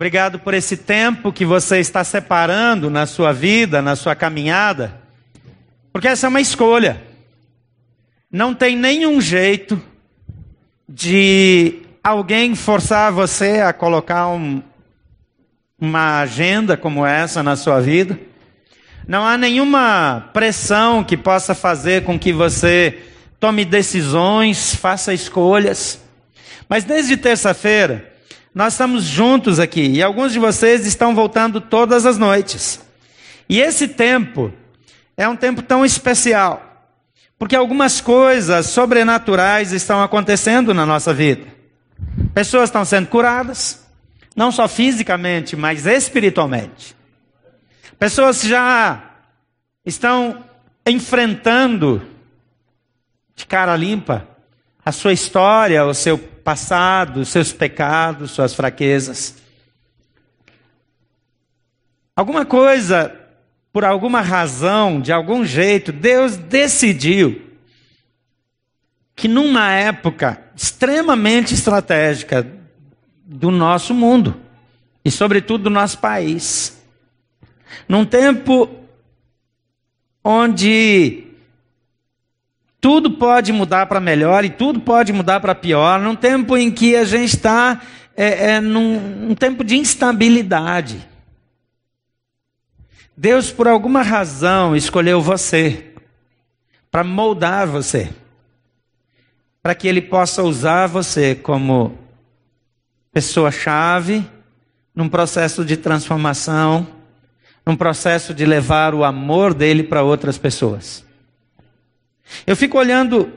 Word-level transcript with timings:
Obrigado 0.00 0.38
por 0.38 0.54
esse 0.54 0.78
tempo 0.78 1.30
que 1.30 1.44
você 1.44 1.78
está 1.78 2.02
separando 2.02 2.88
na 2.88 3.04
sua 3.04 3.34
vida, 3.34 3.82
na 3.82 3.94
sua 3.94 4.14
caminhada, 4.14 4.98
porque 5.92 6.08
essa 6.08 6.26
é 6.26 6.28
uma 6.30 6.40
escolha. 6.40 7.02
Não 8.32 8.54
tem 8.54 8.74
nenhum 8.74 9.20
jeito 9.20 9.78
de 10.88 11.82
alguém 12.02 12.54
forçar 12.54 13.12
você 13.12 13.60
a 13.60 13.74
colocar 13.74 14.28
um, 14.28 14.62
uma 15.78 16.20
agenda 16.20 16.78
como 16.78 17.04
essa 17.04 17.42
na 17.42 17.54
sua 17.54 17.78
vida. 17.78 18.18
Não 19.06 19.26
há 19.26 19.36
nenhuma 19.36 20.30
pressão 20.32 21.04
que 21.04 21.14
possa 21.14 21.54
fazer 21.54 22.04
com 22.04 22.18
que 22.18 22.32
você 22.32 23.00
tome 23.38 23.66
decisões, 23.66 24.74
faça 24.74 25.12
escolhas. 25.12 26.00
Mas 26.70 26.84
desde 26.84 27.18
terça-feira, 27.18 28.09
nós 28.54 28.74
estamos 28.74 29.04
juntos 29.04 29.60
aqui 29.60 29.86
e 29.86 30.02
alguns 30.02 30.32
de 30.32 30.38
vocês 30.38 30.86
estão 30.86 31.14
voltando 31.14 31.60
todas 31.60 32.04
as 32.04 32.18
noites. 32.18 32.80
E 33.48 33.60
esse 33.60 33.86
tempo 33.88 34.52
é 35.16 35.28
um 35.28 35.36
tempo 35.36 35.62
tão 35.62 35.84
especial, 35.84 36.88
porque 37.38 37.54
algumas 37.54 38.00
coisas 38.00 38.66
sobrenaturais 38.66 39.72
estão 39.72 40.02
acontecendo 40.02 40.74
na 40.74 40.84
nossa 40.84 41.14
vida. 41.14 41.46
Pessoas 42.34 42.64
estão 42.64 42.84
sendo 42.84 43.08
curadas, 43.08 43.86
não 44.34 44.50
só 44.50 44.66
fisicamente, 44.66 45.54
mas 45.56 45.86
espiritualmente. 45.86 46.96
Pessoas 47.98 48.42
já 48.42 49.02
estão 49.84 50.44
enfrentando 50.86 52.02
de 53.36 53.46
cara 53.46 53.76
limpa 53.76 54.26
a 54.84 54.92
sua 54.92 55.12
história, 55.12 55.84
o 55.84 55.94
seu 55.94 56.18
passado, 56.42 57.24
seus 57.24 57.52
pecados, 57.52 58.30
suas 58.30 58.54
fraquezas. 58.54 59.36
Alguma 62.14 62.44
coisa, 62.44 63.14
por 63.72 63.84
alguma 63.84 64.20
razão, 64.20 65.00
de 65.00 65.12
algum 65.12 65.44
jeito, 65.44 65.92
Deus 65.92 66.36
decidiu 66.36 67.50
que 69.14 69.28
numa 69.28 69.70
época 69.72 70.42
extremamente 70.56 71.54
estratégica 71.54 72.46
do 73.24 73.50
nosso 73.50 73.94
mundo 73.94 74.40
e 75.04 75.10
sobretudo 75.10 75.64
do 75.64 75.70
nosso 75.70 75.98
país, 75.98 76.82
num 77.88 78.04
tempo 78.04 78.68
onde 80.22 81.29
tudo 82.80 83.10
pode 83.10 83.52
mudar 83.52 83.86
para 83.86 84.00
melhor 84.00 84.44
e 84.44 84.50
tudo 84.50 84.80
pode 84.80 85.12
mudar 85.12 85.38
para 85.40 85.54
pior, 85.54 86.00
num 86.00 86.16
tempo 86.16 86.56
em 86.56 86.70
que 86.70 86.96
a 86.96 87.04
gente 87.04 87.36
está 87.36 87.80
é, 88.16 88.52
é, 88.52 88.60
num 88.60 89.30
um 89.30 89.34
tempo 89.34 89.62
de 89.62 89.76
instabilidade. 89.76 91.06
Deus, 93.16 93.52
por 93.52 93.68
alguma 93.68 94.02
razão, 94.02 94.74
escolheu 94.74 95.20
você 95.20 95.92
para 96.90 97.04
moldar 97.04 97.66
você, 97.66 98.10
para 99.62 99.74
que 99.74 99.86
Ele 99.86 100.00
possa 100.00 100.42
usar 100.42 100.86
você 100.86 101.34
como 101.34 101.98
pessoa-chave 103.12 104.24
num 104.94 105.08
processo 105.08 105.64
de 105.64 105.76
transformação, 105.76 106.86
num 107.64 107.76
processo 107.76 108.32
de 108.32 108.46
levar 108.46 108.94
o 108.94 109.04
amor 109.04 109.52
dele 109.52 109.82
para 109.82 110.02
outras 110.02 110.38
pessoas. 110.38 111.04
Eu 112.46 112.56
fico 112.56 112.78
olhando 112.78 113.32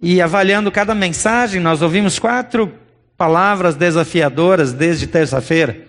e 0.00 0.20
avaliando 0.22 0.70
cada 0.70 0.94
mensagem, 0.94 1.60
nós 1.60 1.82
ouvimos 1.82 2.18
quatro 2.18 2.72
palavras 3.16 3.74
desafiadoras 3.74 4.72
desde 4.72 5.06
terça-feira. 5.06 5.82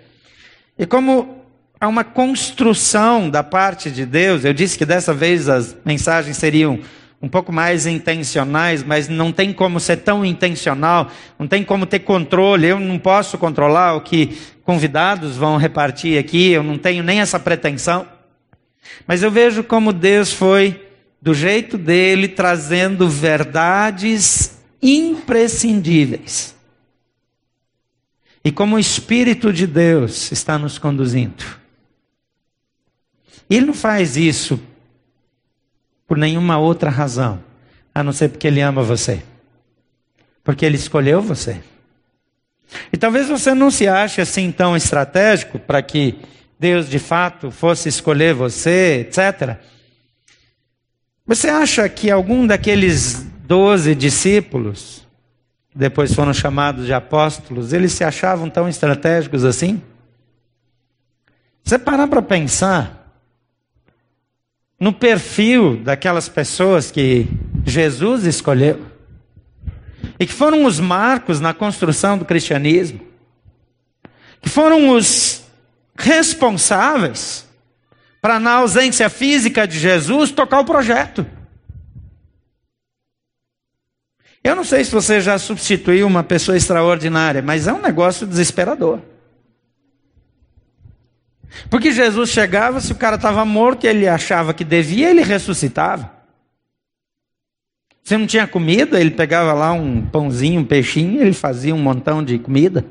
E 0.77 0.85
como 0.85 1.45
há 1.79 1.87
uma 1.87 2.03
construção 2.03 3.29
da 3.29 3.41
parte 3.41 3.89
de 3.89 4.05
Deus, 4.05 4.43
eu 4.43 4.53
disse 4.53 4.77
que 4.77 4.85
dessa 4.85 5.13
vez 5.13 5.47
as 5.47 5.75
mensagens 5.85 6.35
seriam 6.35 6.79
um 7.21 7.29
pouco 7.29 7.53
mais 7.53 7.85
intencionais, 7.85 8.83
mas 8.83 9.07
não 9.07 9.31
tem 9.31 9.53
como 9.53 9.79
ser 9.79 9.97
tão 9.97 10.25
intencional, 10.25 11.09
não 11.39 11.47
tem 11.47 11.63
como 11.63 11.85
ter 11.85 11.99
controle. 11.99 12.67
Eu 12.67 12.79
não 12.79 12.99
posso 12.99 13.37
controlar 13.37 13.93
o 13.93 14.01
que 14.01 14.37
convidados 14.63 15.37
vão 15.37 15.55
repartir 15.55 16.19
aqui, 16.19 16.51
eu 16.51 16.63
não 16.63 16.77
tenho 16.77 17.03
nem 17.03 17.21
essa 17.21 17.39
pretensão. 17.39 18.05
Mas 19.07 19.23
eu 19.23 19.31
vejo 19.31 19.63
como 19.63 19.93
Deus 19.93 20.33
foi 20.33 20.90
do 21.21 21.33
jeito 21.33 21.77
dele, 21.77 22.27
trazendo 22.27 23.07
verdades 23.07 24.59
imprescindíveis. 24.81 26.55
E 28.43 28.51
como 28.51 28.75
o 28.75 28.79
Espírito 28.79 29.53
de 29.53 29.67
Deus 29.67 30.31
está 30.31 30.57
nos 30.57 30.79
conduzindo. 30.79 31.45
Ele 33.47 33.67
não 33.67 33.73
faz 33.73 34.17
isso 34.17 34.59
por 36.07 36.17
nenhuma 36.17 36.57
outra 36.57 36.89
razão, 36.89 37.43
a 37.93 38.01
não 38.01 38.11
ser 38.11 38.29
porque 38.29 38.47
ele 38.47 38.61
ama 38.61 38.81
você. 38.81 39.21
Porque 40.43 40.65
ele 40.65 40.75
escolheu 40.75 41.21
você. 41.21 41.61
E 42.91 42.97
talvez 42.97 43.27
você 43.27 43.53
não 43.53 43.69
se 43.69 43.87
ache 43.87 44.21
assim 44.21 44.51
tão 44.51 44.75
estratégico 44.75 45.59
para 45.59 45.81
que 45.81 46.17
Deus 46.59 46.89
de 46.89 46.99
fato 46.99 47.51
fosse 47.51 47.89
escolher 47.89 48.33
você, 48.33 49.07
etc. 49.07 49.59
Você 51.31 51.47
acha 51.47 51.87
que 51.87 52.11
algum 52.11 52.45
daqueles 52.45 53.25
doze 53.47 53.95
discípulos, 53.95 55.07
depois 55.73 56.13
foram 56.13 56.33
chamados 56.33 56.85
de 56.85 56.93
apóstolos, 56.93 57.71
eles 57.71 57.93
se 57.93 58.03
achavam 58.03 58.49
tão 58.49 58.67
estratégicos 58.67 59.45
assim? 59.45 59.81
Você 61.63 61.79
parar 61.79 62.09
para 62.09 62.21
pensar 62.21 63.15
no 64.77 64.91
perfil 64.91 65.77
daquelas 65.77 66.27
pessoas 66.27 66.91
que 66.91 67.25
Jesus 67.65 68.25
escolheu 68.25 68.85
e 70.19 70.25
que 70.25 70.33
foram 70.33 70.65
os 70.65 70.81
marcos 70.81 71.39
na 71.39 71.53
construção 71.53 72.17
do 72.17 72.25
cristianismo, 72.25 72.99
que 74.41 74.49
foram 74.49 74.89
os 74.89 75.43
responsáveis 75.95 77.49
para, 78.21 78.39
na 78.39 78.53
ausência 78.53 79.09
física 79.09 79.67
de 79.67 79.79
Jesus, 79.79 80.31
tocar 80.31 80.59
o 80.59 80.65
projeto. 80.65 81.25
Eu 84.43 84.55
não 84.55 84.63
sei 84.63 84.83
se 84.83 84.91
você 84.91 85.19
já 85.19 85.37
substituiu 85.37 86.07
uma 86.07 86.23
pessoa 86.23 86.55
extraordinária, 86.55 87.41
mas 87.41 87.67
é 87.67 87.73
um 87.73 87.81
negócio 87.81 88.27
desesperador. 88.27 88.99
Porque 91.69 91.91
Jesus 91.91 92.29
chegava, 92.29 92.79
se 92.79 92.91
o 92.91 92.95
cara 92.95 93.17
estava 93.17 93.43
morto 93.43 93.85
e 93.85 93.87
ele 93.87 94.07
achava 94.07 94.53
que 94.53 94.63
devia, 94.63 95.09
ele 95.09 95.21
ressuscitava. 95.21 96.11
Se 98.03 98.17
não 98.17 98.25
tinha 98.25 98.47
comida, 98.47 98.99
ele 98.99 99.11
pegava 99.11 99.53
lá 99.53 99.71
um 99.73 100.01
pãozinho, 100.01 100.61
um 100.61 100.65
peixinho, 100.65 101.21
ele 101.21 101.33
fazia 101.33 101.75
um 101.75 101.81
montão 101.81 102.23
de 102.23 102.39
comida. 102.39 102.85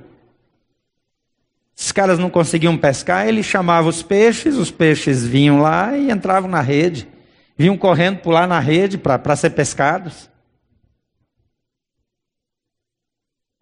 Os 1.81 1.93
caras 1.93 2.19
não 2.19 2.29
conseguiam 2.29 2.77
pescar, 2.77 3.27
ele 3.27 3.43
chamava 3.43 3.89
os 3.89 4.03
peixes, 4.03 4.57
os 4.57 4.71
peixes 4.71 5.27
vinham 5.27 5.63
lá 5.63 5.97
e 5.97 6.11
entravam 6.11 6.49
na 6.49 6.61
rede. 6.61 7.09
Vinham 7.57 7.77
correndo 7.77 8.19
pular 8.19 8.47
na 8.47 8.61
rede 8.61 8.99
para 8.99 9.35
ser 9.35 9.51
pescados. 9.51 10.29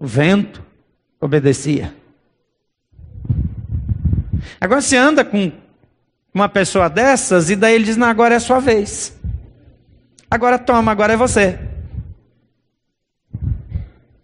O 0.01 0.05
vento 0.05 0.67
obedecia. 1.21 1.95
Agora 4.61 4.81
você 4.81 4.97
anda 4.97 5.25
com 5.25 5.53
uma 6.35 6.49
pessoa 6.49 6.91
dessas 6.91 7.51
e 7.51 7.57
daí 7.57 7.77
ele 7.77 7.85
diz: 7.85 7.97
Não, 7.97 8.09
agora 8.09 8.35
é 8.35 8.39
a 8.39 8.41
sua 8.41 8.59
vez. 8.59 9.17
Agora 10.29 10.59
toma, 10.59 10.91
agora 10.91 11.13
é 11.13 11.17
você. 11.17 11.57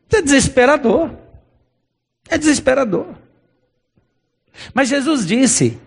Isso 0.09 0.17
é 0.17 0.23
desesperador. 0.23 1.13
É 2.29 2.37
desesperador. 2.37 3.24
Mas 4.73 4.89
Jesus 4.89 5.27
disse 5.27 5.79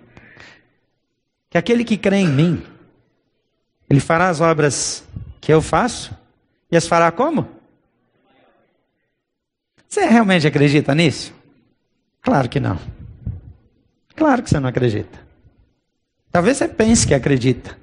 que 1.50 1.58
aquele 1.58 1.84
que 1.84 1.98
crê 1.98 2.18
em 2.18 2.28
mim, 2.28 2.64
ele 3.90 4.00
fará 4.00 4.30
as 4.30 4.42
obras 4.42 5.04
que 5.40 5.52
eu 5.52 5.62
faço 5.62 6.16
e 6.72 6.78
as 6.78 6.88
fará 6.88 7.12
como? 7.12 7.48
Você 9.88 10.06
realmente 10.06 10.46
acredita 10.46 10.94
nisso? 10.94 11.34
Claro 12.22 12.50
que 12.50 12.60
não. 12.60 12.78
Claro 14.16 14.44
que 14.44 14.50
você 14.50 14.60
não 14.60 14.68
acredita. 14.68 15.18
Talvez 16.32 16.58
você 16.58 16.68
pense 16.68 17.08
que 17.08 17.14
acredita. 17.14 17.78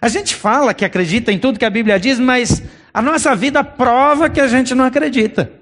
A 0.00 0.08
gente 0.08 0.34
fala 0.34 0.74
que 0.74 0.84
acredita 0.84 1.32
em 1.32 1.38
tudo 1.38 1.58
que 1.58 1.64
a 1.64 1.70
Bíblia 1.70 1.98
diz, 1.98 2.20
mas 2.20 2.62
a 2.92 3.02
nossa 3.02 3.34
vida 3.34 3.64
prova 3.64 4.28
que 4.28 4.40
a 4.40 4.46
gente 4.46 4.74
não 4.74 4.84
acredita. 4.84 5.57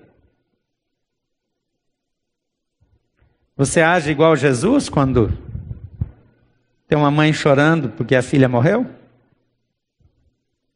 Você 3.56 3.80
age 3.80 4.10
igual 4.10 4.36
Jesus 4.36 4.90
quando 4.90 5.32
tem 6.86 6.98
uma 6.98 7.10
mãe 7.10 7.32
chorando 7.32 7.88
porque 7.88 8.14
a 8.14 8.20
filha 8.20 8.50
morreu? 8.50 8.84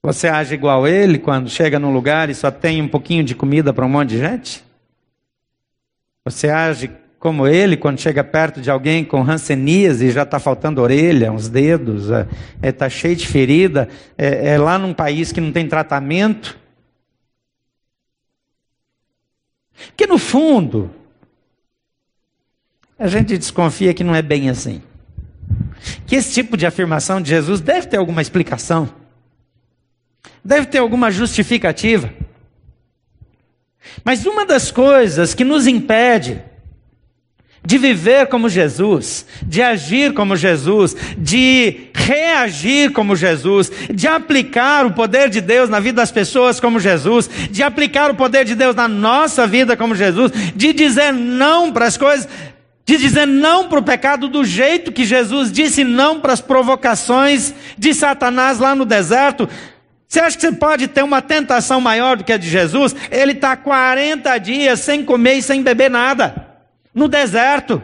Você 0.02 0.28
age 0.28 0.54
igual 0.54 0.88
ele 0.88 1.18
quando 1.18 1.50
chega 1.50 1.78
num 1.78 1.92
lugar 1.92 2.30
e 2.30 2.34
só 2.34 2.50
tem 2.50 2.80
um 2.80 2.88
pouquinho 2.88 3.22
de 3.22 3.34
comida 3.34 3.70
para 3.70 3.84
um 3.84 3.88
monte 3.88 4.10
de 4.10 4.18
gente? 4.18 4.64
Você 6.24 6.48
age 6.48 6.90
como 7.18 7.46
ele 7.46 7.76
quando 7.76 8.00
chega 8.00 8.24
perto 8.24 8.62
de 8.62 8.70
alguém 8.70 9.04
com 9.04 9.20
rancenias 9.20 10.00
e 10.00 10.10
já 10.10 10.22
está 10.22 10.38
faltando 10.38 10.80
orelha, 10.80 11.30
uns 11.30 11.50
dedos, 11.50 12.04
está 12.04 12.26
é, 12.62 12.68
é, 12.68 12.72
tá 12.72 12.88
cheio 12.88 13.14
de 13.14 13.26
ferida, 13.26 13.90
é, 14.16 14.54
é 14.54 14.58
lá 14.58 14.78
num 14.78 14.94
país 14.94 15.32
que 15.32 15.40
não 15.40 15.52
tem 15.52 15.68
tratamento. 15.68 16.58
Que 19.94 20.06
no 20.06 20.16
fundo, 20.16 20.90
a 23.00 23.08
gente 23.08 23.38
desconfia 23.38 23.94
que 23.94 24.04
não 24.04 24.14
é 24.14 24.20
bem 24.20 24.50
assim. 24.50 24.82
Que 26.06 26.16
esse 26.16 26.34
tipo 26.34 26.54
de 26.54 26.66
afirmação 26.66 27.20
de 27.20 27.30
Jesus 27.30 27.58
deve 27.62 27.86
ter 27.86 27.96
alguma 27.96 28.20
explicação, 28.20 28.90
deve 30.44 30.66
ter 30.66 30.78
alguma 30.78 31.10
justificativa. 31.10 32.12
Mas 34.04 34.26
uma 34.26 34.44
das 34.44 34.70
coisas 34.70 35.32
que 35.32 35.44
nos 35.44 35.66
impede 35.66 36.42
de 37.64 37.78
viver 37.78 38.26
como 38.26 38.48
Jesus, 38.48 39.26
de 39.42 39.62
agir 39.62 40.12
como 40.12 40.36
Jesus, 40.36 40.94
de 41.16 41.88
reagir 41.94 42.92
como 42.92 43.16
Jesus, 43.16 43.70
de 43.92 44.06
aplicar 44.06 44.84
o 44.84 44.92
poder 44.92 45.30
de 45.30 45.40
Deus 45.40 45.70
na 45.70 45.80
vida 45.80 45.96
das 45.96 46.12
pessoas 46.12 46.60
como 46.60 46.80
Jesus, 46.80 47.28
de 47.50 47.62
aplicar 47.62 48.10
o 48.10 48.14
poder 48.14 48.44
de 48.44 48.54
Deus 48.54 48.74
na 48.74 48.88
nossa 48.88 49.46
vida 49.46 49.76
como 49.76 49.94
Jesus, 49.94 50.32
de 50.54 50.72
dizer 50.72 51.12
não 51.12 51.72
para 51.72 51.86
as 51.86 51.96
coisas, 51.96 52.28
de 52.90 53.04
dizer 53.04 53.24
não 53.26 53.68
para 53.68 53.78
o 53.78 53.84
pecado 53.84 54.28
do 54.28 54.44
jeito 54.44 54.90
que 54.90 55.04
Jesus 55.04 55.52
disse 55.52 55.84
não 55.84 56.20
para 56.20 56.32
as 56.32 56.40
provocações 56.40 57.54
de 57.78 57.94
Satanás 57.94 58.58
lá 58.58 58.74
no 58.74 58.84
deserto. 58.84 59.48
Você 60.08 60.18
acha 60.18 60.36
que 60.36 60.42
você 60.42 60.50
pode 60.50 60.88
ter 60.88 61.04
uma 61.04 61.22
tentação 61.22 61.80
maior 61.80 62.16
do 62.16 62.24
que 62.24 62.32
a 62.32 62.36
de 62.36 62.48
Jesus? 62.48 62.96
Ele 63.12 63.30
está 63.30 63.56
40 63.56 64.36
dias 64.38 64.80
sem 64.80 65.04
comer 65.04 65.34
e 65.34 65.42
sem 65.42 65.62
beber 65.62 65.88
nada 65.88 66.48
no 66.92 67.06
deserto. 67.06 67.80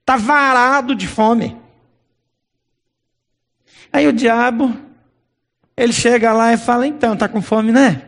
Está 0.00 0.16
varado 0.16 0.94
de 0.94 1.08
fome. 1.08 1.56
Aí 3.92 4.06
o 4.06 4.12
diabo, 4.12 4.76
ele 5.76 5.92
chega 5.92 6.32
lá 6.32 6.52
e 6.52 6.56
fala: 6.56 6.86
então, 6.86 7.14
está 7.14 7.28
com 7.28 7.42
fome, 7.42 7.72
né? 7.72 8.02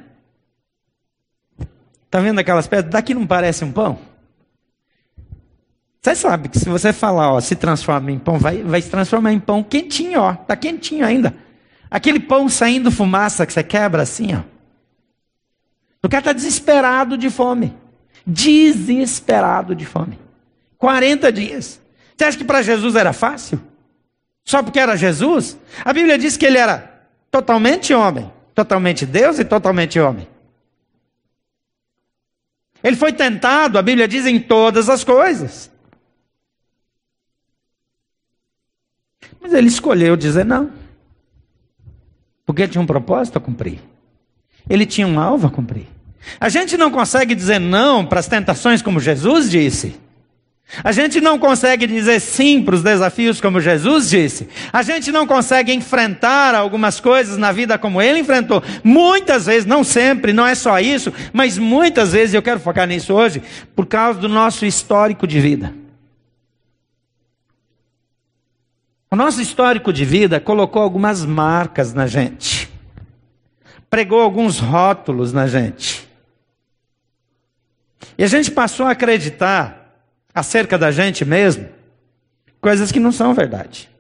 Está 2.05 2.21
vendo 2.21 2.39
aquelas 2.39 2.69
pedras? 2.69 2.93
Daqui 2.93 3.13
não 3.13 3.27
parece 3.27 3.65
um 3.65 3.73
pão? 3.73 4.12
Você 6.03 6.17
sabe 6.17 6.49
que 6.49 6.59
se 6.59 6.69
você 6.69 6.93
falar, 6.93 7.33
ó, 7.33 7.41
se 7.41 7.55
transforma 7.55 8.11
em 8.11 8.19
pão, 8.19 8.39
vai, 8.39 8.63
vai 8.63 8.83
se 8.83 8.91
transformar 8.91 9.33
em 9.33 9.39
pão 9.39 9.63
quentinho, 9.63 10.21
ó. 10.21 10.33
Está 10.33 10.57
quentinho 10.57 11.07
ainda. 11.07 11.35
Aquele 11.91 12.19
pão 12.19 12.49
saindo 12.49 12.91
fumaça 12.91 13.47
que 13.47 13.53
você 13.53 13.63
quebra 13.63 14.03
assim, 14.03 14.35
ó. 14.35 14.41
O 16.03 16.09
cara 16.09 16.21
está 16.21 16.33
desesperado 16.33 17.17
de 17.17 17.31
fome 17.31 17.73
desesperado 18.27 19.75
de 19.75 19.85
fome. 19.85 20.19
40 20.79 21.33
dias. 21.33 21.81
Você 22.17 22.25
acha 22.25 22.39
que 22.39 22.45
para 22.45 22.63
Jesus 22.63 22.95
era 22.95 23.13
fácil? 23.13 23.61
Só 24.45 24.63
porque 24.63 24.79
era 24.79 24.97
Jesus? 24.97 25.57
A 25.85 25.93
Bíblia 25.93 26.19
diz 26.19 26.37
que 26.37 26.47
ele 26.47 26.59
era 26.59 27.07
totalmente 27.31 27.95
homem, 27.95 28.31
totalmente 28.55 29.07
Deus 29.07 29.39
e 29.39 29.45
totalmente 29.45 29.99
homem. 29.99 30.27
Ele 32.83 32.97
foi 32.97 33.13
tentado, 33.13 33.79
a 33.79 33.83
Bíblia 33.83 34.09
diz, 34.09 34.27
em 34.27 34.41
todas 34.41 34.89
as 34.89 35.05
coisas. 35.05 35.71
Mas 39.43 39.53
ele 39.53 39.69
escolheu 39.69 40.17
dizer 40.17 40.45
não. 40.45 40.71
Porque 42.47 42.69
tinha 42.69 42.81
um 42.81 42.87
propósito 42.87 43.39
a 43.39 43.41
cumprir. 43.41 43.81
Ele 44.71 44.87
tinha 44.87 45.07
um 45.07 45.19
alvo 45.19 45.49
a 45.49 45.51
cumprir. 45.51 45.89
A 46.39 46.49
gente 46.49 46.77
não 46.77 46.91
consegue 46.91 47.35
dizer 47.35 47.59
não 47.59 48.07
para 48.07 48.21
as 48.21 48.29
tentações 48.29 48.81
como 48.81 49.01
Jesus 49.01 49.51
disse. 49.51 50.01
A 50.83 50.93
gente 50.93 51.21
não 51.21 51.39
consegue 51.39 51.87
dizer 51.87 52.19
sim 52.21 52.63
para 52.63 52.75
os 52.75 52.83
desafios 52.83 53.41
como 53.41 53.61
Jesus 53.61 54.09
disse. 54.09 54.49
A 54.73 54.83
gente 54.83 55.13
não 55.13 55.27
consegue 55.27 55.73
enfrentar 55.73 56.55
algumas 56.55 56.99
coisas 56.99 57.37
na 57.37 57.53
vida 57.53 57.77
como 57.77 58.01
ele 58.01 58.21
enfrentou. 58.21 58.63
Muitas 58.83 59.47
vezes, 59.47 59.67
não 59.67 59.85
sempre, 59.85 60.33
não 60.33 60.47
é 60.47 60.55
só 60.55 60.79
isso, 60.79 61.13
mas 61.33 61.59
muitas 61.59 62.13
vezes, 62.13 62.33
eu 62.33 62.41
quero 62.41 62.61
focar 62.61 62.87
nisso 62.87 63.13
hoje, 63.13 63.43
por 63.77 63.87
causa 63.87 64.19
do 64.19 64.29
nosso 64.29 64.65
histórico 64.65 65.27
de 65.27 65.41
vida. 65.41 65.82
O 69.13 69.17
nosso 69.17 69.43
histórico 69.43 69.93
de 69.93 70.07
vida 70.07 70.41
colocou 70.41 70.81
algumas 70.81 71.23
marcas 71.23 71.93
na 71.93 72.07
gente, 72.07 72.73
pregou 73.91 74.19
alguns 74.19 74.59
rótulos 74.59 75.35
na 75.35 75.47
gente. 75.47 76.09
E 78.17 78.25
a 78.25 78.27
gente 78.27 78.51
passou 78.51 78.87
a 78.87 78.93
acreditar 78.93 80.03
acerca 80.35 80.79
da 80.79 80.91
gente 80.91 81.27
mesmo 81.27 81.69
coisas 82.59 82.91
que 82.91 82.99
não 82.99 83.13
são 83.13 83.35
verdade. 83.35 83.91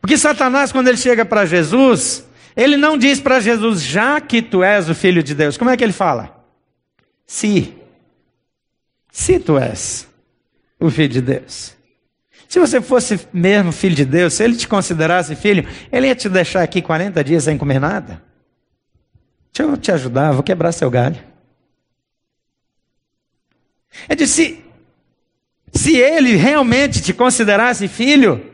Porque 0.00 0.16
Satanás, 0.16 0.72
quando 0.72 0.88
ele 0.88 0.96
chega 0.96 1.22
para 1.22 1.44
Jesus, 1.44 2.26
ele 2.56 2.78
não 2.78 2.96
diz 2.96 3.20
para 3.20 3.38
Jesus, 3.38 3.82
já 3.82 4.18
que 4.18 4.40
tu 4.40 4.64
és 4.64 4.88
o 4.88 4.94
filho 4.94 5.22
de 5.22 5.34
Deus. 5.34 5.58
Como 5.58 5.68
é 5.68 5.76
que 5.76 5.84
ele 5.84 5.92
fala? 5.92 6.42
Se. 7.26 7.76
Se 9.12 9.38
tu 9.38 9.58
és 9.58 10.08
o 10.80 10.90
filho 10.90 11.10
de 11.10 11.20
Deus. 11.20 11.73
Se 12.54 12.60
você 12.60 12.80
fosse 12.80 13.18
mesmo 13.32 13.72
filho 13.72 13.96
de 13.96 14.04
Deus, 14.04 14.34
se 14.34 14.44
ele 14.44 14.54
te 14.54 14.68
considerasse 14.68 15.34
filho, 15.34 15.68
ele 15.90 16.06
ia 16.06 16.14
te 16.14 16.28
deixar 16.28 16.62
aqui 16.62 16.80
40 16.80 17.24
dias 17.24 17.42
sem 17.42 17.58
comer 17.58 17.80
nada? 17.80 18.22
Deixa 19.52 19.68
eu 19.68 19.76
te 19.76 19.90
ajudar, 19.90 20.30
vou 20.30 20.44
quebrar 20.44 20.70
seu 20.70 20.88
galho. 20.88 21.20
Ele 24.08 24.14
disse: 24.14 24.64
se 25.72 25.96
ele 25.96 26.36
realmente 26.36 27.02
te 27.02 27.12
considerasse 27.12 27.88
filho, 27.88 28.52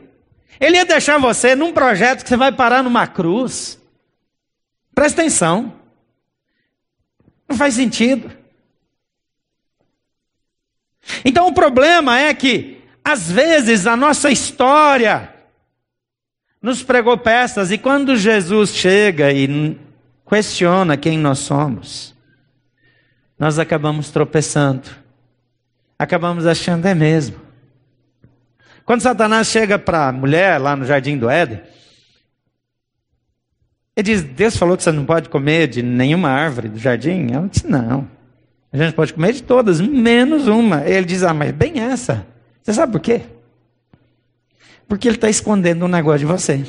ele 0.59 0.77
ia 0.77 0.85
deixar 0.85 1.19
você 1.19 1.53
num 1.53 1.71
projeto 1.71 2.23
que 2.23 2.29
você 2.29 2.37
vai 2.37 2.51
parar 2.51 2.81
numa 2.81 3.05
cruz. 3.05 3.79
Presta 4.95 5.21
atenção. 5.21 5.75
Não 7.47 7.55
faz 7.55 7.75
sentido. 7.75 8.31
Então 11.23 11.45
o 11.47 11.53
problema 11.53 12.19
é 12.19 12.33
que, 12.33 12.80
às 13.03 13.31
vezes, 13.31 13.87
a 13.87 13.95
nossa 13.95 14.29
história 14.29 15.33
nos 16.61 16.83
pregou 16.83 17.17
peças, 17.17 17.71
e 17.71 17.77
quando 17.77 18.15
Jesus 18.15 18.75
chega 18.75 19.31
e 19.31 19.77
questiona 20.29 20.95
quem 20.95 21.17
nós 21.17 21.39
somos, 21.39 22.15
nós 23.37 23.57
acabamos 23.57 24.11
tropeçando 24.11 25.01
acabamos 26.01 26.47
achando 26.47 26.87
é 26.87 26.95
mesmo. 26.95 27.35
Quando 28.83 29.01
Satanás 29.01 29.47
chega 29.47 29.77
para 29.77 30.07
a 30.07 30.11
mulher 30.11 30.59
lá 30.59 30.75
no 30.75 30.83
jardim 30.83 31.15
do 31.15 31.29
Éden, 31.29 31.61
ele 33.95 34.03
diz: 34.03 34.23
Deus 34.23 34.57
falou 34.57 34.75
que 34.75 34.81
você 34.81 34.91
não 34.91 35.05
pode 35.05 35.29
comer 35.29 35.67
de 35.67 35.83
nenhuma 35.83 36.29
árvore 36.29 36.69
do 36.69 36.79
jardim? 36.79 37.27
Ela 37.31 37.47
disse: 37.47 37.67
Não. 37.67 38.09
A 38.73 38.77
gente 38.77 38.95
pode 38.95 39.13
comer 39.13 39.33
de 39.33 39.43
todas, 39.43 39.79
menos 39.79 40.47
uma. 40.47 40.83
Ele 40.87 41.05
diz: 41.05 41.21
Ah, 41.21 41.35
mas 41.35 41.51
bem 41.51 41.79
essa. 41.79 42.25
Você 42.61 42.73
sabe 42.73 42.91
por 42.91 43.01
quê? 43.01 43.21
Porque 44.87 45.07
ele 45.07 45.15
está 45.15 45.29
escondendo 45.29 45.85
um 45.85 45.87
negócio 45.87 46.19
de 46.19 46.25
você. 46.25 46.65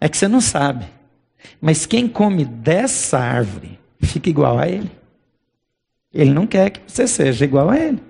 É 0.00 0.08
que 0.08 0.16
você 0.16 0.28
não 0.28 0.40
sabe. 0.40 0.86
Mas 1.60 1.86
quem 1.86 2.08
come 2.08 2.44
dessa 2.44 3.18
árvore 3.18 3.78
fica 4.00 4.28
igual 4.28 4.58
a 4.58 4.68
ele. 4.68 4.90
Ele 6.12 6.30
não 6.32 6.46
quer 6.46 6.70
que 6.70 6.80
você 6.86 7.06
seja 7.06 7.44
igual 7.44 7.70
a 7.70 7.78
ele. 7.78 8.02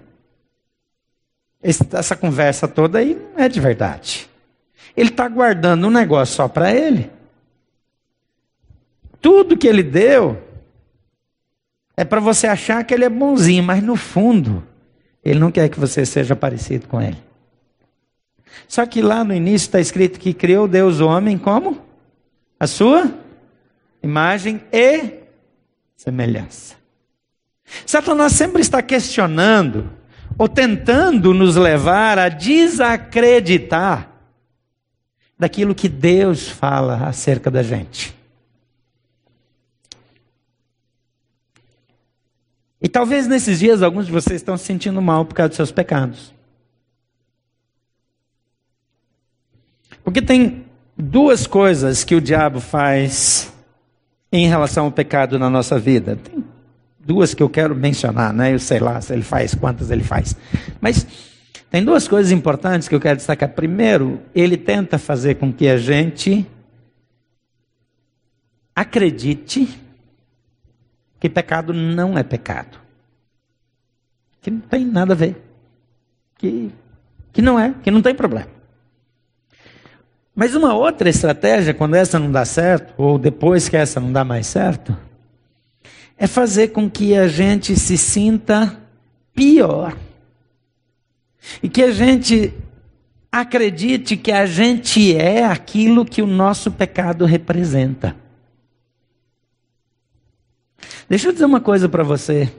Essa 1.62 2.14
conversa 2.14 2.68
toda 2.68 2.98
aí 2.98 3.14
não 3.14 3.42
é 3.42 3.48
de 3.48 3.58
verdade. 3.58 4.28
Ele 4.96 5.08
está 5.08 5.26
guardando 5.28 5.86
um 5.86 5.90
negócio 5.90 6.34
só 6.34 6.46
para 6.46 6.72
ele. 6.72 7.10
Tudo 9.20 9.56
que 9.56 9.66
ele 9.66 9.82
deu 9.82 10.40
é 11.96 12.04
para 12.04 12.20
você 12.20 12.46
achar 12.46 12.84
que 12.84 12.92
ele 12.92 13.04
é 13.04 13.08
bonzinho, 13.08 13.62
mas 13.62 13.82
no 13.82 13.96
fundo, 13.96 14.62
ele 15.24 15.38
não 15.38 15.50
quer 15.50 15.68
que 15.68 15.80
você 15.80 16.04
seja 16.04 16.36
parecido 16.36 16.86
com 16.86 17.00
ele. 17.00 17.16
Só 18.68 18.84
que 18.86 19.00
lá 19.02 19.24
no 19.24 19.34
início 19.34 19.66
está 19.66 19.80
escrito 19.80 20.20
que 20.20 20.34
criou 20.34 20.68
Deus 20.68 21.00
o 21.00 21.06
homem 21.06 21.38
como? 21.38 21.80
A 22.58 22.66
sua 22.66 23.10
imagem 24.02 24.60
e 24.72 25.20
semelhança. 25.96 26.76
Satanás 27.86 28.32
sempre 28.32 28.60
está 28.60 28.82
questionando 28.82 29.90
ou 30.36 30.48
tentando 30.48 31.32
nos 31.32 31.56
levar 31.56 32.18
a 32.18 32.28
desacreditar 32.28 34.10
daquilo 35.38 35.74
que 35.74 35.88
Deus 35.88 36.48
fala 36.48 37.06
acerca 37.06 37.50
da 37.50 37.62
gente. 37.62 38.13
E 42.84 42.88
talvez 42.88 43.26
nesses 43.26 43.60
dias 43.60 43.82
alguns 43.82 44.04
de 44.04 44.12
vocês 44.12 44.42
estão 44.42 44.58
se 44.58 44.64
sentindo 44.66 45.00
mal 45.00 45.24
por 45.24 45.34
causa 45.34 45.48
dos 45.48 45.56
seus 45.56 45.72
pecados. 45.72 46.34
Porque 50.04 50.20
tem 50.20 50.66
duas 50.94 51.46
coisas 51.46 52.04
que 52.04 52.14
o 52.14 52.20
diabo 52.20 52.60
faz 52.60 53.50
em 54.30 54.46
relação 54.48 54.84
ao 54.84 54.92
pecado 54.92 55.38
na 55.38 55.48
nossa 55.48 55.78
vida. 55.78 56.16
Tem 56.16 56.44
duas 57.00 57.32
que 57.32 57.42
eu 57.42 57.48
quero 57.48 57.74
mencionar, 57.74 58.34
né? 58.34 58.52
Eu 58.52 58.58
sei 58.58 58.80
lá 58.80 59.00
se 59.00 59.14
ele 59.14 59.22
faz, 59.22 59.54
quantas 59.54 59.90
ele 59.90 60.04
faz. 60.04 60.36
Mas 60.78 61.06
tem 61.70 61.82
duas 61.82 62.06
coisas 62.06 62.30
importantes 62.30 62.86
que 62.86 62.94
eu 62.94 63.00
quero 63.00 63.16
destacar. 63.16 63.48
Primeiro, 63.48 64.20
ele 64.34 64.58
tenta 64.58 64.98
fazer 64.98 65.36
com 65.36 65.50
que 65.50 65.68
a 65.68 65.78
gente 65.78 66.46
acredite 68.76 69.83
que 71.24 71.28
pecado 71.30 71.72
não 71.72 72.18
é 72.18 72.22
pecado. 72.22 72.78
Que 74.42 74.50
não 74.50 74.60
tem 74.60 74.84
nada 74.84 75.14
a 75.14 75.16
ver. 75.16 75.42
Que, 76.36 76.70
que 77.32 77.40
não 77.40 77.58
é, 77.58 77.74
que 77.82 77.90
não 77.90 78.02
tem 78.02 78.14
problema. 78.14 78.50
Mas 80.34 80.54
uma 80.54 80.74
outra 80.74 81.08
estratégia, 81.08 81.72
quando 81.72 81.94
essa 81.94 82.18
não 82.18 82.30
dá 82.30 82.44
certo, 82.44 82.92
ou 82.98 83.18
depois 83.18 83.70
que 83.70 83.76
essa 83.78 83.98
não 83.98 84.12
dá 84.12 84.22
mais 84.22 84.46
certo, 84.46 84.94
é 86.18 86.26
fazer 86.26 86.68
com 86.72 86.90
que 86.90 87.16
a 87.16 87.26
gente 87.26 87.74
se 87.74 87.96
sinta 87.96 88.78
pior. 89.34 89.96
E 91.62 91.70
que 91.70 91.84
a 91.84 91.90
gente 91.90 92.52
acredite 93.32 94.14
que 94.18 94.30
a 94.30 94.44
gente 94.44 95.16
é 95.16 95.42
aquilo 95.42 96.04
que 96.04 96.20
o 96.20 96.26
nosso 96.26 96.70
pecado 96.70 97.24
representa. 97.24 98.14
Deixa 101.08 101.28
eu 101.28 101.32
dizer 101.32 101.44
uma 101.44 101.60
coisa 101.60 101.88
para 101.88 102.02
você. 102.02 102.52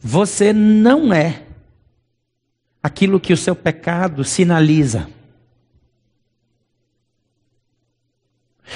Você 0.00 0.52
não 0.52 1.12
é 1.12 1.42
aquilo 2.82 3.18
que 3.18 3.32
o 3.32 3.36
seu 3.36 3.56
pecado 3.56 4.22
sinaliza. 4.22 5.08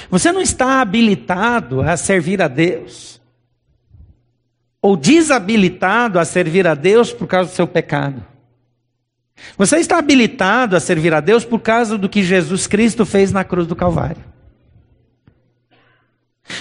Você 0.09 0.31
não 0.31 0.41
está 0.41 0.81
habilitado 0.81 1.81
a 1.81 1.95
servir 1.95 2.41
a 2.41 2.47
Deus, 2.47 3.21
ou 4.81 4.95
desabilitado 4.95 6.17
a 6.17 6.25
servir 6.25 6.65
a 6.65 6.73
Deus 6.73 7.13
por 7.13 7.27
causa 7.27 7.51
do 7.51 7.55
seu 7.55 7.67
pecado. 7.67 8.25
Você 9.57 9.77
está 9.77 9.99
habilitado 9.99 10.75
a 10.75 10.79
servir 10.79 11.13
a 11.13 11.19
Deus 11.19 11.45
por 11.45 11.59
causa 11.59 11.97
do 11.97 12.09
que 12.09 12.23
Jesus 12.23 12.65
Cristo 12.65 13.05
fez 13.05 13.31
na 13.31 13.43
cruz 13.43 13.67
do 13.67 13.75
Calvário. 13.75 14.23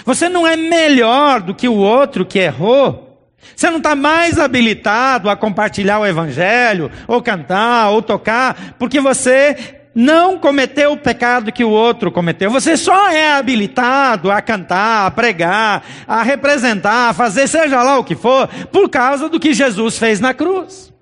Você 0.05 0.29
não 0.29 0.47
é 0.47 0.57
melhor 0.57 1.41
do 1.41 1.55
que 1.55 1.69
o 1.69 1.75
outro 1.77 2.25
que 2.25 2.39
errou. 2.39 3.09
Você 3.55 3.71
não 3.71 3.79
está 3.79 3.95
mais 3.95 4.39
habilitado 4.39 5.29
a 5.31 5.37
compartilhar 5.37 6.01
o 6.01 6.07
Evangelho, 6.07 6.91
ou 7.07 7.23
cantar, 7.23 7.91
ou 7.91 8.03
tocar, 8.03 8.75
porque 8.79 9.01
você 9.01 9.79
não 9.95 10.39
cometeu 10.39 10.93
o 10.93 10.97
pecado 10.97 11.51
que 11.51 11.65
o 11.65 11.71
outro 11.71 12.13
cometeu. 12.13 12.51
Você 12.51 12.77
só 12.77 13.11
é 13.11 13.33
habilitado 13.33 14.31
a 14.31 14.41
cantar, 14.41 15.07
a 15.07 15.11
pregar, 15.11 15.85
a 16.07 16.23
representar, 16.23 17.09
a 17.09 17.13
fazer 17.13 17.49
seja 17.49 17.83
lá 17.83 17.99
o 17.99 18.05
que 18.05 18.15
for, 18.15 18.47
por 18.71 18.89
causa 18.89 19.29
do 19.29 19.41
que 19.41 19.53
Jesus 19.53 19.99
fez 19.99 20.21
na 20.21 20.33
cruz. 20.33 20.93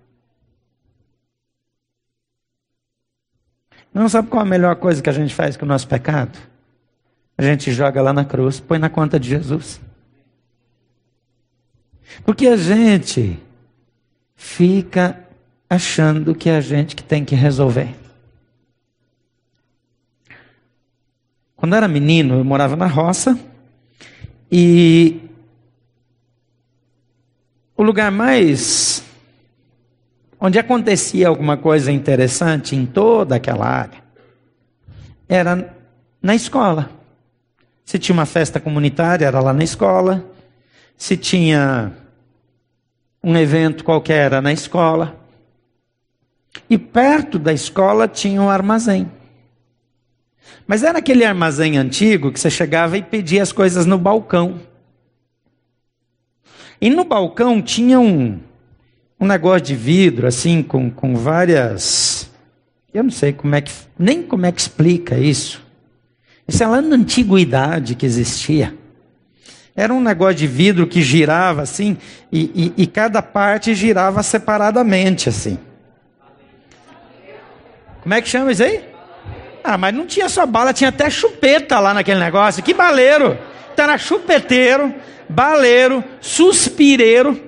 Não 3.92 4.08
sabe 4.08 4.28
qual 4.28 4.42
a 4.42 4.46
melhor 4.46 4.76
coisa 4.76 5.02
que 5.02 5.10
a 5.10 5.12
gente 5.12 5.34
faz 5.34 5.56
com 5.56 5.64
o 5.64 5.68
nosso 5.68 5.88
pecado? 5.88 6.38
A 7.38 7.42
gente 7.42 7.70
joga 7.72 8.00
lá 8.00 8.12
na 8.12 8.24
cruz, 8.24 8.60
põe 8.60 8.78
na 8.78 8.88
conta 8.88 9.20
de 9.20 9.28
Jesus. 9.28 9.80
Porque 12.24 12.46
a 12.46 12.56
gente 12.56 13.38
fica 14.34 15.22
achando 15.68 16.34
que 16.34 16.48
é 16.48 16.56
a 16.56 16.60
gente 16.60 16.96
que 16.96 17.02
tem 17.02 17.24
que 17.24 17.34
resolver. 17.34 17.94
Quando 21.56 21.72
eu 21.72 21.78
era 21.78 21.88
menino, 21.88 22.34
eu 22.38 22.44
morava 22.44 22.76
na 22.76 22.86
roça 22.86 23.38
e 24.50 25.20
o 27.76 27.82
lugar 27.82 28.10
mais 28.10 29.02
onde 30.38 30.58
acontecia 30.58 31.28
alguma 31.28 31.56
coisa 31.56 31.90
interessante 31.90 32.76
em 32.76 32.86
toda 32.86 33.36
aquela 33.36 33.66
área 33.66 34.04
era 35.28 35.74
na 36.22 36.34
escola. 36.34 36.95
Se 37.86 38.00
tinha 38.00 38.12
uma 38.12 38.26
festa 38.26 38.58
comunitária, 38.58 39.24
era 39.24 39.38
lá 39.38 39.52
na 39.52 39.62
escola. 39.62 40.28
Se 40.98 41.16
tinha 41.16 41.92
um 43.22 43.36
evento 43.36 43.84
qualquer, 43.84 44.26
era 44.26 44.42
na 44.42 44.52
escola. 44.52 45.16
E 46.68 46.76
perto 46.76 47.38
da 47.38 47.52
escola 47.52 48.08
tinha 48.08 48.42
um 48.42 48.50
armazém. 48.50 49.08
Mas 50.66 50.82
era 50.82 50.98
aquele 50.98 51.24
armazém 51.24 51.78
antigo 51.78 52.32
que 52.32 52.40
você 52.40 52.50
chegava 52.50 52.98
e 52.98 53.02
pedia 53.02 53.40
as 53.40 53.52
coisas 53.52 53.86
no 53.86 53.96
balcão. 53.96 54.60
E 56.80 56.90
no 56.90 57.04
balcão 57.04 57.62
tinha 57.62 58.00
um, 58.00 58.40
um 59.20 59.26
negócio 59.26 59.60
de 59.60 59.76
vidro, 59.76 60.26
assim, 60.26 60.60
com, 60.60 60.90
com 60.90 61.14
várias. 61.14 62.28
Eu 62.92 63.04
não 63.04 63.12
sei 63.12 63.32
como 63.32 63.54
é 63.54 63.60
que. 63.60 63.72
Nem 63.96 64.24
como 64.24 64.44
é 64.44 64.50
que 64.50 64.60
explica 64.60 65.16
isso. 65.16 65.65
Isso 66.46 66.62
é 66.62 66.66
lá 66.66 66.80
na 66.80 66.96
antiguidade 66.96 67.94
que 67.94 68.06
existia. 68.06 68.74
Era 69.74 69.92
um 69.92 70.00
negócio 70.00 70.36
de 70.36 70.46
vidro 70.46 70.86
que 70.86 71.02
girava 71.02 71.62
assim, 71.62 71.98
e, 72.32 72.72
e, 72.76 72.82
e 72.82 72.86
cada 72.86 73.20
parte 73.20 73.74
girava 73.74 74.22
separadamente, 74.22 75.28
assim. 75.28 75.58
Como 78.02 78.14
é 78.14 78.22
que 78.22 78.28
chama 78.28 78.52
isso 78.52 78.62
aí? 78.62 78.82
Ah, 79.62 79.76
mas 79.76 79.92
não 79.92 80.06
tinha 80.06 80.28
só 80.28 80.46
bala, 80.46 80.72
tinha 80.72 80.90
até 80.90 81.10
chupeta 81.10 81.80
lá 81.80 81.92
naquele 81.92 82.20
negócio. 82.20 82.62
Que 82.62 82.72
baleiro! 82.72 83.36
Então 83.72 83.84
era 83.84 83.98
chupeteiro, 83.98 84.94
baleiro, 85.28 86.02
suspireiro. 86.20 87.38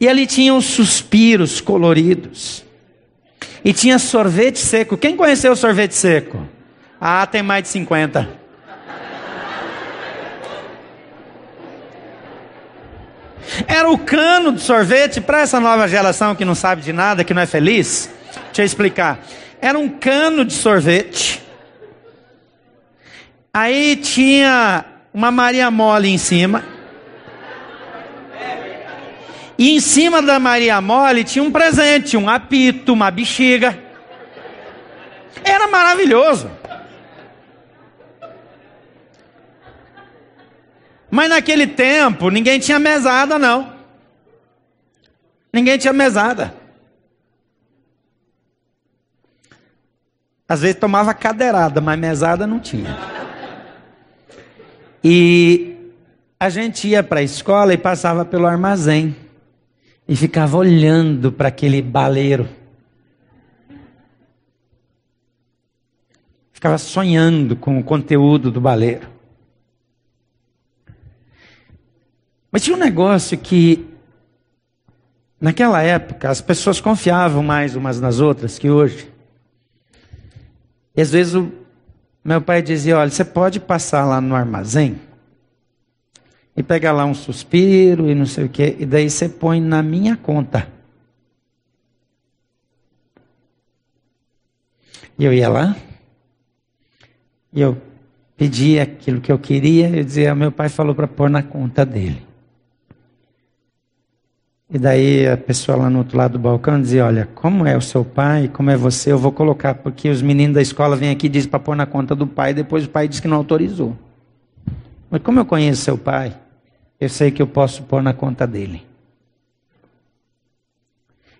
E 0.00 0.08
ali 0.08 0.26
tinha 0.26 0.54
os 0.54 0.64
suspiros 0.64 1.60
coloridos. 1.60 2.64
E 3.64 3.72
tinha 3.72 3.98
sorvete 3.98 4.58
seco. 4.58 4.96
Quem 4.96 5.16
conheceu 5.16 5.52
o 5.52 5.56
sorvete 5.56 5.94
seco? 5.94 6.46
Ah, 7.00 7.26
tem 7.26 7.42
mais 7.42 7.62
de 7.62 7.68
50. 7.68 8.40
Era 13.66 13.90
o 13.90 13.98
cano 13.98 14.52
do 14.52 14.60
sorvete 14.60 15.20
para 15.20 15.40
essa 15.40 15.60
nova 15.60 15.86
geração 15.88 16.34
que 16.34 16.44
não 16.44 16.54
sabe 16.54 16.82
de 16.82 16.92
nada, 16.92 17.24
que 17.24 17.34
não 17.34 17.42
é 17.42 17.46
feliz. 17.46 18.10
Deixa 18.46 18.62
eu 18.62 18.66
explicar. 18.66 19.18
Era 19.60 19.78
um 19.78 19.88
cano 19.88 20.44
de 20.44 20.52
sorvete. 20.52 21.42
Aí 23.52 23.96
tinha 23.96 24.84
uma 25.12 25.30
Maria 25.30 25.70
Mole 25.70 26.08
em 26.08 26.18
cima. 26.18 26.64
E 29.60 29.76
em 29.76 29.78
cima 29.78 30.22
da 30.22 30.40
Maria 30.40 30.80
Mole 30.80 31.22
tinha 31.22 31.42
um 31.42 31.52
presente, 31.52 32.16
um 32.16 32.30
apito, 32.30 32.94
uma 32.94 33.10
bexiga. 33.10 33.78
Era 35.44 35.68
maravilhoso. 35.68 36.50
Mas 41.10 41.28
naquele 41.28 41.66
tempo 41.66 42.30
ninguém 42.30 42.58
tinha 42.58 42.78
mesada, 42.78 43.38
não. 43.38 43.70
Ninguém 45.52 45.76
tinha 45.76 45.92
mesada. 45.92 46.54
Às 50.48 50.62
vezes 50.62 50.80
tomava 50.80 51.12
cadeirada, 51.12 51.82
mas 51.82 51.98
mesada 51.98 52.46
não 52.46 52.58
tinha. 52.58 52.96
E 55.04 55.76
a 56.40 56.48
gente 56.48 56.88
ia 56.88 57.02
para 57.02 57.20
a 57.20 57.22
escola 57.22 57.74
e 57.74 57.76
passava 57.76 58.24
pelo 58.24 58.46
armazém. 58.46 59.28
E 60.10 60.16
ficava 60.16 60.56
olhando 60.56 61.30
para 61.30 61.46
aquele 61.46 61.80
baleiro. 61.80 62.48
Ficava 66.52 66.76
sonhando 66.78 67.54
com 67.54 67.78
o 67.78 67.84
conteúdo 67.84 68.50
do 68.50 68.60
baleiro. 68.60 69.08
Mas 72.50 72.64
tinha 72.64 72.76
um 72.76 72.80
negócio 72.80 73.38
que, 73.38 73.88
naquela 75.40 75.80
época, 75.80 76.28
as 76.28 76.40
pessoas 76.40 76.80
confiavam 76.80 77.44
mais 77.44 77.76
umas 77.76 78.00
nas 78.00 78.18
outras 78.18 78.58
que 78.58 78.68
hoje. 78.68 79.08
E 80.96 81.00
às 81.00 81.12
vezes 81.12 81.34
o 81.34 81.52
meu 82.24 82.42
pai 82.42 82.62
dizia: 82.62 82.98
Olha, 82.98 83.10
você 83.10 83.24
pode 83.24 83.60
passar 83.60 84.04
lá 84.04 84.20
no 84.20 84.34
armazém 84.34 84.98
e 86.56 86.62
pegar 86.62 86.92
lá 86.92 87.04
um 87.04 87.14
suspiro 87.14 88.10
e 88.10 88.14
não 88.14 88.26
sei 88.26 88.44
o 88.44 88.48
quê, 88.48 88.76
e 88.78 88.86
daí 88.86 89.08
você 89.08 89.28
põe 89.28 89.60
na 89.60 89.82
minha 89.82 90.16
conta. 90.16 90.68
E 95.18 95.24
eu 95.24 95.32
ia 95.32 95.48
lá, 95.48 95.76
e 97.52 97.60
eu 97.60 97.76
pedia 98.36 98.84
aquilo 98.84 99.20
que 99.20 99.30
eu 99.30 99.38
queria, 99.38 99.88
eu 99.90 100.02
dizia: 100.02 100.34
Meu 100.34 100.50
pai 100.50 100.68
falou 100.68 100.94
para 100.94 101.06
pôr 101.06 101.28
na 101.28 101.42
conta 101.42 101.84
dele. 101.84 102.22
E 104.72 104.78
daí 104.78 105.26
a 105.26 105.36
pessoa 105.36 105.76
lá 105.76 105.90
no 105.90 105.98
outro 105.98 106.16
lado 106.16 106.32
do 106.32 106.38
balcão 106.38 106.80
dizia: 106.80 107.04
Olha, 107.04 107.28
como 107.34 107.66
é 107.66 107.76
o 107.76 107.82
seu 107.82 108.04
pai, 108.04 108.48
como 108.48 108.70
é 108.70 108.76
você, 108.76 109.12
eu 109.12 109.18
vou 109.18 109.32
colocar, 109.32 109.74
porque 109.74 110.08
os 110.08 110.22
meninos 110.22 110.54
da 110.54 110.62
escola 110.62 110.96
vêm 110.96 111.10
aqui 111.10 111.26
e 111.26 111.28
dizem 111.28 111.50
para 111.50 111.60
pôr 111.60 111.76
na 111.76 111.84
conta 111.86 112.14
do 112.14 112.26
pai, 112.26 112.54
depois 112.54 112.86
o 112.86 112.88
pai 112.88 113.06
diz 113.06 113.20
que 113.20 113.28
não 113.28 113.36
autorizou. 113.36 113.96
Mas 115.10 115.22
como 115.22 115.40
eu 115.40 115.44
conheço 115.44 115.82
seu 115.82 115.98
pai, 115.98 116.38
eu 117.00 117.08
sei 117.08 117.30
que 117.30 117.42
eu 117.42 117.46
posso 117.46 117.82
pôr 117.82 118.02
na 118.02 118.14
conta 118.14 118.46
dele. 118.46 118.86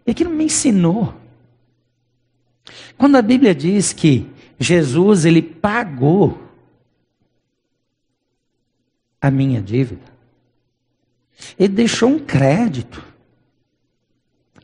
E 0.06 0.10
aquilo 0.10 0.30
me 0.30 0.44
ensinou. 0.44 1.14
Quando 2.98 3.16
a 3.16 3.22
Bíblia 3.22 3.54
diz 3.54 3.92
que 3.92 4.28
Jesus 4.58 5.24
ele 5.24 5.40
pagou 5.40 6.42
a 9.20 9.30
minha 9.30 9.60
dívida, 9.60 10.10
ele 11.58 11.74
deixou 11.74 12.08
um 12.08 12.18
crédito 12.18 13.04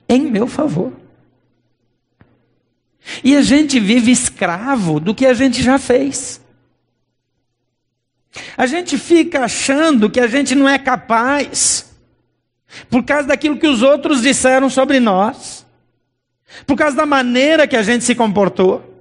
em 0.09 0.31
meu 0.31 0.47
favor. 0.47 0.93
E 3.23 3.37
a 3.37 3.43
gente 3.43 3.79
vive 3.79 4.11
escravo 4.11 4.99
do 4.99 5.15
que 5.15 5.27
a 5.27 5.35
gente 5.35 5.63
já 5.63 5.79
fez. 5.79 6.45
A 8.57 8.67
gente 8.67 8.99
fica 8.99 9.45
achando 9.45 10.11
que 10.11 10.21
a 10.21 10.27
gente 10.27 10.55
não 10.55 10.69
é 10.69 10.79
capaz, 10.79 11.95
por 12.91 13.03
causa 13.05 13.29
daquilo 13.29 13.59
que 13.59 13.67
os 13.67 13.83
outros 13.83 14.23
disseram 14.23 14.69
sobre 14.69 15.01
nós, 15.01 15.67
por 16.67 16.77
causa 16.77 16.97
da 16.97 17.07
maneira 17.07 17.67
que 17.67 17.77
a 17.77 17.83
gente 17.83 18.05
se 18.05 18.15
comportou. 18.15 18.95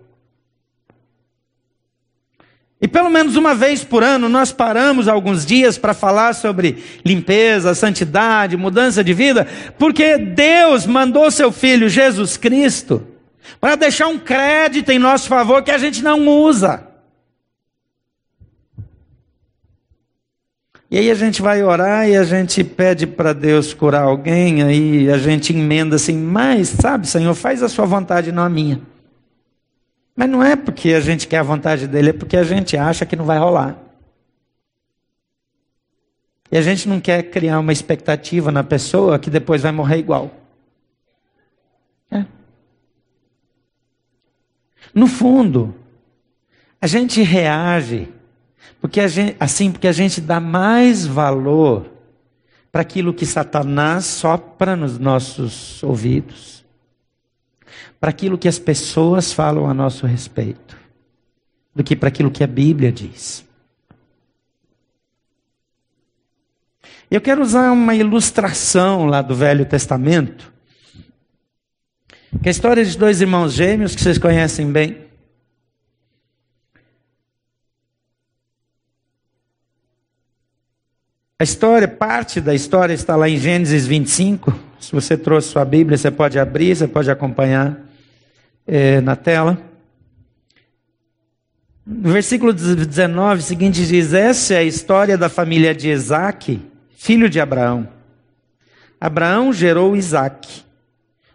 E 2.82 2.88
pelo 2.88 3.10
menos 3.10 3.36
uma 3.36 3.56
vez 3.56 3.84
por 3.84 4.04
ano 4.04 4.30
nós 4.30 4.52
paramos 4.52 5.08
alguns 5.08 5.46
dias 5.46 5.78
para 5.78 5.94
falar 5.94 6.34
sobre 6.34 6.84
limpeza, 7.04 7.74
santidade, 7.74 8.58
mudança 8.58 9.04
de 9.04 9.14
vida, 9.14 9.48
porque 9.80 10.18
Deus 10.18 10.86
mandou 10.86 11.32
seu 11.32 11.52
filho 11.52 11.90
Jesus 11.90 12.38
Cristo 12.38 13.08
para 13.60 13.76
deixar 13.76 14.08
um 14.08 14.20
crédito 14.20 14.92
em 14.92 15.00
nosso 15.00 15.28
favor 15.28 15.64
que 15.64 15.72
a 15.72 15.78
gente 15.78 16.04
não 16.04 16.28
usa. 16.28 16.85
E 20.96 20.98
aí 20.98 21.12
a 21.12 21.14
gente 21.14 21.42
vai 21.42 21.62
orar 21.62 22.08
e 22.08 22.16
a 22.16 22.24
gente 22.24 22.64
pede 22.64 23.06
para 23.06 23.34
Deus 23.34 23.74
curar 23.74 24.04
alguém, 24.04 24.64
aí 24.64 25.12
a 25.12 25.18
gente 25.18 25.52
emenda 25.52 25.98
assim, 25.98 26.18
mas 26.18 26.70
sabe, 26.70 27.06
Senhor, 27.06 27.36
faz 27.36 27.62
a 27.62 27.68
sua 27.68 27.86
vontade, 27.86 28.32
não 28.32 28.42
a 28.42 28.48
minha. 28.48 28.82
Mas 30.16 30.30
não 30.30 30.42
é 30.42 30.56
porque 30.56 30.94
a 30.94 31.02
gente 31.02 31.28
quer 31.28 31.40
a 31.40 31.44
vontade 31.44 31.86
dele, 31.86 32.12
é 32.12 32.14
porque 32.14 32.38
a 32.38 32.46
gente 32.46 32.78
acha 32.78 33.06
que 33.06 33.18
não 33.18 33.26
vai 33.26 33.38
rolar. 33.38 33.78
E 36.50 36.58
a 36.58 36.62
gente 36.62 36.88
não 36.88 37.02
quer 37.02 37.24
criar 37.24 37.60
uma 37.60 37.74
expectativa 37.74 38.50
na 38.50 38.64
pessoa 38.64 39.20
que 39.20 39.30
depois 39.30 39.64
vai 39.64 39.74
morrer 39.74 39.98
igual. 39.98 40.32
É. 42.10 42.24
No 44.94 45.08
fundo, 45.08 45.76
a 46.80 46.88
gente 46.88 47.22
reage 47.22 48.15
porque 48.86 49.08
gente, 49.08 49.36
assim, 49.40 49.72
porque 49.72 49.88
a 49.88 49.92
gente 49.92 50.22
dá 50.22 50.40
mais 50.40 51.08
valor 51.08 51.92
para 52.72 52.84
aquilo 52.84 53.16
que 53.16 53.26
Satanás 53.26 54.06
sopra 54.06 54.76
nos 54.76 55.00
nossos 55.00 55.82
ouvidos, 55.82 56.64
para 58.00 58.12
aquilo 58.12 58.38
que 58.38 58.48
as 58.48 58.60
pessoas 58.60 59.34
falam 59.34 59.68
a 59.68 59.74
nosso 59.74 60.06
respeito, 60.06 60.78
do 61.74 61.84
que 61.84 61.96
para 61.96 62.10
aquilo 62.10 62.30
que 62.30 62.44
a 62.44 62.48
Bíblia 62.48 62.92
diz. 62.92 63.44
Eu 67.10 67.22
quero 67.22 67.42
usar 67.42 67.72
uma 67.72 67.96
ilustração 67.96 69.08
lá 69.08 69.24
do 69.24 69.34
Velho 69.34 69.66
Testamento, 69.66 70.54
que 72.40 72.48
é 72.48 72.50
a 72.50 72.52
história 72.52 72.86
de 72.86 72.96
dois 72.96 73.20
irmãos 73.20 73.52
gêmeos 73.52 73.96
que 73.96 74.02
vocês 74.04 74.20
conhecem 74.20 74.72
bem. 74.72 75.05
A 81.38 81.44
história, 81.44 81.86
parte 81.86 82.40
da 82.40 82.56
história 82.56 82.94
está 82.94 83.14
lá 83.18 83.28
em 83.28 83.36
Gênesis 83.36 83.86
25. 83.86 84.58
Se 84.80 84.94
você 84.94 85.18
trouxe 85.18 85.50
sua 85.50 85.66
Bíblia, 85.66 85.98
você 85.98 86.10
pode 86.10 86.40
abrir, 86.40 86.74
você 86.74 86.88
pode 86.88 87.12
acompanhar 87.12 87.78
é, 88.66 89.02
na 89.02 89.18
tela. 89.18 89.58
No 91.86 92.14
versículo 92.14 92.54
19 92.54 93.42
seguinte 93.42 93.86
diz: 93.86 94.14
Essa 94.14 94.54
é 94.54 94.58
a 94.60 94.64
história 94.64 95.18
da 95.18 95.28
família 95.28 95.76
de 95.76 95.90
Isaac, 95.90 96.62
filho 96.96 97.30
de 97.30 97.42
Abraão. 97.42 97.86
Abraão 99.00 99.52
gerou 99.52 99.94
Isaac, 99.94 100.64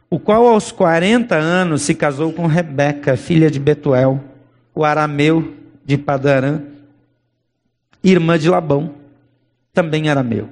o 0.09 0.19
qual 0.19 0.47
aos 0.47 0.73
40 0.73 1.37
anos 1.37 1.83
se 1.83 1.95
casou 1.95 2.33
com 2.33 2.47
Rebeca, 2.47 3.19
filha 3.19 3.51
de 3.51 3.61
Betuel, 3.61 4.19
o 4.75 4.83
arameu 4.83 5.53
de 5.85 5.99
Padarã, 5.99 6.63
irmã 8.03 8.39
de 8.39 8.49
Labão 8.49 8.99
também 9.73 10.09
era 10.09 10.23
meu. 10.23 10.49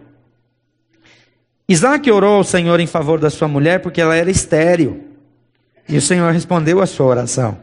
Isaac 1.68 2.10
orou 2.10 2.36
ao 2.36 2.44
Senhor 2.44 2.80
em 2.80 2.86
favor 2.86 3.20
da 3.20 3.28
sua 3.28 3.46
mulher 3.46 3.80
porque 3.80 4.00
ela 4.00 4.16
era 4.16 4.30
estéril. 4.30 5.04
E 5.88 5.96
o 5.96 6.02
Senhor 6.02 6.32
respondeu 6.32 6.80
à 6.80 6.86
sua 6.86 7.06
oração. 7.06 7.58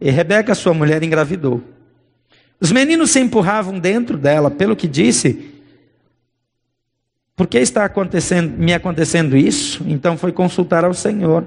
E 0.00 0.10
Rebeca, 0.10 0.54
sua 0.54 0.74
mulher, 0.74 1.02
engravidou. 1.02 1.62
Os 2.60 2.70
meninos 2.72 3.10
se 3.10 3.20
empurravam 3.20 3.78
dentro 3.78 4.16
dela, 4.16 4.50
pelo 4.50 4.76
que 4.76 4.88
disse: 4.88 5.50
Por 7.34 7.46
que 7.46 7.58
está 7.58 7.84
acontecendo, 7.84 8.56
me 8.56 8.72
acontecendo 8.72 9.36
isso? 9.36 9.84
Então 9.86 10.16
foi 10.16 10.32
consultar 10.32 10.84
ao 10.84 10.94
Senhor. 10.94 11.46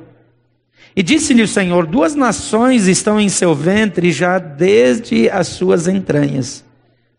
E 0.96 1.04
disse-lhe 1.04 1.42
o 1.42 1.48
Senhor: 1.48 1.86
Duas 1.86 2.16
nações 2.16 2.88
estão 2.88 3.20
em 3.20 3.30
seu 3.30 3.56
ventre 3.56 4.12
já 4.12 4.38
desde 4.40 5.30
as 5.30 5.48
suas 5.48 5.88
entranhas. 5.88 6.64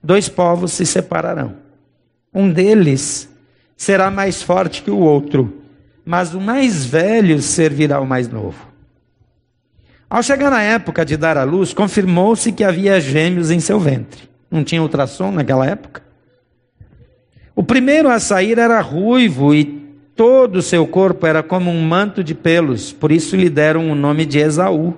Dois 0.02 0.28
povos 0.28 0.72
se 0.72 0.86
separarão. 0.86 1.69
Um 2.32 2.48
deles 2.50 3.28
será 3.76 4.10
mais 4.10 4.40
forte 4.40 4.82
que 4.82 4.90
o 4.90 4.98
outro, 4.98 5.62
mas 6.04 6.32
o 6.32 6.40
mais 6.40 6.84
velho 6.84 7.42
servirá 7.42 7.96
ao 7.96 8.06
mais 8.06 8.28
novo. 8.28 8.68
Ao 10.08 10.22
chegar 10.22 10.50
na 10.50 10.62
época 10.62 11.04
de 11.04 11.16
dar 11.16 11.36
à 11.36 11.42
luz, 11.44 11.72
confirmou-se 11.74 12.52
que 12.52 12.62
havia 12.62 13.00
gêmeos 13.00 13.50
em 13.50 13.58
seu 13.58 13.80
ventre. 13.80 14.28
Não 14.50 14.62
tinha 14.62 14.82
ultrassom 14.82 15.32
naquela 15.32 15.66
época? 15.66 16.02
O 17.54 17.64
primeiro 17.64 18.08
a 18.08 18.20
sair 18.20 18.58
era 18.58 18.80
ruivo 18.80 19.52
e 19.52 19.64
todo 20.14 20.56
o 20.56 20.62
seu 20.62 20.86
corpo 20.86 21.26
era 21.26 21.42
como 21.42 21.70
um 21.70 21.82
manto 21.82 22.22
de 22.22 22.34
pelos, 22.34 22.92
por 22.92 23.10
isso 23.10 23.34
lhe 23.34 23.50
deram 23.50 23.90
o 23.90 23.94
nome 23.94 24.24
de 24.24 24.38
Esaú. 24.38 24.94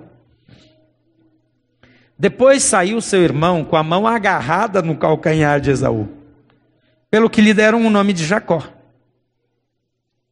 Depois 2.19 2.63
saiu 2.63 3.01
seu 3.01 3.23
irmão 3.23 3.65
com 3.65 3.77
a 3.77 3.83
mão 3.83 4.07
agarrada 4.07 4.83
no 4.83 4.97
calcanhar 4.97 5.61
de 5.61 5.71
Esaú 5.71 6.22
pelo 7.13 7.29
que 7.29 7.43
lhe 7.43 7.53
deram 7.53 7.85
o 7.85 7.91
nome 7.91 8.15
de 8.15 8.25
Jacó. 8.25 8.67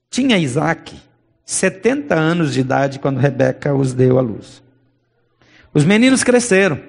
Tinha 0.08 0.38
Isaac 0.38 0.98
70 1.44 2.14
anos 2.14 2.54
de 2.54 2.60
idade 2.60 2.98
quando 2.98 3.18
Rebeca 3.18 3.74
os 3.74 3.92
deu 3.92 4.18
à 4.18 4.22
luz. 4.22 4.62
Os 5.74 5.84
meninos 5.84 6.24
cresceram. 6.24 6.80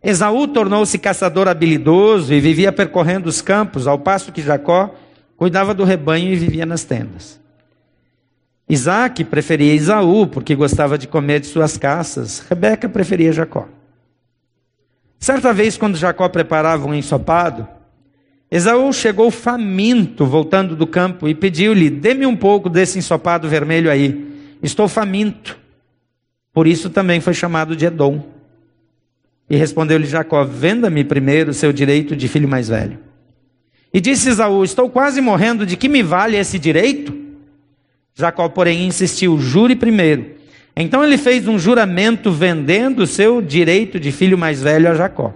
Esaú 0.00 0.46
tornou-se 0.46 0.96
caçador 0.98 1.48
habilidoso 1.48 2.32
e 2.32 2.40
vivia 2.40 2.70
percorrendo 2.70 3.28
os 3.28 3.42
campos, 3.42 3.88
ao 3.88 3.98
passo 3.98 4.30
que 4.30 4.40
Jacó 4.40 4.94
cuidava 5.36 5.74
do 5.74 5.82
rebanho 5.82 6.32
e 6.32 6.36
vivia 6.36 6.64
nas 6.64 6.84
tendas. 6.84 7.40
Isaac 8.68 9.24
preferia 9.24 9.74
Esaú 9.74 10.28
porque 10.28 10.54
gostava 10.54 10.96
de 10.96 11.08
comer 11.08 11.40
de 11.40 11.48
suas 11.48 11.76
caças. 11.76 12.38
Rebeca 12.48 12.88
preferia 12.88 13.32
Jacó. 13.32 13.66
Certa 15.18 15.52
vez, 15.52 15.76
quando 15.76 15.96
Jacó 15.96 16.28
preparava 16.28 16.86
um 16.86 16.94
ensopado, 16.94 17.66
Esaú 18.50 18.92
chegou 18.92 19.30
faminto 19.30 20.24
voltando 20.24 20.76
do 20.76 20.86
campo 20.86 21.28
e 21.28 21.34
pediu-lhe: 21.34 21.90
Dê-me 21.90 22.26
um 22.26 22.36
pouco 22.36 22.68
desse 22.68 22.98
ensopado 22.98 23.48
vermelho 23.48 23.90
aí. 23.90 24.32
Estou 24.62 24.88
faminto. 24.88 25.58
Por 26.52 26.66
isso 26.66 26.88
também 26.88 27.20
foi 27.20 27.34
chamado 27.34 27.74
de 27.74 27.86
Edom. 27.86 28.24
E 29.50 29.56
respondeu-lhe 29.56 30.06
Jacó: 30.06 30.44
Venda-me 30.44 31.04
primeiro 31.04 31.50
o 31.50 31.54
seu 31.54 31.72
direito 31.72 32.14
de 32.14 32.28
filho 32.28 32.48
mais 32.48 32.68
velho. 32.68 32.98
E 33.92 34.00
disse 34.00 34.28
Esaú: 34.28 34.64
Estou 34.64 34.88
quase 34.88 35.20
morrendo, 35.20 35.66
de 35.66 35.76
que 35.76 35.88
me 35.88 36.02
vale 36.02 36.36
esse 36.36 36.58
direito? 36.58 37.14
Jacó, 38.14 38.48
porém, 38.48 38.86
insistiu: 38.86 39.38
Jure 39.38 39.74
primeiro. 39.74 40.34
Então 40.76 41.04
ele 41.04 41.16
fez 41.16 41.46
um 41.46 41.58
juramento 41.58 42.32
vendendo 42.32 43.00
o 43.00 43.06
seu 43.06 43.40
direito 43.40 44.00
de 44.00 44.10
filho 44.10 44.36
mais 44.36 44.62
velho 44.62 44.90
a 44.90 44.94
Jacó. 44.94 45.32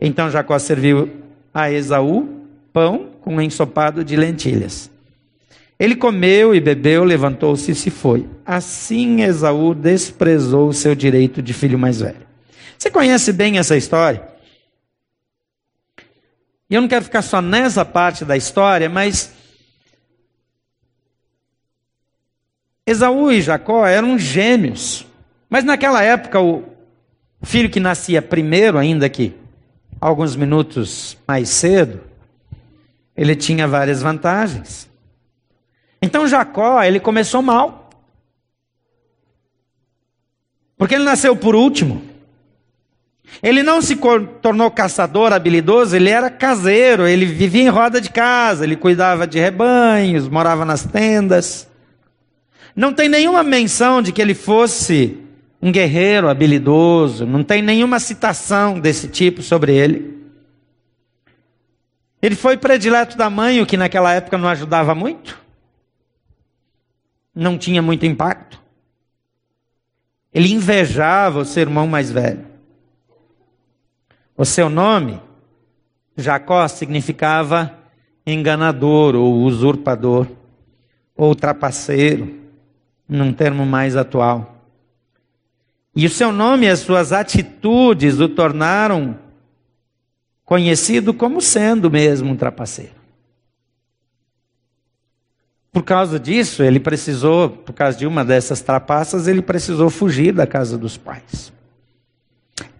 Então 0.00 0.30
Jacó 0.30 0.58
serviu 0.58 1.23
a 1.54 1.70
Esaú 1.70 2.44
pão 2.72 3.10
com 3.20 3.40
ensopado 3.40 4.04
de 4.04 4.16
lentilhas. 4.16 4.90
Ele 5.78 5.94
comeu 5.94 6.54
e 6.54 6.60
bebeu, 6.60 7.04
levantou-se 7.04 7.70
e 7.70 7.74
se 7.74 7.90
foi. 7.90 8.28
Assim 8.44 9.22
Esaú 9.22 9.74
desprezou 9.74 10.68
o 10.68 10.74
seu 10.74 10.94
direito 10.94 11.40
de 11.40 11.52
filho 11.52 11.78
mais 11.78 12.00
velho. 12.00 12.26
Você 12.76 12.90
conhece 12.90 13.32
bem 13.32 13.58
essa 13.58 13.76
história? 13.76 14.28
E 16.68 16.74
eu 16.74 16.80
não 16.80 16.88
quero 16.88 17.04
ficar 17.04 17.22
só 17.22 17.40
nessa 17.40 17.84
parte 17.84 18.24
da 18.24 18.36
história, 18.36 18.88
mas 18.88 19.32
Esaú 22.86 23.30
e 23.30 23.40
Jacó 23.40 23.86
eram 23.86 24.18
gêmeos. 24.18 25.06
Mas 25.48 25.64
naquela 25.64 26.02
época, 26.02 26.40
o 26.40 26.64
filho 27.42 27.70
que 27.70 27.80
nascia 27.80 28.20
primeiro, 28.20 28.78
ainda 28.78 29.08
que 29.08 29.34
alguns 30.06 30.36
minutos 30.36 31.16
mais 31.26 31.48
cedo, 31.48 31.98
ele 33.16 33.34
tinha 33.34 33.66
várias 33.66 34.02
vantagens. 34.02 34.86
Então 36.02 36.28
Jacó, 36.28 36.82
ele 36.82 37.00
começou 37.00 37.40
mal. 37.40 37.88
Porque 40.76 40.94
ele 40.94 41.04
nasceu 41.04 41.34
por 41.34 41.54
último. 41.54 42.02
Ele 43.42 43.62
não 43.62 43.80
se 43.80 43.98
tornou 44.42 44.70
caçador 44.70 45.32
habilidoso, 45.32 45.96
ele 45.96 46.10
era 46.10 46.28
caseiro, 46.28 47.06
ele 47.06 47.24
vivia 47.24 47.62
em 47.62 47.70
roda 47.70 47.98
de 47.98 48.10
casa, 48.10 48.64
ele 48.64 48.76
cuidava 48.76 49.26
de 49.26 49.38
rebanhos, 49.38 50.28
morava 50.28 50.66
nas 50.66 50.84
tendas. 50.84 51.66
Não 52.76 52.92
tem 52.92 53.08
nenhuma 53.08 53.42
menção 53.42 54.02
de 54.02 54.12
que 54.12 54.20
ele 54.20 54.34
fosse 54.34 55.23
um 55.64 55.72
guerreiro 55.72 56.28
habilidoso, 56.28 57.24
não 57.24 57.42
tem 57.42 57.62
nenhuma 57.62 57.98
citação 57.98 58.78
desse 58.78 59.08
tipo 59.08 59.40
sobre 59.40 59.74
ele. 59.74 60.22
Ele 62.20 62.34
foi 62.34 62.58
predileto 62.58 63.16
da 63.16 63.30
mãe, 63.30 63.62
o 63.62 63.66
que 63.66 63.78
naquela 63.78 64.12
época 64.12 64.36
não 64.36 64.46
ajudava 64.46 64.94
muito. 64.94 65.42
Não 67.34 67.56
tinha 67.56 67.80
muito 67.80 68.04
impacto. 68.04 68.60
Ele 70.34 70.52
invejava 70.52 71.38
o 71.38 71.44
seu 71.46 71.62
irmão 71.62 71.86
mais 71.86 72.12
velho. 72.12 72.44
O 74.36 74.44
seu 74.44 74.68
nome, 74.68 75.18
Jacó, 76.14 76.68
significava 76.68 77.74
enganador 78.26 79.14
ou 79.14 79.36
usurpador, 79.36 80.26
ou 81.16 81.34
trapaceiro, 81.34 82.38
num 83.08 83.32
termo 83.32 83.64
mais 83.64 83.96
atual. 83.96 84.53
E 85.96 86.06
o 86.06 86.10
seu 86.10 86.32
nome 86.32 86.66
e 86.66 86.68
as 86.68 86.80
suas 86.80 87.12
atitudes 87.12 88.18
o 88.18 88.28
tornaram 88.28 89.16
conhecido 90.44 91.14
como 91.14 91.40
sendo 91.40 91.90
mesmo 91.90 92.32
um 92.32 92.36
trapaceiro. 92.36 93.04
Por 95.72 95.82
causa 95.82 96.20
disso, 96.20 96.62
ele 96.62 96.78
precisou, 96.78 97.48
por 97.48 97.72
causa 97.72 97.98
de 97.98 98.06
uma 98.06 98.24
dessas 98.24 98.60
trapaças, 98.60 99.26
ele 99.26 99.42
precisou 99.42 99.90
fugir 99.90 100.32
da 100.32 100.46
casa 100.46 100.78
dos 100.78 100.96
pais. 100.96 101.52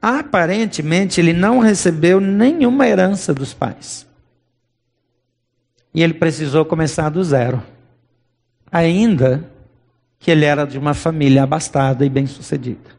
Aparentemente, 0.01 1.21
ele 1.21 1.33
não 1.33 1.59
recebeu 1.59 2.21
nenhuma 2.21 2.87
herança 2.87 3.35
dos 3.35 3.53
pais. 3.53 4.07
E 5.93 6.03
ele 6.03 6.15
precisou 6.15 6.65
começar 6.65 7.09
do 7.09 7.23
zero. 7.25 7.63
Ainda 8.71 9.49
que 10.19 10.31
ele 10.31 10.45
era 10.45 10.65
de 10.65 10.79
uma 10.79 10.95
família 10.95 11.43
abastada 11.43 12.05
e 12.05 12.09
bem-sucedida. 12.09 12.94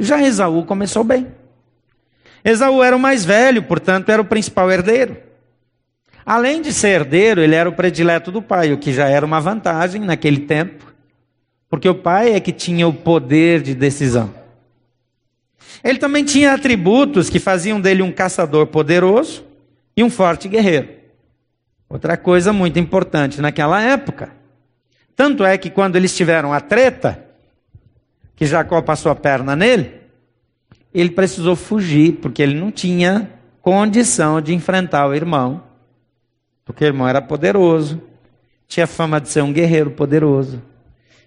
Já 0.00 0.22
Esaú 0.22 0.64
começou 0.64 1.04
bem. 1.04 1.26
Esaú 2.42 2.82
era 2.82 2.96
o 2.96 2.98
mais 2.98 3.22
velho, 3.22 3.62
portanto, 3.62 4.08
era 4.08 4.22
o 4.22 4.24
principal 4.24 4.70
herdeiro. 4.70 5.16
Além 6.24 6.62
de 6.62 6.72
ser 6.72 7.00
herdeiro, 7.00 7.42
ele 7.42 7.54
era 7.54 7.68
o 7.68 7.72
predileto 7.72 8.32
do 8.32 8.40
pai, 8.40 8.72
o 8.72 8.78
que 8.78 8.92
já 8.92 9.08
era 9.08 9.26
uma 9.26 9.40
vantagem 9.40 10.00
naquele 10.00 10.40
tempo, 10.40 10.92
porque 11.68 11.88
o 11.88 11.94
pai 11.94 12.32
é 12.32 12.40
que 12.40 12.52
tinha 12.52 12.88
o 12.88 12.94
poder 12.94 13.60
de 13.60 13.74
decisão. 13.74 14.34
Ele 15.84 15.98
também 15.98 16.24
tinha 16.24 16.54
atributos 16.54 17.28
que 17.28 17.38
faziam 17.38 17.80
dele 17.80 18.02
um 18.02 18.12
caçador 18.12 18.66
poderoso 18.68 19.44
e 19.96 20.02
um 20.02 20.10
forte 20.10 20.48
guerreiro. 20.48 20.88
Outra 21.88 22.16
coisa 22.16 22.52
muito 22.52 22.78
importante 22.78 23.40
naquela 23.40 23.82
época. 23.82 24.30
Tanto 25.14 25.44
é 25.44 25.58
que 25.58 25.68
quando 25.68 25.96
eles 25.96 26.16
tiveram 26.16 26.52
a 26.52 26.60
treta, 26.60 27.29
que 28.40 28.46
Jacó 28.46 28.80
passou 28.80 29.12
a 29.12 29.14
perna 29.14 29.54
nele, 29.54 30.00
ele 30.94 31.10
precisou 31.10 31.54
fugir, 31.54 32.14
porque 32.22 32.40
ele 32.40 32.58
não 32.58 32.72
tinha 32.72 33.30
condição 33.60 34.40
de 34.40 34.54
enfrentar 34.54 35.06
o 35.06 35.14
irmão. 35.14 35.62
Porque 36.64 36.82
o 36.82 36.86
irmão 36.86 37.06
era 37.06 37.20
poderoso, 37.20 38.00
tinha 38.66 38.86
fama 38.86 39.20
de 39.20 39.28
ser 39.28 39.42
um 39.42 39.52
guerreiro 39.52 39.90
poderoso. 39.90 40.62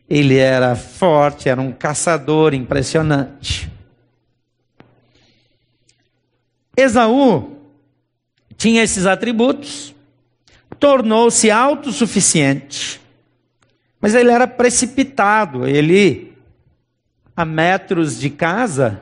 Ele 0.09 0.37
era 0.37 0.75
forte, 0.75 1.47
era 1.47 1.61
um 1.61 1.71
caçador 1.71 2.55
impressionante. 2.55 3.71
Esaú 6.75 7.59
tinha 8.57 8.81
esses 8.81 9.05
atributos, 9.05 9.93
tornou-se 10.79 11.51
autossuficiente, 11.51 12.99
mas 14.01 14.15
ele 14.15 14.31
era 14.31 14.47
precipitado, 14.47 15.67
ele 15.67 16.32
a 17.35 17.43
metros 17.43 18.19
de 18.19 18.29
casa, 18.29 19.01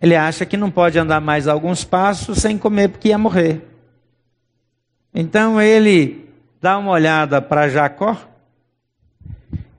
ele 0.00 0.14
acha 0.14 0.44
que 0.44 0.56
não 0.56 0.70
pode 0.70 0.98
andar 0.98 1.20
mais 1.20 1.48
alguns 1.48 1.84
passos 1.84 2.38
sem 2.38 2.58
comer 2.58 2.88
porque 2.88 3.08
ia 3.08 3.18
morrer. 3.18 3.62
Então 5.14 5.60
ele 5.60 6.28
dá 6.60 6.76
uma 6.76 6.90
olhada 6.90 7.40
para 7.40 7.68
Jacó, 7.68 8.16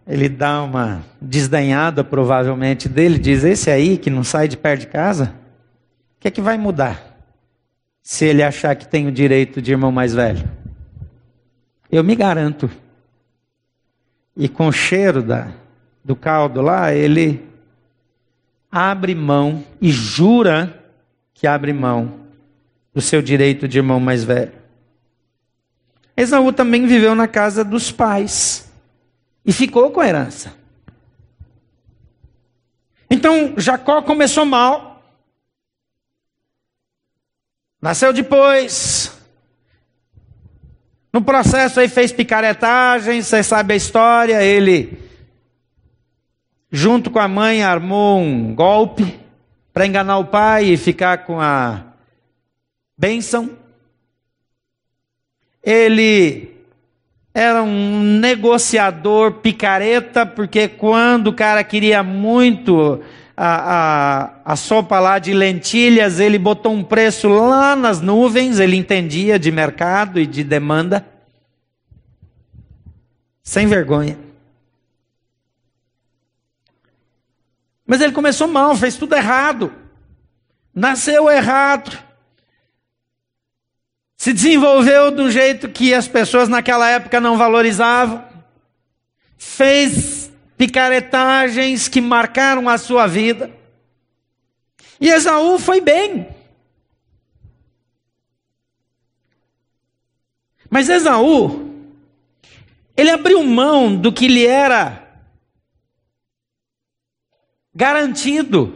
ele 0.08 0.28
dá 0.28 0.64
uma 0.64 1.04
desdenhada 1.22 2.04
provavelmente 2.04 2.90
dele, 2.90 3.20
diz: 3.20 3.44
Esse 3.44 3.70
aí 3.70 3.98
que 3.98 4.10
não 4.10 4.24
sai 4.24 4.48
de 4.48 4.58
perto 4.58 4.82
de 4.82 4.88
casa, 4.88 5.36
o 6.18 6.22
que 6.22 6.28
é 6.28 6.32
que 6.32 6.42
vai 6.42 6.58
mudar? 6.58 7.16
Se 8.02 8.26
ele 8.26 8.42
achar 8.42 8.76
que 8.76 8.88
tem 8.88 9.06
o 9.06 9.12
direito 9.12 9.62
de 9.62 9.72
irmão 9.72 9.92
mais 9.92 10.14
velho. 10.14 10.50
Eu 11.92 12.04
me 12.04 12.16
garanto. 12.16 12.70
E 14.36 14.48
com 14.48 14.68
o 14.68 14.72
cheiro 14.72 15.22
da, 15.22 15.52
do 16.08 16.16
caldo 16.16 16.62
lá, 16.62 16.94
ele 16.94 17.46
abre 18.72 19.14
mão 19.14 19.66
e 19.82 19.92
jura 19.92 20.82
que 21.34 21.46
abre 21.46 21.74
mão 21.74 22.22
do 22.94 23.02
seu 23.02 23.22
direito 23.22 23.68
de 23.68 23.80
irmão 23.80 24.00
mais 24.00 24.24
velho. 24.24 24.54
Esaú 26.16 26.54
também 26.54 26.88
viveu 26.88 27.14
na 27.14 27.28
casa 27.28 27.62
dos 27.62 27.92
pais 27.92 28.72
e 29.46 29.52
ficou 29.52 29.92
com 29.92 30.00
a 30.00 30.08
herança. 30.08 30.54
Então 33.10 33.56
Jacó 33.58 34.02
começou 34.02 34.46
mal, 34.46 35.04
nasceu 37.82 38.14
depois, 38.14 39.12
no 41.12 41.22
processo 41.22 41.82
aí 41.82 41.90
fez 41.90 42.14
picaretagem, 42.14 43.22
você 43.22 43.44
sabe 43.44 43.74
a 43.74 43.78
história, 43.78 44.42
ele 44.42 45.06
junto 46.72 47.10
com 47.10 47.20
a 47.20 47.28
mãe, 47.28 47.64
armou 47.64 48.20
um 48.20 48.54
golpe 48.54 49.20
para 49.74 49.86
enganar 49.86 50.18
o 50.18 50.26
pai 50.26 50.66
e 50.66 50.78
ficar 50.78 51.26
com 51.26 51.40
a 51.40 51.84
bênção. 52.98 53.52
Ele 55.64 56.58
era 57.34 57.62
um 57.62 58.02
negociador 58.20 59.34
picareta, 59.34 60.26
porque 60.26 60.68
quando 60.68 61.28
o 61.28 61.34
cara 61.34 61.64
queria 61.64 62.02
muito 62.02 63.02
a, 63.36 64.32
a, 64.46 64.54
a 64.54 64.56
sopa 64.56 65.00
lá 65.00 65.20
de 65.20 65.34
lentilhas, 65.34 66.20
ele 66.20 66.40
botou 66.40 66.74
um 66.74 66.84
preço 66.84 67.30
lá 67.30 67.76
nas 67.76 68.02
nuvens, 68.02 68.60
ele 68.60 68.76
entendia 68.76 69.38
de 69.38 69.52
mercado 69.52 70.20
e 70.20 70.26
de 70.26 70.44
demanda. 70.44 71.06
Sem 73.44 73.68
vergonha. 73.68 74.27
Mas 77.88 78.02
ele 78.02 78.12
começou 78.12 78.50
mal, 78.50 78.76
fez 78.76 78.98
tudo 78.98 79.16
errado. 79.16 79.74
Nasceu 80.76 81.30
errado. 81.30 81.98
Se 84.18 84.34
desenvolveu 84.34 85.10
do 85.10 85.32
jeito 85.32 85.70
que 85.70 85.94
as 85.94 86.06
pessoas 86.06 86.50
naquela 86.50 86.90
época 86.90 87.22
não 87.22 87.38
valorizavam. 87.38 88.28
Fez 89.38 90.30
picaretagens 90.58 91.88
que 91.88 92.02
marcaram 92.02 92.68
a 92.68 92.78
sua 92.78 93.08
vida. 93.08 93.50
E 95.00 95.10
Esaú 95.10 95.58
foi 95.58 95.80
bem. 95.80 96.28
Mas 100.70 100.90
Esaú, 100.90 101.74
ele 102.98 103.12
abriu 103.12 103.42
mão 103.44 103.96
do 103.96 104.12
que 104.12 104.28
lhe 104.28 104.46
era 104.46 105.07
garantido. 107.78 108.74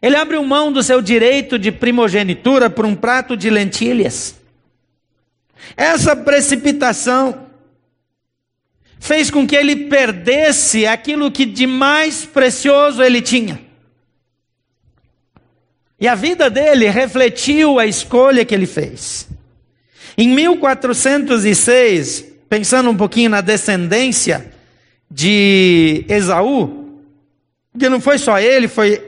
Ele 0.00 0.16
abriu 0.16 0.42
mão 0.42 0.72
do 0.72 0.82
seu 0.82 1.02
direito 1.02 1.58
de 1.58 1.70
primogenitura 1.70 2.70
por 2.70 2.86
um 2.86 2.94
prato 2.94 3.36
de 3.36 3.50
lentilhas. 3.50 4.34
Essa 5.76 6.16
precipitação 6.16 7.46
fez 8.98 9.30
com 9.30 9.46
que 9.46 9.54
ele 9.54 9.76
perdesse 9.76 10.86
aquilo 10.86 11.30
que 11.30 11.44
de 11.44 11.66
mais 11.66 12.24
precioso 12.24 13.02
ele 13.02 13.20
tinha. 13.20 13.60
E 16.00 16.08
a 16.08 16.14
vida 16.14 16.48
dele 16.48 16.88
refletiu 16.88 17.78
a 17.78 17.84
escolha 17.84 18.44
que 18.44 18.54
ele 18.54 18.66
fez. 18.66 19.28
Em 20.16 20.28
1406, 20.28 22.24
pensando 22.48 22.88
um 22.88 22.96
pouquinho 22.96 23.28
na 23.28 23.42
descendência 23.42 24.50
de 25.10 26.06
Esaú, 26.08 26.81
porque 27.82 27.88
não 27.88 28.00
foi 28.00 28.16
só 28.16 28.38
ele, 28.38 28.68
foi 28.68 29.02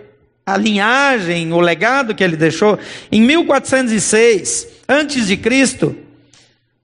a 0.44 0.56
linhagem, 0.56 1.52
o 1.52 1.60
legado 1.60 2.12
que 2.12 2.24
ele 2.24 2.36
deixou. 2.36 2.76
Em 3.12 3.20
1406, 3.20 4.66
antes 4.88 5.28
de 5.28 5.36
Cristo, 5.36 5.96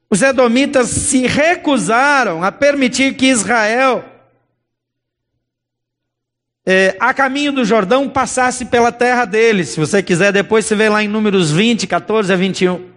os 0.08 0.22
edomitas 0.22 0.86
se 0.86 1.26
recusaram 1.26 2.44
a 2.44 2.52
permitir 2.52 3.14
que 3.14 3.26
Israel, 3.26 4.04
é, 6.64 6.96
a 7.00 7.12
caminho 7.12 7.50
do 7.50 7.64
Jordão, 7.64 8.08
passasse 8.08 8.66
pela 8.66 8.92
terra 8.92 9.24
deles. 9.24 9.70
Se 9.70 9.80
você 9.80 10.00
quiser, 10.00 10.32
depois 10.32 10.66
você 10.66 10.76
vê 10.76 10.88
lá 10.88 11.02
em 11.02 11.08
Números 11.08 11.50
20, 11.50 11.88
14 11.88 12.32
a 12.32 12.36
21. 12.36 12.88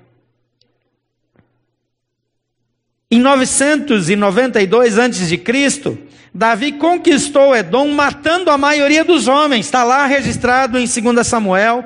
Em 3.10 3.20
992 3.20 5.00
a.C., 5.00 6.04
Davi 6.34 6.72
conquistou 6.74 7.56
Edom 7.56 7.90
matando 7.90 8.50
a 8.50 8.58
maioria 8.58 9.04
dos 9.04 9.28
homens. 9.28 9.66
Está 9.66 9.84
lá 9.84 10.06
registrado 10.06 10.80
em 10.80 10.86
2 10.86 11.28
Samuel 11.28 11.84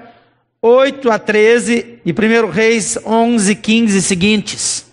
8 0.61 1.11
a 1.11 1.19
13 1.19 1.99
e 2.05 2.11
1 2.11 2.49
Reis 2.49 2.97
11, 3.05 3.55
15 3.55 4.01
seguintes. 4.01 4.85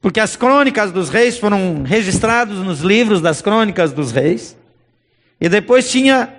Porque 0.00 0.20
as 0.20 0.36
crônicas 0.36 0.92
dos 0.92 1.08
reis 1.08 1.38
foram 1.38 1.82
registradas 1.82 2.58
nos 2.58 2.80
livros 2.80 3.20
das 3.20 3.40
crônicas 3.40 3.92
dos 3.92 4.12
reis. 4.12 4.56
E 5.40 5.48
depois 5.48 5.90
tinha 5.90 6.32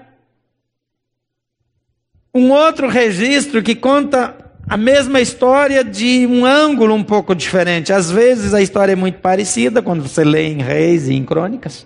um 2.33 2.51
outro 2.51 2.87
registro 2.87 3.63
que 3.63 3.75
conta 3.75 4.35
a 4.69 4.77
mesma 4.77 5.19
história 5.19 5.83
de 5.83 6.27
um 6.27 6.45
ângulo 6.45 6.93
um 6.93 7.03
pouco 7.03 7.33
diferente. 7.33 7.91
Às 7.91 8.11
vezes 8.11 8.53
a 8.53 8.61
história 8.61 8.93
é 8.93 8.95
muito 8.95 9.19
parecida 9.19 9.81
quando 9.81 10.03
você 10.03 10.23
lê 10.23 10.47
em 10.47 10.61
Reis 10.61 11.07
e 11.07 11.13
em 11.15 11.25
Crônicas. 11.25 11.85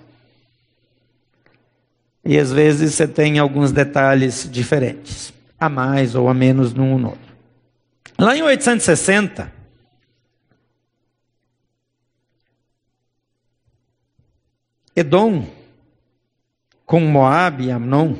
E 2.23 2.37
às 2.37 2.51
vezes 2.51 2.93
você 2.93 3.07
tem 3.07 3.39
alguns 3.39 3.71
detalhes 3.71 4.47
diferentes, 4.49 5.33
a 5.59 5.67
mais 5.67 6.15
ou 6.15 6.29
a 6.29 6.33
menos 6.33 6.73
num 6.73 6.93
ou 6.93 6.99
no 6.99 7.09
outro. 7.09 7.31
Lá 8.17 8.35
em 8.35 8.41
860, 8.41 9.51
Edom, 14.95 15.47
com 16.85 16.99
Moab 16.99 17.63
e 17.63 17.71
Amnon, 17.71 18.15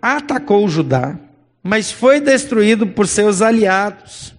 atacou 0.00 0.68
Judá 0.68 1.18
mas 1.62 1.92
foi 1.92 2.20
destruído 2.20 2.86
por 2.86 3.06
seus 3.06 3.40
aliados. 3.40 4.34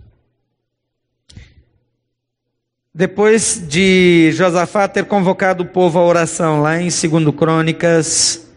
Depois 2.95 3.59
de 3.67 4.31
Josafá 4.33 4.87
ter 4.87 5.05
convocado 5.05 5.63
o 5.63 5.65
povo 5.65 5.97
à 5.97 6.05
oração, 6.05 6.61
lá 6.61 6.79
em 6.79 6.89
2 6.89 7.35
Crônicas 7.35 8.47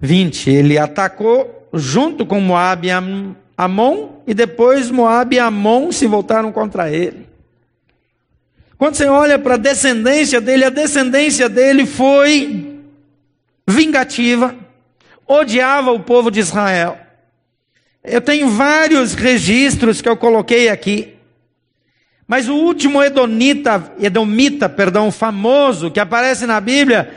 20, 0.00 0.50
ele 0.50 0.78
atacou 0.78 1.68
junto 1.74 2.24
com 2.24 2.40
Moab 2.40 2.86
e 2.86 2.90
Amon, 3.58 4.08
e 4.24 4.32
depois 4.32 4.88
Moab 4.88 5.34
e 5.34 5.40
Amon 5.40 5.90
se 5.90 6.06
voltaram 6.06 6.52
contra 6.52 6.92
ele. 6.92 7.26
Quando 8.78 8.94
você 8.94 9.06
olha 9.06 9.36
para 9.36 9.54
a 9.54 9.58
descendência 9.58 10.40
dele, 10.40 10.64
a 10.64 10.70
descendência 10.70 11.48
dele 11.48 11.84
foi 11.84 12.80
vingativa, 13.66 14.54
odiava 15.26 15.90
o 15.90 15.98
povo 15.98 16.30
de 16.30 16.38
Israel. 16.38 16.98
Eu 18.04 18.20
tenho 18.20 18.48
vários 18.48 19.14
registros 19.14 20.00
que 20.00 20.08
eu 20.08 20.16
coloquei 20.16 20.68
aqui. 20.68 21.16
Mas 22.32 22.48
o 22.48 22.54
último 22.54 23.02
Edomita, 23.02 23.92
Edomita, 24.00 24.66
perdão, 24.66 25.12
famoso 25.12 25.90
que 25.90 26.00
aparece 26.00 26.46
na 26.46 26.62
Bíblia 26.62 27.12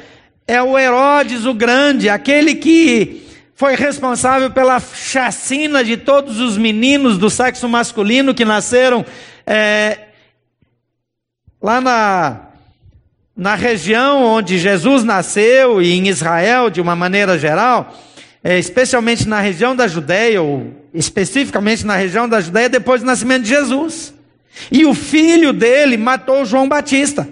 é 0.46 0.62
o 0.62 0.78
Herodes 0.78 1.46
o 1.46 1.54
Grande, 1.54 2.10
aquele 2.10 2.56
que 2.56 3.26
foi 3.56 3.78
responsável 3.78 4.52
pela 4.52 4.78
chacina 4.78 5.86
de 5.86 5.96
todos 5.96 6.42
os 6.42 6.58
meninos 6.58 7.18
do 7.18 7.30
sexo 7.30 7.70
masculino 7.70 8.34
que 8.34 8.44
nasceram 8.44 9.06
é, 9.48 10.00
lá 11.62 11.80
na, 11.80 12.42
na 13.38 13.56
região 13.56 14.22
onde 14.22 14.58
Jesus 14.58 15.06
nasceu 15.06 15.82
e 15.82 15.94
em 15.94 16.10
Israel 16.10 16.70
de 16.70 16.82
uma 16.82 16.94
maneira 16.94 17.40
geral 17.40 17.96
é, 18.44 18.60
especialmente 18.60 19.26
na 19.30 19.40
região 19.40 19.74
da 19.74 19.88
Judéia, 19.88 20.42
ou 20.42 20.74
especificamente 20.94 21.86
na 21.86 21.96
região 21.96 22.28
da 22.28 22.42
Judéia, 22.42 22.68
depois 22.68 23.00
do 23.00 23.08
nascimento 23.08 23.44
de 23.44 23.50
Jesus. 23.50 24.14
E 24.72 24.86
o 24.86 24.94
filho 24.94 25.52
dele 25.54 25.98
matou 25.98 26.46
João 26.46 26.68
Batista. 26.68 27.28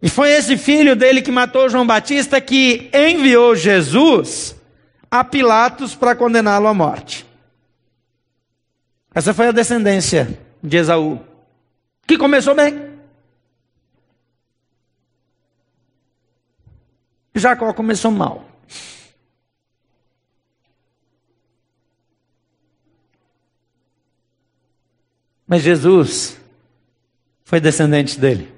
E 0.00 0.08
foi 0.08 0.30
esse 0.30 0.56
filho 0.56 0.94
dele 0.94 1.22
que 1.22 1.32
matou 1.32 1.68
João 1.68 1.86
Batista 1.86 2.40
que 2.40 2.90
enviou 2.92 3.56
Jesus 3.56 4.54
a 5.10 5.24
Pilatos 5.24 5.94
para 5.94 6.14
condená-lo 6.14 6.66
à 6.66 6.74
morte. 6.74 7.26
Essa 9.14 9.32
foi 9.32 9.48
a 9.48 9.52
descendência 9.52 10.38
de 10.62 10.76
Esaú, 10.76 11.18
que 12.06 12.18
começou 12.18 12.54
bem. 12.54 12.96
Jacó 17.34 17.72
começou 17.72 18.10
mal. 18.10 18.45
Mas 25.46 25.62
Jesus 25.62 26.36
foi 27.44 27.60
descendente 27.60 28.18
dele. 28.18 28.52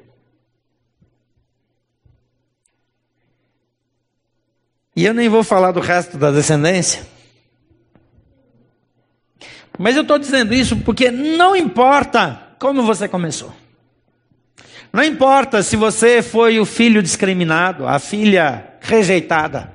E 4.96 5.04
eu 5.04 5.14
nem 5.14 5.28
vou 5.28 5.44
falar 5.44 5.70
do 5.70 5.80
resto 5.80 6.16
da 6.16 6.30
descendência. 6.30 7.06
Mas 9.78 9.94
eu 9.94 10.02
estou 10.02 10.18
dizendo 10.18 10.52
isso 10.52 10.76
porque 10.78 11.10
não 11.10 11.54
importa 11.54 12.56
como 12.58 12.82
você 12.82 13.06
começou. 13.06 13.54
Não 14.92 15.04
importa 15.04 15.62
se 15.62 15.76
você 15.76 16.20
foi 16.22 16.58
o 16.58 16.64
filho 16.64 17.00
discriminado, 17.00 17.86
a 17.86 17.98
filha 18.00 18.74
rejeitada. 18.80 19.72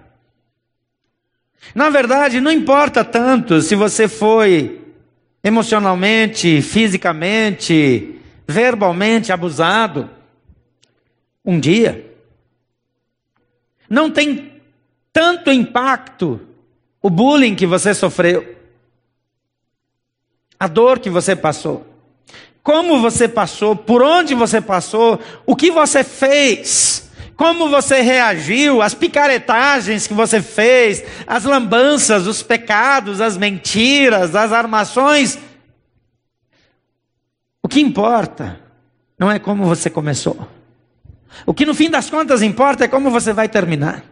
Na 1.73 1.89
verdade, 1.89 2.41
não 2.41 2.52
importa 2.52 3.06
tanto 3.06 3.62
se 3.62 3.76
você 3.76 4.08
foi 4.10 4.83
emocionalmente, 5.43 6.62
fisicamente, 6.62 8.19
verbalmente 8.47 9.32
abusado, 9.32 10.10
um 11.43 11.60
dia, 11.60 12.10
não 13.89 14.10
tem 14.10 14.62
tanto 15.12 15.51
impacto 15.51 16.39
o 17.01 17.10
bullying 17.10 17.56
que 17.56 17.67
você 17.67 17.93
sofreu, 17.93 18.56
a 20.58 20.67
dor 20.67 20.99
que 20.99 21.10
você 21.10 21.36
passou, 21.36 21.86
como 22.63 23.01
você 23.01 23.27
passou, 23.27 23.75
por 23.75 24.01
onde 24.01 24.34
você 24.34 24.62
passou, 24.62 25.19
o 25.45 25.56
que 25.56 25.69
você 25.69 26.03
fez 26.03 27.03
como 27.43 27.67
você 27.67 27.99
reagiu, 27.99 28.82
as 28.82 28.93
picaretagens 28.93 30.08
que 30.08 30.13
você 30.13 30.41
fez, 30.41 31.03
as 31.27 31.43
lambanças, 31.43 32.25
os 32.25 32.41
pecados, 32.41 33.19
as 33.19 33.36
mentiras, 33.36 34.34
as 34.34 34.53
armações. 34.53 35.38
O 37.62 37.67
que 37.67 37.82
importa 37.82 38.62
não 39.19 39.29
é 39.29 39.39
como 39.39 39.65
você 39.65 39.89
começou. 39.89 40.47
O 41.45 41.53
que 41.53 41.65
no 41.65 41.73
fim 41.73 41.89
das 41.89 42.10
contas 42.10 42.41
importa 42.41 42.86
é 42.86 42.88
como 42.88 43.12
você 43.12 43.34
vai 43.34 43.49
terminar. 43.49 44.06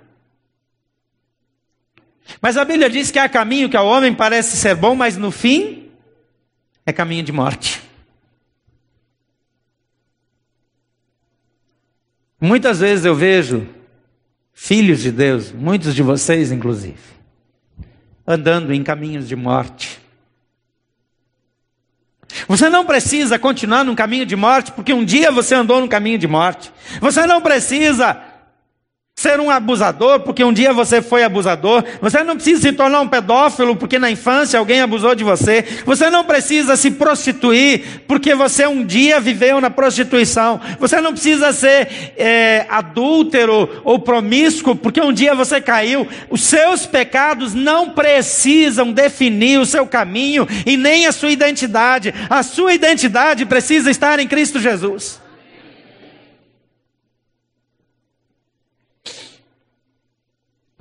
Mas 2.42 2.58
a 2.58 2.66
Bíblia 2.66 2.90
diz 2.90 3.12
que 3.12 3.20
há 3.20 3.30
caminho 3.30 3.70
que 3.70 3.78
ao 3.78 3.88
homem 3.88 4.14
parece 4.14 4.58
ser 4.58 4.76
bom, 4.76 4.94
mas 4.94 5.16
no 5.16 5.32
fim 5.32 5.90
é 6.86 6.92
caminho 6.92 7.24
de 7.24 7.32
morte. 7.32 7.82
Muitas 12.42 12.80
vezes 12.80 13.06
eu 13.06 13.14
vejo 13.14 13.68
filhos 14.52 15.00
de 15.00 15.12
Deus, 15.12 15.52
muitos 15.52 15.94
de 15.94 16.02
vocês 16.02 16.52
inclusive, 16.52 16.98
andando 18.26 18.74
em 18.74 18.84
caminhos 18.84 19.28
de 19.28 19.36
morte. 19.36 20.02
Você 22.48 22.68
não 22.68 22.86
precisa 22.86 23.38
continuar 23.38 23.84
num 23.84 23.94
caminho 23.94 24.26
de 24.26 24.36
morte, 24.36 24.72
porque 24.72 24.92
um 24.92 25.06
dia 25.06 25.32
você 25.32 25.54
andou 25.54 25.80
num 25.80 25.88
caminho 25.88 26.18
de 26.18 26.28
morte. 26.28 26.72
Você 27.00 27.28
não 27.28 27.42
precisa 27.42 28.20
ser 29.22 29.40
um 29.40 29.52
abusador, 29.52 30.22
porque 30.22 30.44
um 30.44 30.52
dia 30.52 30.74
você 30.74 31.00
foi 31.00 31.24
abusador. 31.24 31.84
Você 32.02 32.24
não 32.24 32.36
precisa 32.36 32.62
se 32.62 32.74
tornar 32.74 33.02
um 33.02 33.08
pedófilo, 33.08 33.76
porque 33.76 34.00
na 34.00 34.10
infância 34.10 34.58
alguém 34.58 34.82
abusou 34.82 35.14
de 35.14 35.24
você. 35.24 35.64
Você 35.86 36.10
não 36.10 36.24
precisa 36.24 36.76
se 36.76 36.90
prostituir, 36.90 38.02
porque 38.08 38.34
você 38.34 38.66
um 38.66 38.84
dia 38.84 39.20
viveu 39.20 39.62
na 39.62 39.70
prostituição. 39.70 40.60
Você 40.80 41.00
não 41.00 41.12
precisa 41.12 41.54
ser 41.54 42.14
é, 42.18 42.66
adúltero 42.68 43.70
ou 43.84 44.00
promíscuo, 44.00 44.76
porque 44.76 45.00
um 45.00 45.14
dia 45.14 45.36
você 45.36 45.62
caiu. 45.62 46.08
Os 46.28 46.42
seus 46.42 46.88
pecados 46.88 47.54
não 47.54 47.92
precisam 47.92 48.92
definir 48.92 49.60
o 49.60 49.68
seu 49.68 49.86
caminho 49.86 50.48
e 50.66 50.76
nem 50.76 51.06
a 51.06 51.12
sua 51.12 51.30
identidade. 51.30 52.12
A 52.28 52.42
sua 52.42 52.74
identidade 52.74 53.46
precisa 53.46 53.92
estar 53.92 54.20
em 54.20 54.28
Cristo 54.28 54.60
Jesus. 54.60 55.22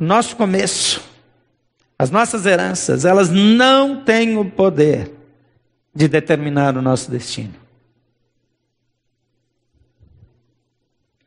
Nosso 0.04 0.34
começo, 0.34 1.06
as 1.98 2.10
nossas 2.10 2.46
heranças, 2.46 3.04
elas 3.04 3.28
não 3.30 4.02
têm 4.02 4.36
o 4.36 4.50
poder 4.50 5.12
de 5.94 6.08
determinar 6.08 6.76
o 6.76 6.82
nosso 6.82 7.10
destino. 7.10 7.54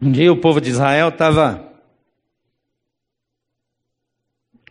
Um 0.01 0.11
dia 0.11 0.33
o 0.33 0.37
povo 0.37 0.59
de 0.59 0.69
Israel 0.69 1.09
estava. 1.09 1.71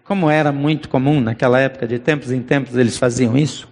Como 0.04 0.28
era 0.28 0.52
muito 0.52 0.88
comum 0.88 1.20
naquela 1.20 1.58
época, 1.58 1.86
de 1.86 1.98
tempos 1.98 2.30
em 2.30 2.42
tempos 2.42 2.76
eles 2.76 2.98
faziam 2.98 3.38
isso. 3.38 3.66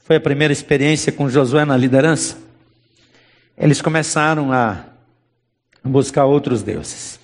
Foi 0.00 0.16
a 0.16 0.20
primeira 0.20 0.52
experiência 0.52 1.10
com 1.10 1.28
Josué 1.28 1.64
na 1.64 1.76
liderança. 1.76 2.38
Eles 3.56 3.80
começaram 3.80 4.52
a 4.52 4.84
buscar 5.82 6.26
outros 6.26 6.62
deuses. 6.62 7.18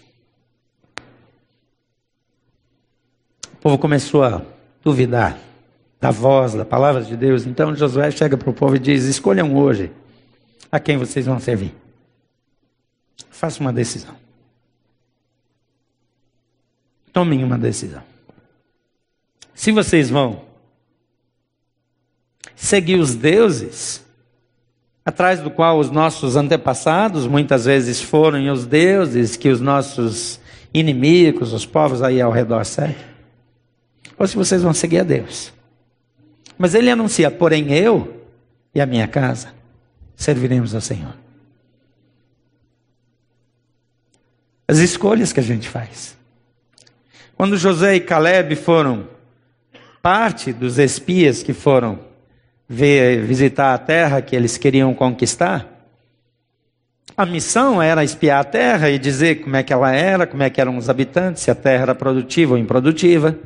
O 3.52 3.52
povo 3.63 3.79
começou 3.79 4.25
a 4.25 4.43
duvidar 4.83 5.39
da 6.01 6.11
voz, 6.11 6.53
da 6.53 6.65
palavra 6.65 7.03
de 7.03 7.17
Deus. 7.17 7.47
Então 7.47 7.75
Josué 7.77 8.11
chega 8.11 8.37
para 8.37 8.51
o 8.51 8.53
povo 8.53 8.75
e 8.75 8.79
diz: 8.79 9.05
Escolham 9.05 9.57
hoje 9.57 9.93
a 10.71 10.81
quem 10.81 10.97
vocês 10.97 11.27
vão 11.27 11.39
servir. 11.39 11.73
Faça 13.31 13.61
uma 13.61 13.73
decisão. 13.73 14.17
Tomem 17.13 17.45
uma 17.45 17.57
decisão. 17.57 18.03
Se 19.55 19.71
vocês 19.71 20.11
vão 20.11 20.43
seguir 22.57 22.97
os 22.97 23.15
deuses, 23.15 24.05
atrás 25.05 25.41
do 25.41 25.51
qual 25.51 25.79
os 25.79 25.91
nossos 25.91 26.35
antepassados 26.35 27.29
muitas 27.29 27.67
vezes 27.67 28.01
foram 28.01 28.41
e 28.41 28.51
os 28.51 28.67
deuses 28.67 29.37
que 29.37 29.51
os 29.51 29.61
nossos 29.61 30.41
inimigos, 30.75 31.53
os 31.53 31.67
povos 31.67 32.03
aí 32.03 32.21
ao 32.21 32.33
redor 32.33 32.65
seguem, 32.65 33.12
ou 34.23 34.29
se 34.29 34.37
vocês 34.37 34.63
vão 34.63 34.73
seguir 34.73 35.01
a 35.01 35.03
Deus. 35.03 35.53
Mas 36.57 36.77
ele 36.77 36.89
anuncia: 36.89 37.29
porém 37.29 37.73
eu 37.73 38.23
e 38.73 38.81
a 38.81 38.87
minha 38.87 39.09
casa 39.09 39.49
serviremos 40.15 40.77
ao 40.77 40.81
Senhor. 40.81 41.17
As 44.69 44.79
escolhas 44.79 45.33
que 45.33 45.41
a 45.41 45.43
gente 45.43 45.69
faz. 45.69 46.17
Quando 47.37 47.57
José 47.57 47.97
e 47.97 48.01
Caleb 48.01 48.55
foram 48.55 49.09
parte 50.01 50.53
dos 50.53 50.79
espias 50.79 51.43
que 51.43 51.53
foram 51.53 51.99
ver, 52.69 53.23
visitar 53.23 53.75
a 53.75 53.79
terra 53.79 54.23
que 54.23 54.37
eles 54.37 54.57
queriam 54.57 54.95
conquistar, 54.95 55.69
a 57.17 57.27
missão 57.27 57.83
era 57.83 58.05
espiar 58.05 58.41
a 58.41 58.45
terra 58.45 58.89
e 58.89 59.01
dizer 59.01 59.43
como 59.43 59.57
é 59.57 59.65
que 59.65 59.73
ela 59.73 59.93
era, 59.93 60.29
como 60.29 60.45
é 60.45 60.49
que 60.49 60.61
eram 60.61 60.77
os 60.77 60.89
habitantes, 60.89 61.43
se 61.43 61.51
a 61.51 61.57
terra 61.57 61.83
era 61.83 61.95
produtiva 61.95 62.53
ou 62.53 62.59
improdutiva 62.59 63.37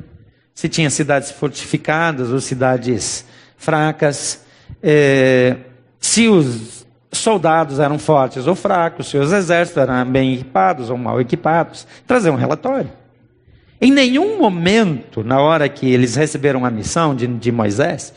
se 0.57 0.71
tinha 0.71 0.89
cidades 0.89 1.31
fortificadas 1.31 2.31
ou 2.31 2.41
cidades 2.41 3.27
fracas, 3.59 4.43
é, 4.83 5.55
se 6.01 6.29
os 6.29 6.87
soldados 7.13 7.79
eram 7.79 7.99
fortes 7.99 8.47
ou 8.47 8.55
fracos, 8.55 9.09
se 9.09 9.19
os 9.19 9.33
exércitos 9.33 9.83
eram 9.83 10.11
bem 10.11 10.33
equipados 10.33 10.89
ou 10.89 10.97
mal 10.97 11.21
equipados, 11.21 11.87
trazer 12.07 12.31
um 12.31 12.37
relatório. 12.37 12.91
Em 13.79 13.93
nenhum 13.93 14.39
momento, 14.39 15.23
na 15.23 15.39
hora 15.39 15.69
que 15.69 15.93
eles 15.93 16.17
receberam 16.17 16.65
a 16.65 16.71
missão 16.71 17.15
de, 17.15 17.27
de 17.27 17.53
Moisés, 17.53 18.15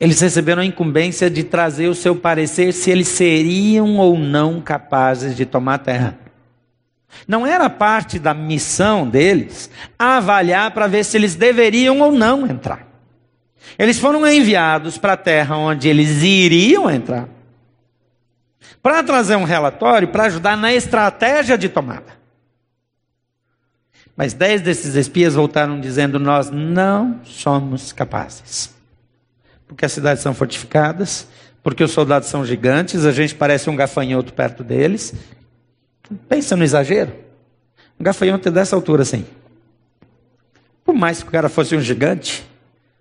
eles 0.00 0.20
receberam 0.20 0.62
a 0.62 0.66
incumbência 0.66 1.30
de 1.30 1.44
trazer 1.44 1.86
o 1.86 1.94
seu 1.94 2.16
parecer 2.16 2.72
se 2.72 2.90
eles 2.90 3.06
seriam 3.06 3.96
ou 3.98 4.18
não 4.18 4.60
capazes 4.60 5.36
de 5.36 5.46
tomar 5.46 5.74
a 5.74 5.78
terra. 5.78 6.27
Não 7.26 7.46
era 7.46 7.68
parte 7.70 8.18
da 8.18 8.34
missão 8.34 9.08
deles 9.08 9.70
avaliar 9.98 10.70
para 10.72 10.86
ver 10.86 11.04
se 11.04 11.16
eles 11.16 11.34
deveriam 11.34 12.00
ou 12.00 12.12
não 12.12 12.46
entrar. 12.46 12.86
Eles 13.78 13.98
foram 13.98 14.26
enviados 14.26 14.98
para 14.98 15.14
a 15.14 15.16
terra 15.16 15.56
onde 15.56 15.88
eles 15.88 16.22
iriam 16.22 16.90
entrar 16.90 17.28
para 18.82 19.02
trazer 19.02 19.36
um 19.36 19.44
relatório 19.44 20.08
para 20.08 20.24
ajudar 20.24 20.56
na 20.56 20.72
estratégia 20.72 21.58
de 21.58 21.68
tomada. 21.68 22.18
Mas 24.16 24.32
dez 24.32 24.60
desses 24.60 24.94
espias 24.94 25.34
voltaram 25.34 25.80
dizendo: 25.80 26.18
Nós 26.18 26.50
não 26.50 27.20
somos 27.24 27.92
capazes. 27.92 28.74
Porque 29.66 29.84
as 29.84 29.92
cidades 29.92 30.22
são 30.22 30.32
fortificadas, 30.32 31.28
porque 31.62 31.84
os 31.84 31.90
soldados 31.90 32.28
são 32.28 32.44
gigantes, 32.44 33.04
a 33.04 33.12
gente 33.12 33.34
parece 33.34 33.68
um 33.68 33.76
gafanhoto 33.76 34.32
perto 34.32 34.64
deles, 34.64 35.14
Pensa 36.28 36.56
no 36.56 36.64
exagero. 36.64 37.12
Um 37.98 38.04
gafanhoto 38.04 38.50
dessa 38.50 38.76
altura 38.76 39.02
assim. 39.02 39.26
Por 40.84 40.94
mais 40.94 41.22
que 41.22 41.28
o 41.28 41.32
cara 41.32 41.48
fosse 41.48 41.76
um 41.76 41.80
gigante, 41.80 42.46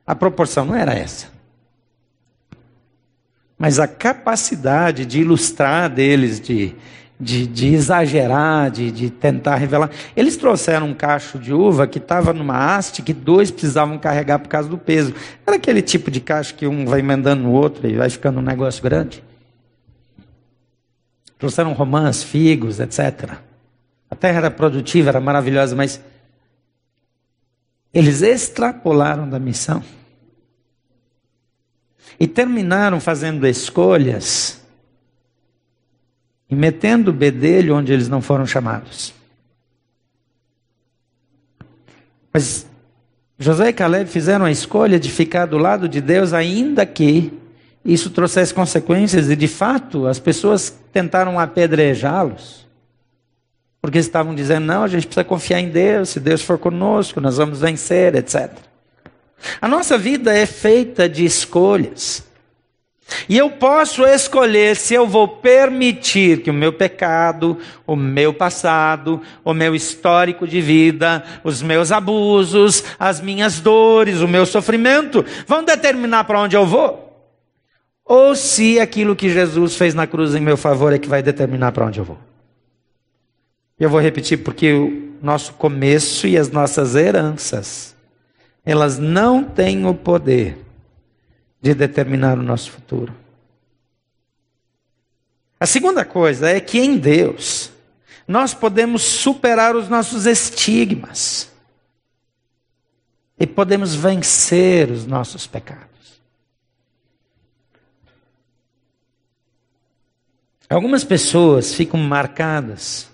a 0.06 0.15
proporção 0.15 0.65
não 0.65 0.76
era 0.76 0.93
essa. 0.93 1.28
Mas 3.58 3.80
a 3.80 3.88
capacidade 3.88 5.06
de 5.06 5.22
ilustrar 5.22 5.89
deles, 5.89 6.39
de, 6.39 6.76
de, 7.20 7.48
de 7.48 7.74
exagerar, 7.74 8.70
de, 8.70 8.91
de, 8.91 9.10
tentar 9.10 9.56
revelar. 9.56 9.89
Eles 10.15 10.38
trouxeram 10.38 10.88
um 10.88 10.93
cacho 10.93 11.39
de 11.39 11.54
uva 11.54 11.88
que 11.88 11.98
estava 11.98 12.34
numa 12.34 12.76
haste 12.76 13.02
que 13.02 13.13
dois 13.13 13.50
precisavam 13.50 13.98
carregar 13.98 14.39
por 14.39 14.48
causa 14.48 14.70
do 14.70 14.78
peso. 14.78 15.13
Era 15.46 15.56
aquele 15.56 15.82
tipo 15.82 16.12
de 16.12 16.20
cacho 16.20 16.56
que 16.56 16.67
um 16.67 16.86
vai 16.86 17.00
emendando 17.00 17.43
no 17.43 17.52
outro 17.52 17.88
e 17.88 17.96
vai 17.96 18.10
ficando 18.10 18.39
um 18.39 18.43
negócio 18.43 18.84
grande. 18.84 19.24
Trouxeram 21.38 21.73
romãs, 21.73 22.23
figos, 22.23 22.80
etc. 22.80 23.38
A 24.10 24.15
terra 24.15 24.38
era 24.38 24.52
produtiva, 24.52 25.10
era 25.10 25.19
maravilhosa, 25.19 25.76
mas 25.76 26.02
eles 27.93 28.21
extrapolaram 28.21 29.30
da 29.30 29.39
missão 29.39 29.84
e 32.19 32.28
terminaram 32.28 33.00
fazendo 33.00 33.45
escolhas 33.45 34.62
e 36.50 36.56
metendo 36.56 37.12
o 37.12 37.13
bedelho 37.13 37.76
onde 37.76 37.91
eles 37.91 38.08
não 38.08 38.21
foram 38.21 38.45
chamados. 38.45 39.13
Mas 42.34 42.67
José 43.38 43.69
e 43.69 43.73
Caleb 43.73 44.10
fizeram 44.10 44.45
a 44.45 44.52
escolha 44.52 45.00
de 45.00 45.12
ficar 45.12 45.45
do 45.45 45.58
lado 45.58 45.88
de 45.88 46.02
Deus, 46.02 46.34
ainda 46.34 46.86
que 46.86 47.32
isso 47.88 48.10
trouxesse 48.10 48.54
consequências, 48.54 49.30
e 49.30 49.36
de 49.36 49.47
fato 49.47 50.08
as 50.08 50.19
pessoas 50.19 50.78
tentaram 50.91 51.39
apedrejá-los, 51.39 52.67
porque 53.82 53.97
estavam 53.97 54.36
dizendo: 54.36 54.65
não, 54.65 54.84
a 54.84 54.88
gente 54.89 55.08
precisa 55.08 55.23
confiar 55.23 55.62
em 55.62 55.69
Deus, 55.69 56.10
se 56.10 56.19
Deus 56.19 56.41
for 56.41 56.58
conosco, 56.58 57.21
nós 57.21 57.38
vamos 57.38 57.62
vencer, 57.62 58.13
etc. 58.13 58.52
A 59.62 59.69
nossa 59.69 59.97
vida 59.97 60.38
é 60.38 60.45
feita 60.45 61.08
de 61.08 61.23
escolhas. 61.23 62.28
E 63.30 63.38
eu 63.38 63.50
posso 63.52 64.06
escolher 64.06 64.76
se 64.76 64.93
eu 64.93 65.08
vou 65.08 65.30
permitir 65.30 66.41
que 66.41 66.50
o 66.50 66.54
meu 66.54 66.73
pecado, 66.73 67.58
o 67.86 67.95
meu 67.95 68.34
passado, 68.34 69.21
o 69.45 69.54
meu 69.54 69.73
histórico 69.73 70.45
de 70.45 70.60
vida, 70.60 71.23
os 71.41 71.62
meus 71.62 71.89
abusos, 71.89 72.84
as 73.00 73.21
minhas 73.21 73.62
dores, 73.62 74.19
o 74.19 74.28
meu 74.28 74.45
sofrimento 74.45 75.23
vão 75.45 75.63
determinar 75.63 76.26
para 76.26 76.41
onde 76.41 76.58
eu 76.58 76.65
vou 76.65 77.07
ou 78.08 78.36
se 78.36 78.80
aquilo 78.80 79.15
que 79.15 79.30
Jesus 79.30 79.76
fez 79.76 79.93
na 79.93 80.08
cruz 80.08 80.34
em 80.34 80.39
meu 80.39 80.56
favor 80.56 80.93
é 80.93 80.98
que 80.98 81.10
vai 81.10 81.22
determinar 81.22 81.74
para 81.74 81.86
onde 81.86 82.00
eu 82.00 82.06
vou. 82.06 82.17
Eu 83.78 83.89
vou 83.89 84.00
repetir 84.00 84.38
porque 84.43 84.74
o 84.74 85.13
nosso 85.22 85.54
começo 85.54 86.26
e 86.26 86.38
as 86.38 86.50
nossas 86.50 86.96
heranças, 86.96 87.96
elas 88.65 88.98
não 88.98 89.43
têm 89.43 89.86
o 89.86 89.93
poder 89.93 90.58
de 91.62 91.74
determinar 91.74 92.39
o 92.39 92.43
nosso 92.43 92.72
futuro. 92.72 93.13
A 95.60 95.65
segunda 95.65 96.06
coisa 96.06 96.50
é 96.50 96.60
que 96.62 96.80
em 96.80 96.98
Deus 96.98 97.72
nós 98.28 98.53
podemos 98.53 99.01
superar 99.01 99.76
os 99.76 99.89
nossos 99.89 100.26
estigmas 100.26 101.51
e 103.39 103.45
podemos 103.45 103.93
vencer 103.93 104.89
os 104.91 105.05
nossos 105.05 105.45
pecados. 105.45 105.86
Algumas 110.70 111.03
pessoas 111.03 111.74
ficam 111.74 111.99
marcadas 111.99 113.09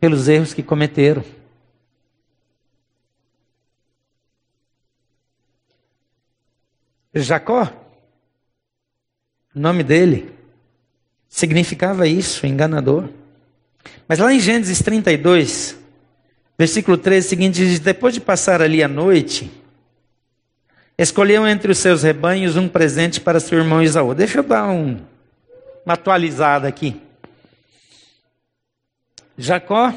pelos 0.00 0.26
erros 0.26 0.54
que 0.54 0.62
cometeram. 0.62 1.22
Jacó, 7.14 7.70
o 9.54 9.58
nome 9.58 9.82
dele, 9.82 10.32
significava 11.28 12.06
isso, 12.06 12.46
enganador. 12.46 13.08
Mas 14.06 14.18
lá 14.18 14.32
em 14.32 14.40
Gênesis 14.40 14.80
32, 14.80 15.76
versículo 16.56 16.96
13, 16.96 17.28
seguinte 17.28 17.56
diz: 17.56 17.80
Depois 17.80 18.14
de 18.14 18.20
passar 18.20 18.62
ali 18.62 18.82
a 18.82 18.88
noite, 18.88 19.50
escolheu 20.96 21.46
entre 21.46 21.70
os 21.70 21.78
seus 21.78 22.02
rebanhos 22.02 22.56
um 22.56 22.68
presente 22.68 23.20
para 23.20 23.40
seu 23.40 23.58
irmão 23.58 23.82
Isaú. 23.82 24.14
Deixa 24.14 24.38
eu 24.38 24.42
dar 24.42 24.68
um 24.68 24.98
uma 25.88 25.94
atualizada 25.94 26.68
aqui. 26.68 27.00
Jacó 29.38 29.90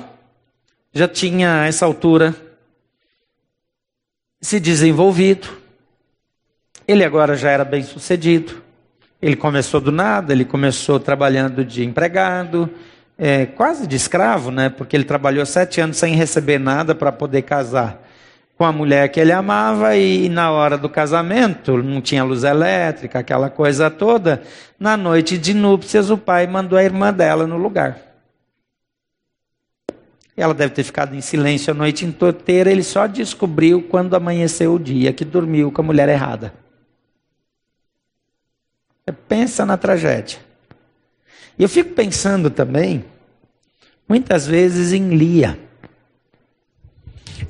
já 0.94 1.06
tinha, 1.06 1.64
a 1.64 1.68
essa 1.68 1.86
altura, 1.86 2.34
se 4.40 4.58
desenvolvido. 4.58 5.50
Ele 6.88 7.04
agora 7.04 7.36
já 7.36 7.50
era 7.52 7.66
bem 7.66 7.84
sucedido. 7.84 8.64
Ele 9.22 9.36
começou 9.36 9.82
do 9.82 9.92
nada, 9.92 10.32
ele 10.32 10.46
começou 10.46 10.98
trabalhando 10.98 11.66
de 11.66 11.84
empregado, 11.84 12.70
é, 13.18 13.46
quase 13.46 13.86
de 13.86 13.98
escravo, 13.98 14.50
né? 14.50 14.70
Porque 14.70 14.96
ele 14.96 15.04
trabalhou 15.04 15.46
sete 15.46 15.82
anos 15.82 15.98
sem 15.98 16.16
receber 16.16 16.58
nada 16.58 16.96
para 16.96 17.12
poder 17.12 17.42
casar 17.42 18.02
com 18.62 18.66
a 18.66 18.72
mulher 18.72 19.10
que 19.10 19.20
ele 19.20 19.32
amava 19.32 19.96
e 19.96 20.30
na 20.30 20.52
hora 20.52 20.78
do 20.78 20.88
casamento 20.88 21.82
não 21.82 22.00
tinha 22.00 22.24
luz 22.24 22.44
elétrica, 22.44 23.18
aquela 23.18 23.50
coisa 23.50 23.90
toda. 23.90 24.44
Na 24.80 24.96
noite 24.96 25.36
de 25.36 25.52
núpcias, 25.52 26.12
o 26.12 26.18
pai 26.18 26.46
mandou 26.46 26.78
a 26.78 26.84
irmã 26.84 27.12
dela 27.12 27.48
no 27.48 27.58
lugar. 27.58 27.98
Ela 30.38 30.54
deve 30.54 30.76
ter 30.76 30.84
ficado 30.84 31.16
em 31.16 31.22
silêncio 31.22 31.72
a 31.72 31.74
noite 31.74 32.06
inteira. 32.06 32.72
Ele 32.72 32.84
só 32.84 33.08
descobriu 33.08 33.82
quando 33.82 34.16
amanheceu 34.16 34.76
o 34.76 34.80
dia 34.80 35.12
que 35.12 35.26
dormiu 35.26 35.72
com 35.72 35.82
a 35.82 35.86
mulher 35.86 36.08
errada. 36.08 36.54
Pensa 39.28 39.66
na 39.66 39.76
tragédia. 39.76 40.38
E 41.58 41.64
eu 41.64 41.68
fico 41.68 41.96
pensando 41.96 42.52
também, 42.52 43.04
muitas 44.08 44.46
vezes, 44.46 44.94
em 44.94 45.16
Lia. 45.16 45.58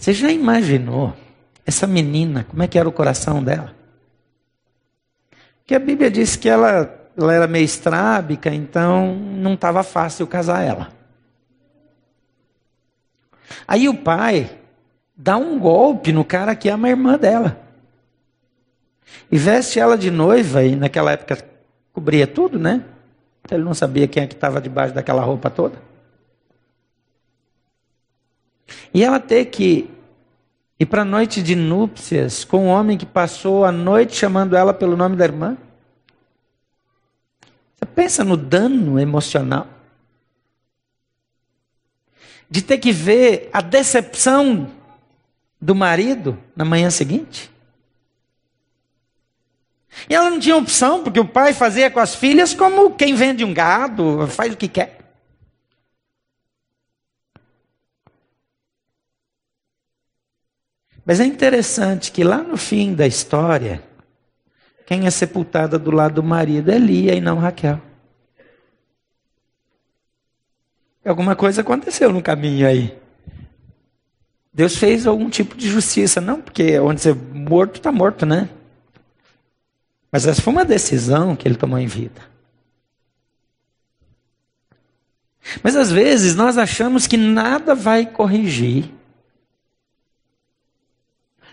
Você 0.01 0.13
já 0.13 0.31
imaginou 0.31 1.13
essa 1.63 1.85
menina, 1.85 2.43
como 2.49 2.63
é 2.63 2.67
que 2.67 2.79
era 2.79 2.89
o 2.89 2.91
coração 2.91 3.43
dela? 3.43 3.71
Porque 5.59 5.75
a 5.75 5.79
Bíblia 5.79 6.09
diz 6.09 6.35
que 6.35 6.49
ela, 6.49 6.91
ela 7.15 7.31
era 7.31 7.45
meio 7.45 7.65
estrábica, 7.65 8.51
então 8.51 9.15
não 9.15 9.53
estava 9.53 9.83
fácil 9.83 10.25
casar 10.25 10.63
ela. 10.63 10.91
Aí 13.67 13.87
o 13.87 13.93
pai 13.93 14.49
dá 15.15 15.37
um 15.37 15.59
golpe 15.59 16.11
no 16.11 16.25
cara 16.25 16.55
que 16.55 16.67
ama 16.67 16.87
a 16.87 16.91
irmã 16.91 17.15
dela. 17.15 17.61
E 19.31 19.37
veste 19.37 19.79
ela 19.79 19.95
de 19.95 20.09
noiva, 20.09 20.63
e 20.63 20.75
naquela 20.75 21.11
época 21.11 21.45
cobria 21.93 22.25
tudo, 22.25 22.57
né? 22.57 22.83
Então 23.45 23.55
ele 23.55 23.65
não 23.65 23.75
sabia 23.75 24.07
quem 24.07 24.23
é 24.23 24.25
que 24.25 24.33
estava 24.33 24.59
debaixo 24.59 24.95
daquela 24.95 25.21
roupa 25.21 25.51
toda. 25.51 25.90
E 28.93 29.03
ela 29.03 29.19
ter 29.19 29.45
que 29.45 29.89
ir 30.79 30.85
para 30.85 31.03
a 31.03 31.05
noite 31.05 31.41
de 31.43 31.55
núpcias 31.55 32.43
com 32.43 32.65
um 32.65 32.67
homem 32.67 32.97
que 32.97 33.05
passou 33.05 33.63
a 33.65 33.71
noite 33.71 34.15
chamando 34.15 34.55
ela 34.55 34.73
pelo 34.73 34.97
nome 34.97 35.15
da 35.15 35.25
irmã. 35.25 35.57
Você 37.75 37.85
pensa 37.85 38.23
no 38.23 38.35
dano 38.35 38.99
emocional? 38.99 39.67
De 42.49 42.61
ter 42.61 42.77
que 42.79 42.91
ver 42.91 43.49
a 43.53 43.61
decepção 43.61 44.71
do 45.59 45.75
marido 45.75 46.37
na 46.55 46.65
manhã 46.65 46.89
seguinte? 46.89 47.51
E 50.09 50.15
ela 50.15 50.29
não 50.29 50.39
tinha 50.39 50.55
opção, 50.55 51.03
porque 51.03 51.19
o 51.19 51.27
pai 51.27 51.53
fazia 51.53 51.91
com 51.91 51.99
as 51.99 52.15
filhas 52.15 52.53
como 52.53 52.91
quem 52.91 53.13
vende 53.13 53.43
um 53.43 53.53
gado, 53.53 54.27
faz 54.27 54.53
o 54.53 54.57
que 54.57 54.67
quer. 54.67 55.00
Mas 61.05 61.19
é 61.19 61.25
interessante 61.25 62.11
que 62.11 62.23
lá 62.23 62.37
no 62.37 62.57
fim 62.57 62.93
da 62.93 63.07
história, 63.07 63.83
quem 64.85 65.07
é 65.07 65.09
sepultada 65.09 65.79
do 65.79 65.91
lado 65.91 66.15
do 66.15 66.23
marido 66.23 66.71
é 66.71 66.77
Lia 66.77 67.15
e 67.15 67.21
não 67.21 67.37
Raquel. 67.37 67.81
Alguma 71.03 71.35
coisa 71.35 71.61
aconteceu 71.61 72.11
no 72.11 72.21
caminho 72.21 72.67
aí. 72.67 72.97
Deus 74.53 74.75
fez 74.75 75.07
algum 75.07 75.29
tipo 75.29 75.55
de 75.55 75.67
justiça, 75.67 76.21
não 76.21 76.41
porque 76.41 76.77
onde 76.77 77.01
você 77.01 77.13
morto 77.13 77.77
está 77.77 77.91
morto, 77.91 78.25
né? 78.25 78.49
Mas 80.11 80.27
essa 80.27 80.41
foi 80.41 80.51
uma 80.51 80.65
decisão 80.65 81.35
que 81.35 81.47
ele 81.47 81.55
tomou 81.55 81.79
em 81.79 81.87
vida. 81.87 82.21
Mas 85.63 85.75
às 85.75 85.91
vezes 85.91 86.35
nós 86.35 86.57
achamos 86.57 87.07
que 87.07 87.17
nada 87.17 87.73
vai 87.73 88.05
corrigir, 88.05 88.91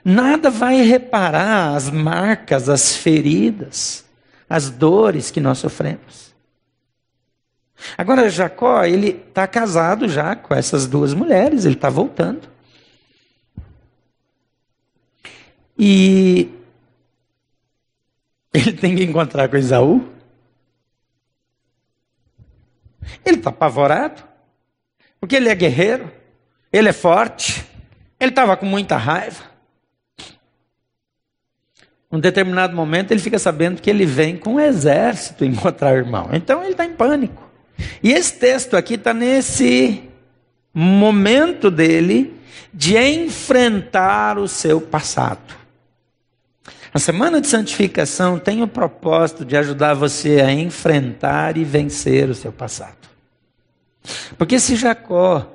nada 0.08 0.48
vai 0.50 0.80
reparar 0.80 1.76
as 1.76 1.90
marcas, 1.90 2.68
as 2.68 2.96
feridas, 2.96 4.06
as 4.48 4.70
dores 4.70 5.30
que 5.30 5.40
nós 5.40 5.58
sofremos. 5.58 6.34
Agora, 7.96 8.30
Jacó, 8.30 8.82
ele 8.84 9.10
está 9.10 9.46
casado 9.46 10.08
já 10.08 10.34
com 10.34 10.54
essas 10.54 10.86
duas 10.86 11.12
mulheres, 11.12 11.64
ele 11.64 11.74
está 11.74 11.90
voltando. 11.90 12.48
E 15.78 16.50
ele 18.52 18.72
tem 18.72 18.96
que 18.96 19.04
encontrar 19.04 19.48
com 19.48 19.56
Esaú. 19.56 20.08
Ele 23.24 23.36
está 23.36 23.50
apavorado, 23.50 24.22
porque 25.20 25.36
ele 25.36 25.48
é 25.48 25.54
guerreiro, 25.54 26.10
ele 26.72 26.88
é 26.88 26.92
forte, 26.92 27.64
ele 28.18 28.30
estava 28.30 28.56
com 28.56 28.66
muita 28.66 28.96
raiva. 28.96 29.57
Num 32.10 32.20
determinado 32.20 32.74
momento 32.74 33.10
ele 33.10 33.20
fica 33.20 33.38
sabendo 33.38 33.82
que 33.82 33.90
ele 33.90 34.06
vem 34.06 34.36
com 34.36 34.54
um 34.54 34.60
exército 34.60 35.44
encontrar 35.46 35.92
o 35.92 35.96
irmão. 35.96 36.30
Então 36.32 36.62
ele 36.62 36.72
está 36.72 36.84
em 36.84 36.92
pânico. 36.92 37.46
E 38.02 38.12
esse 38.12 38.34
texto 38.34 38.76
aqui 38.76 38.94
está 38.94 39.14
nesse 39.14 40.02
momento 40.74 41.70
dele 41.70 42.34
de 42.72 42.96
enfrentar 42.96 44.38
o 44.38 44.48
seu 44.48 44.80
passado. 44.80 45.56
A 46.92 46.98
semana 46.98 47.40
de 47.40 47.46
santificação 47.46 48.38
tem 48.38 48.62
o 48.62 48.68
propósito 48.68 49.44
de 49.44 49.56
ajudar 49.56 49.94
você 49.94 50.40
a 50.40 50.52
enfrentar 50.52 51.56
e 51.56 51.64
vencer 51.64 52.28
o 52.30 52.34
seu 52.34 52.50
passado. 52.50 52.96
Porque 54.36 54.58
se 54.58 54.74
Jacó 54.74 55.46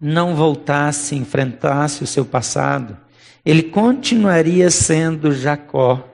não 0.00 0.34
voltasse, 0.34 1.16
enfrentasse 1.16 2.04
o 2.04 2.06
seu 2.06 2.24
passado, 2.24 2.96
ele 3.44 3.62
continuaria 3.64 4.70
sendo 4.70 5.32
Jacó, 5.32 6.08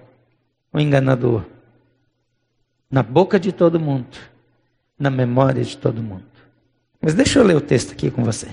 o 0.73 0.81
enganador, 0.81 1.45
na 2.91 3.03
boca 3.03 3.39
de 3.39 3.53
todo 3.53 3.79
mundo, 3.79 4.19
na 4.99 5.11
memória 5.11 5.63
de 5.63 5.77
todo 5.77 6.03
mundo. 6.03 6.25
Mas 7.01 7.15
deixa 7.15 7.39
eu 7.39 7.45
ler 7.45 7.57
o 7.57 7.61
texto 7.61 7.93
aqui 7.93 8.11
com 8.11 8.25
você. 8.25 8.49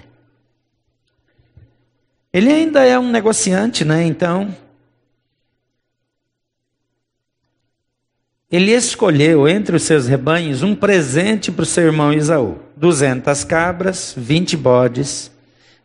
Ele 2.31 2.51
ainda 2.51 2.85
é 2.85 2.97
um 2.99 3.09
negociante, 3.09 3.83
né? 3.83 4.03
Então, 4.03 4.55
ele 8.49 8.71
escolheu 8.71 9.47
entre 9.47 9.75
os 9.75 9.83
seus 9.83 10.07
rebanhos 10.07 10.63
um 10.63 10.75
presente 10.75 11.51
para 11.51 11.63
o 11.63 11.65
seu 11.65 11.85
irmão 11.85 12.13
Isaú: 12.13 12.59
duzentas 12.75 13.43
cabras, 13.43 14.13
vinte 14.15 14.55
bodes, 14.55 15.31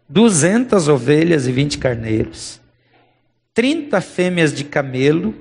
duzentas 0.08 0.88
ovelhas 0.88 1.48
e 1.48 1.52
vinte 1.52 1.78
carneiros, 1.78 2.60
trinta 3.54 4.00
fêmeas 4.00 4.52
de 4.52 4.64
camelo 4.64 5.34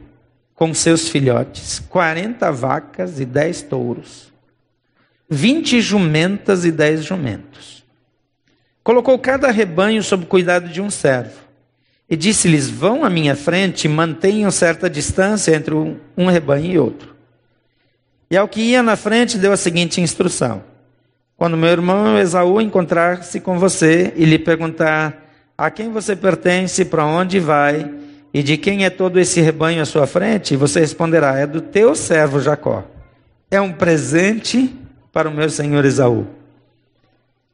com 0.54 0.74
seus 0.74 1.10
filhotes, 1.10 1.80
quarenta 1.80 2.52
vacas 2.52 3.20
e 3.20 3.26
dez 3.26 3.62
touros, 3.62 4.32
vinte 5.30 5.82
jumentas 5.82 6.66
e 6.66 6.72
dez 6.72 7.04
jumentos. 7.04 7.84
Colocou 8.84 9.18
cada 9.18 9.50
rebanho 9.50 10.04
sob 10.04 10.26
cuidado 10.26 10.68
de 10.68 10.82
um 10.82 10.90
servo 10.90 11.40
e 12.10 12.16
disse-lhes: 12.16 12.70
Vão 12.70 13.06
à 13.06 13.10
minha 13.10 13.36
frente 13.36 13.86
e 13.86 13.90
mantenham 13.90 14.52
certa 14.52 14.90
distância 14.90 15.56
entre 15.56 15.74
um 15.74 16.28
rebanho 16.28 16.72
e 16.72 16.78
outro. 16.78 17.16
E 18.30 18.38
ao 18.38 18.48
que 18.48 18.62
ia 18.62 18.84
na 18.84 18.96
frente, 18.96 19.38
deu 19.38 19.54
a 19.54 19.58
seguinte 19.58 20.02
instrução: 20.02 20.64
Quando 21.38 21.56
meu 21.56 21.70
irmão 21.70 22.20
Esaú 22.20 22.60
encontrar-se 22.60 23.40
com 23.40 23.58
você 23.58 24.14
e 24.16 24.26
lhe 24.26 24.38
perguntar 24.38 25.30
a 25.58 25.70
quem 25.70 25.92
você 25.92 26.16
pertence, 26.16 26.84
para 26.84 27.06
onde 27.06 27.40
vai 27.40 28.01
e 28.34 28.42
de 28.42 28.58
quem 28.58 28.86
é 28.86 28.90
todo 28.90 29.20
esse 29.20 29.42
rebanho 29.42 29.82
à 29.82 29.86
sua 29.86 30.08
frente, 30.08 30.56
você 30.56 30.80
responderá: 30.80 31.38
É 31.38 31.46
do 31.46 31.62
teu 31.62 31.96
servo 31.96 32.40
Jacó. 32.40 32.84
É 33.50 33.60
um 33.60 33.74
presente 33.74 34.74
para 35.12 35.30
o 35.30 35.34
meu 35.34 35.50
senhor 35.50 35.84
Esaú. 35.84 36.28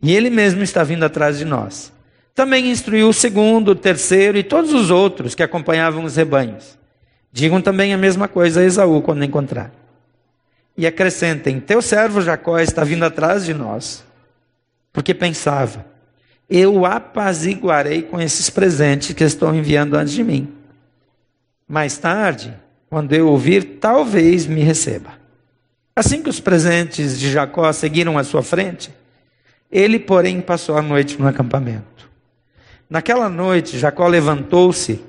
E 0.01 0.15
ele 0.15 0.29
mesmo 0.29 0.61
está 0.61 0.83
vindo 0.83 1.03
atrás 1.03 1.39
de 1.39 1.45
nós. 1.45 1.91
Também 2.35 2.69
instruiu 2.69 3.09
o 3.09 3.13
segundo, 3.13 3.69
o 3.69 3.75
terceiro 3.75 4.37
e 4.37 4.43
todos 4.43 4.71
os 4.73 4.91
outros 4.91 5.33
que 5.33 5.41
acompanhavam 5.41 6.03
os 6.03 6.15
rebanhos. 6.15 6.77
Digam 7.31 7.59
também 7.61 7.93
a 7.93 7.97
mesma 7.97 8.27
coisa 8.27 8.59
a 8.59 8.63
Esaú 8.63 9.01
quando 9.01 9.23
encontrar 9.23 9.71
e 10.77 10.85
acrescentem: 10.85 11.59
Teu 11.59 11.81
servo 11.81 12.21
Jacó 12.21 12.59
está 12.59 12.83
vindo 12.83 13.03
atrás 13.03 13.43
de 13.43 13.53
nós. 13.53 14.05
Porque 14.93 15.13
pensava: 15.13 15.85
Eu 16.47 16.85
apaziguarei 16.85 18.03
com 18.03 18.21
esses 18.21 18.49
presentes 18.49 19.13
que 19.13 19.23
estou 19.23 19.53
enviando 19.53 19.95
antes 19.95 20.13
de 20.13 20.23
mim. 20.23 20.53
Mais 21.67 21.97
tarde, 21.97 22.53
quando 22.89 23.13
eu 23.13 23.27
ouvir, 23.27 23.79
talvez 23.79 24.47
me 24.47 24.61
receba. 24.61 25.13
Assim 25.95 26.23
que 26.23 26.29
os 26.29 26.39
presentes 26.39 27.19
de 27.19 27.29
Jacó 27.31 27.71
seguiram 27.73 28.17
à 28.17 28.23
sua 28.23 28.41
frente, 28.41 28.93
Ele, 29.69 29.99
porém, 29.99 30.39
passou 30.39 30.77
a 30.77 30.81
noite 30.81 31.19
no 31.19 31.27
acampamento. 31.27 32.09
Naquela 32.89 33.27
noite, 33.27 33.77
Jacó 33.77 34.07
levantou-se, 34.07 35.01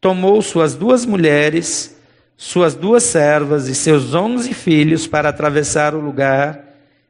tomou 0.00 0.42
suas 0.42 0.74
duas 0.74 1.06
mulheres, 1.06 1.96
suas 2.36 2.74
duas 2.74 3.04
servas 3.04 3.68
e 3.68 3.74
seus 3.74 4.12
onze 4.12 4.52
filhos 4.52 5.06
para 5.06 5.28
atravessar 5.28 5.94
o 5.94 6.00
lugar 6.00 6.64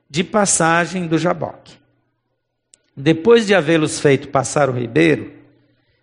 de 0.08 0.22
passagem 0.22 1.06
do 1.06 1.16
Jaboque. 1.16 1.74
Depois 2.94 3.46
de 3.46 3.54
havê-los 3.54 3.98
feito 4.00 4.28
passar 4.28 4.68
o 4.68 4.72
ribeiro, 4.72 5.32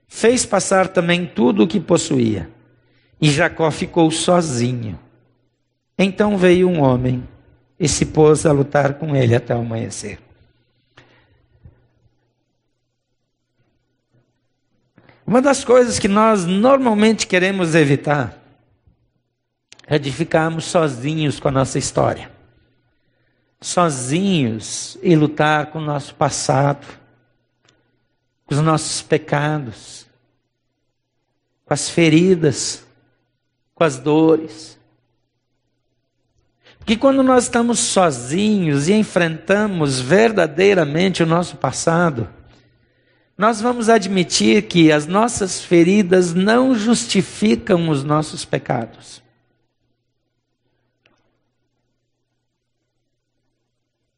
fez 0.08 0.46
passar 0.46 0.88
também 0.88 1.26
tudo 1.26 1.64
o 1.64 1.68
que 1.68 1.80
possuía. 1.80 2.50
E 3.24 3.32
Jacó 3.32 3.72
ficou 3.72 4.12
sozinho. 4.12 5.00
Então 5.98 6.38
veio 6.38 6.68
um 6.68 6.82
homem 6.82 7.26
e 7.80 7.88
se 7.88 8.08
pôs 8.08 8.46
a 8.46 8.52
lutar 8.52 8.96
com 8.96 9.16
ele 9.16 9.34
até 9.34 9.56
o 9.56 9.60
amanhecer. 9.60 10.20
Uma 15.26 15.42
das 15.42 15.64
coisas 15.64 16.00
que 16.00 16.10
nós 16.10 16.44
normalmente 16.44 17.26
queremos 17.26 17.76
evitar 17.76 18.38
é 19.88 19.98
de 19.98 20.12
ficarmos 20.12 20.66
sozinhos 20.66 21.40
com 21.40 21.48
a 21.48 21.52
nossa 21.52 21.80
história. 21.80 22.30
Sozinhos 23.62 24.98
e 25.02 25.16
lutar 25.16 25.68
com 25.68 25.80
o 25.80 25.82
nosso 25.82 26.14
passado, 26.14 26.86
com 28.46 28.54
os 28.54 28.60
nossos 28.60 29.02
pecados, 29.02 30.08
com 31.64 31.74
as 31.74 31.90
feridas, 31.90 32.83
com 33.74 33.84
as 33.84 33.98
dores. 33.98 34.80
Porque 36.78 36.98
quando 36.98 37.24
nós 37.24 37.46
estamos 37.46 37.80
sozinhos 37.80 38.90
e 38.90 38.94
enfrentamos 38.94 40.02
verdadeiramente 40.02 41.24
o 41.24 41.26
nosso 41.26 41.56
passado, 41.56 42.28
nós 43.38 43.62
vamos 43.62 43.88
admitir 43.90 44.64
que 44.64 44.92
as 44.92 45.08
nossas 45.08 45.62
feridas 45.62 46.34
não 46.34 46.76
justificam 46.76 47.90
os 47.90 48.04
nossos 48.04 48.44
pecados. 48.44 49.24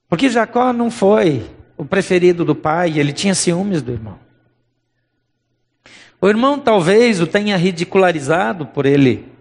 Porque 0.09 0.29
Jacó 0.29 0.73
não 0.73 0.89
foi 0.89 1.47
o 1.77 1.85
preferido 1.85 2.43
do 2.43 2.55
pai, 2.55 2.97
ele 2.99 3.13
tinha 3.13 3.35
ciúmes 3.35 3.81
do 3.81 3.91
irmão. 3.91 4.19
O 6.19 6.27
irmão 6.27 6.59
talvez 6.59 7.21
o 7.21 7.27
tenha 7.27 7.57
ridicularizado 7.57 8.65
por 8.65 8.85
ele 8.85 9.34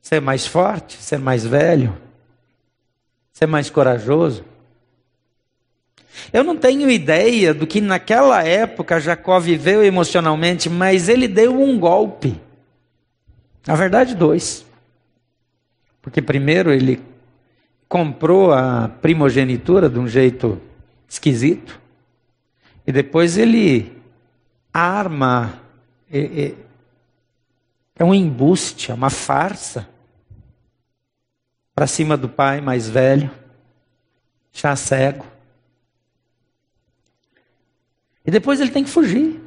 ser 0.00 0.20
mais 0.20 0.46
forte, 0.46 0.96
ser 0.96 1.18
mais 1.18 1.44
velho, 1.44 1.96
ser 3.32 3.46
mais 3.46 3.70
corajoso. 3.70 4.44
Eu 6.32 6.42
não 6.42 6.56
tenho 6.56 6.90
ideia 6.90 7.54
do 7.54 7.66
que 7.66 7.80
naquela 7.80 8.42
época 8.42 9.00
Jacó 9.00 9.38
viveu 9.38 9.84
emocionalmente, 9.84 10.68
mas 10.68 11.08
ele 11.08 11.28
deu 11.28 11.60
um 11.60 11.78
golpe. 11.78 12.40
Na 13.66 13.74
verdade, 13.74 14.14
dois. 14.14 14.64
Porque 16.02 16.22
primeiro 16.22 16.72
ele 16.72 17.02
comprou 17.88 18.52
a 18.52 18.88
primogenitura 18.88 19.88
de 19.88 19.98
um 19.98 20.08
jeito 20.08 20.60
esquisito, 21.08 21.80
e 22.86 22.92
depois 22.92 23.38
ele 23.38 23.96
arma, 24.72 25.60
é, 27.98 28.04
um 28.04 28.14
embuste, 28.14 28.90
é 28.90 28.94
uma 28.94 29.10
farsa 29.10 29.88
para 31.74 31.86
cima 31.86 32.16
do 32.16 32.28
pai 32.28 32.60
mais 32.60 32.88
velho, 32.88 33.30
já 34.52 34.74
cego. 34.76 35.26
E 38.24 38.30
depois 38.30 38.60
ele 38.60 38.70
tem 38.70 38.84
que 38.84 38.90
fugir. 38.90 39.40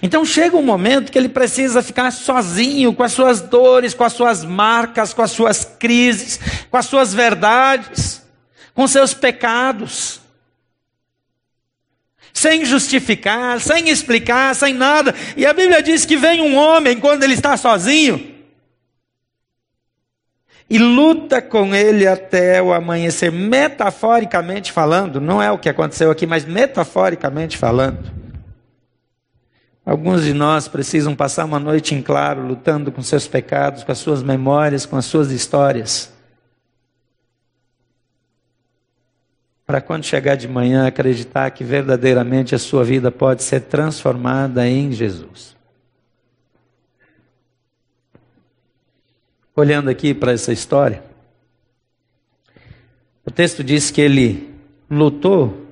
Então 0.00 0.24
chega 0.24 0.56
um 0.56 0.62
momento 0.62 1.12
que 1.12 1.18
ele 1.18 1.28
precisa 1.28 1.82
ficar 1.82 2.10
sozinho 2.10 2.94
com 2.94 3.02
as 3.02 3.12
suas 3.12 3.40
dores, 3.40 3.92
com 3.92 4.04
as 4.04 4.12
suas 4.12 4.44
marcas, 4.44 5.12
com 5.12 5.20
as 5.20 5.32
suas 5.32 5.64
crises, 5.64 6.38
com 6.70 6.76
as 6.76 6.86
suas 6.86 7.12
verdades, 7.12 8.22
com 8.72 8.86
seus 8.86 9.12
pecados. 9.12 10.21
Sem 12.32 12.64
justificar, 12.64 13.60
sem 13.60 13.88
explicar, 13.88 14.54
sem 14.54 14.74
nada. 14.74 15.14
E 15.36 15.44
a 15.44 15.52
Bíblia 15.52 15.82
diz 15.82 16.04
que 16.04 16.16
vem 16.16 16.40
um 16.40 16.56
homem 16.56 16.98
quando 16.98 17.22
ele 17.22 17.34
está 17.34 17.56
sozinho 17.56 18.32
e 20.72 20.78
luta 20.78 21.42
com 21.42 21.74
ele 21.74 22.06
até 22.06 22.62
o 22.62 22.72
amanhecer, 22.72 23.30
metaforicamente 23.30 24.72
falando, 24.72 25.20
não 25.20 25.42
é 25.42 25.50
o 25.50 25.58
que 25.58 25.68
aconteceu 25.68 26.10
aqui, 26.10 26.26
mas 26.26 26.44
metaforicamente 26.44 27.58
falando. 27.58 28.10
Alguns 29.84 30.24
de 30.24 30.32
nós 30.32 30.68
precisam 30.68 31.14
passar 31.14 31.44
uma 31.44 31.58
noite 31.58 31.94
em 31.94 32.00
claro, 32.00 32.46
lutando 32.46 32.92
com 32.92 33.02
seus 33.02 33.26
pecados, 33.26 33.82
com 33.82 33.90
as 33.90 33.98
suas 33.98 34.22
memórias, 34.22 34.86
com 34.86 34.96
as 34.96 35.04
suas 35.04 35.30
histórias. 35.30 36.11
Para 39.72 39.80
quando 39.80 40.04
chegar 40.04 40.34
de 40.34 40.46
manhã 40.46 40.86
acreditar 40.86 41.50
que 41.50 41.64
verdadeiramente 41.64 42.54
a 42.54 42.58
sua 42.58 42.84
vida 42.84 43.10
pode 43.10 43.42
ser 43.42 43.62
transformada 43.62 44.68
em 44.68 44.92
Jesus. 44.92 45.56
Olhando 49.56 49.88
aqui 49.88 50.12
para 50.12 50.32
essa 50.32 50.52
história, 50.52 51.02
o 53.24 53.30
texto 53.30 53.64
diz 53.64 53.90
que 53.90 54.02
ele 54.02 54.54
lutou 54.90 55.66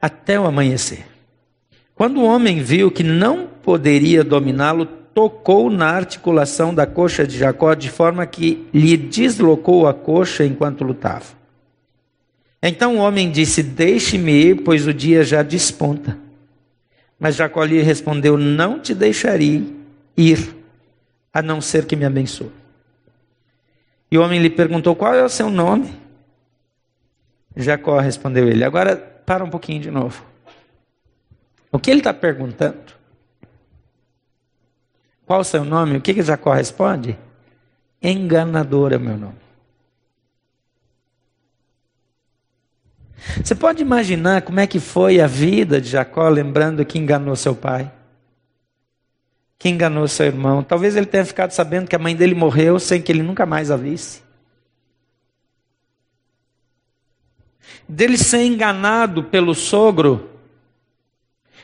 até 0.00 0.40
o 0.40 0.46
amanhecer. 0.46 1.04
Quando 1.94 2.22
o 2.22 2.24
homem 2.24 2.62
viu 2.62 2.90
que 2.90 3.02
não 3.02 3.46
poderia 3.46 4.24
dominá-lo, 4.24 4.86
tocou 4.86 5.68
na 5.68 5.90
articulação 5.90 6.74
da 6.74 6.86
coxa 6.86 7.26
de 7.26 7.36
Jacó 7.36 7.74
de 7.74 7.90
forma 7.90 8.24
que 8.24 8.66
lhe 8.72 8.96
deslocou 8.96 9.86
a 9.86 9.92
coxa 9.92 10.46
enquanto 10.46 10.82
lutava. 10.82 11.36
Então 12.62 12.96
o 12.96 12.98
homem 12.98 13.30
disse: 13.30 13.62
Deixe-me 13.62 14.32
ir, 14.32 14.62
pois 14.62 14.86
o 14.86 14.94
dia 14.94 15.22
já 15.22 15.42
desponta. 15.42 16.18
Mas 17.18 17.36
Jacó 17.36 17.64
lhe 17.64 17.80
respondeu: 17.82 18.36
Não 18.36 18.80
te 18.80 18.94
deixarei 18.94 19.76
ir 20.16 20.56
a 21.32 21.40
não 21.40 21.60
ser 21.60 21.86
que 21.86 21.96
me 21.96 22.04
abençoe. 22.04 22.50
E 24.10 24.18
o 24.18 24.22
homem 24.22 24.40
lhe 24.40 24.50
perguntou: 24.50 24.96
Qual 24.96 25.14
é 25.14 25.24
o 25.24 25.28
seu 25.28 25.50
nome? 25.50 25.92
Jacó 27.56 27.98
respondeu 27.98 28.48
ele. 28.48 28.64
Agora, 28.64 28.96
para 28.96 29.44
um 29.44 29.50
pouquinho 29.50 29.80
de 29.80 29.90
novo. 29.90 30.24
O 31.70 31.78
que 31.78 31.90
ele 31.90 32.00
está 32.00 32.14
perguntando? 32.14 32.96
Qual 35.26 35.40
o 35.40 35.44
seu 35.44 35.64
nome? 35.64 35.98
O 35.98 36.00
que, 36.00 36.14
que 36.14 36.22
Jacó 36.22 36.52
responde? 36.52 37.18
Enganador 38.02 38.92
é 38.92 38.98
meu 38.98 39.18
nome. 39.18 39.47
Você 43.42 43.54
pode 43.54 43.82
imaginar 43.82 44.42
como 44.42 44.60
é 44.60 44.66
que 44.66 44.78
foi 44.78 45.20
a 45.20 45.26
vida 45.26 45.80
de 45.80 45.88
Jacó, 45.88 46.28
lembrando 46.28 46.84
que 46.84 46.98
enganou 46.98 47.34
seu 47.36 47.54
pai? 47.54 47.92
que 49.58 49.68
enganou 49.68 50.06
seu 50.06 50.26
irmão. 50.26 50.62
Talvez 50.62 50.94
ele 50.94 51.06
tenha 51.06 51.24
ficado 51.24 51.50
sabendo 51.50 51.88
que 51.88 51.96
a 51.96 51.98
mãe 51.98 52.14
dele 52.14 52.34
morreu 52.34 52.78
sem 52.78 53.02
que 53.02 53.10
ele 53.10 53.22
nunca 53.22 53.44
mais 53.44 53.70
a 53.70 53.76
visse. 53.76 54.22
Dele 57.88 58.16
ser 58.16 58.44
enganado 58.44 59.24
pelo 59.24 59.54
sogro, 59.54 60.30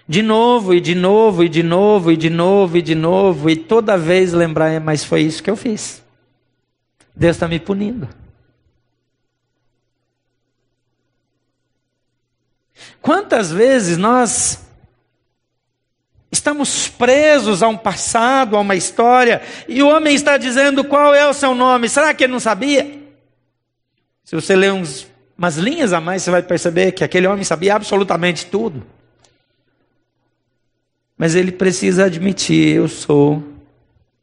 de 0.08 0.22
novo 0.22 0.74
e 0.74 0.80
de 0.80 0.94
novo 0.94 1.44
e 1.44 1.48
de 1.48 1.62
novo 1.62 2.10
e 2.10 2.16
de 2.16 2.30
novo 2.30 2.76
e 2.76 2.82
de 2.82 2.94
novo, 2.94 3.48
e 3.48 3.56
toda 3.56 3.96
vez 3.96 4.32
lembrar, 4.32 4.70
é, 4.70 4.80
mas 4.80 5.04
foi 5.04 5.22
isso 5.22 5.42
que 5.42 5.50
eu 5.50 5.56
fiz. 5.56 6.02
Deus 7.14 7.36
está 7.36 7.46
me 7.46 7.60
punindo. 7.60 8.08
Quantas 13.04 13.52
vezes 13.52 13.98
nós 13.98 14.64
Estamos 16.32 16.88
presos 16.88 17.62
a 17.62 17.68
um 17.68 17.76
passado, 17.76 18.56
a 18.56 18.60
uma 18.60 18.74
história, 18.74 19.40
e 19.68 19.80
o 19.84 19.88
homem 19.88 20.16
está 20.16 20.36
dizendo 20.36 20.82
qual 20.82 21.14
é 21.14 21.28
o 21.28 21.32
seu 21.32 21.54
nome. 21.54 21.88
Será 21.88 22.12
que 22.12 22.24
ele 22.24 22.32
não 22.32 22.40
sabia? 22.40 23.00
Se 24.24 24.34
você 24.34 24.56
ler 24.56 24.72
uns, 24.72 25.06
umas 25.38 25.56
linhas 25.56 25.92
a 25.92 26.00
mais, 26.00 26.22
você 26.22 26.32
vai 26.32 26.42
perceber 26.42 26.90
que 26.90 27.04
aquele 27.04 27.28
homem 27.28 27.44
sabia 27.44 27.76
absolutamente 27.76 28.46
tudo. 28.46 28.84
Mas 31.16 31.36
ele 31.36 31.52
precisa 31.52 32.06
admitir: 32.06 32.78
eu 32.78 32.88
sou 32.88 33.40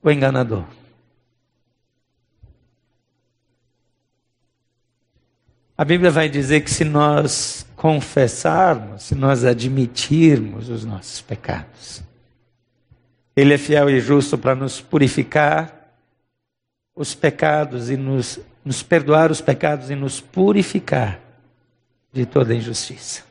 o 0.03 0.11
enganador. 0.11 0.65
A 5.77 5.86
Bíblia 5.86 6.11
vai 6.11 6.27
dizer 6.27 6.59
que 6.61 6.69
se 6.69 6.84
nós 6.84 7.65
confessarmos, 7.82 9.01
se 9.01 9.15
nós 9.15 9.43
admitirmos 9.43 10.69
os 10.69 10.86
nossos 10.86 11.19
pecados. 11.19 12.03
Ele 13.36 13.55
é 13.55 13.57
fiel 13.57 13.89
e 13.89 13.99
justo 13.99 14.38
para 14.38 14.53
nos 14.53 14.79
purificar 14.79 15.91
os 16.95 17.15
pecados 17.15 17.89
e 17.89 17.97
nos 17.97 18.39
nos 18.63 18.84
perdoar 18.84 19.32
os 19.32 19.41
pecados 19.41 19.89
e 19.89 19.95
nos 19.95 20.21
purificar 20.21 21.19
de 22.13 22.23
toda 22.23 22.53
injustiça. 22.53 23.23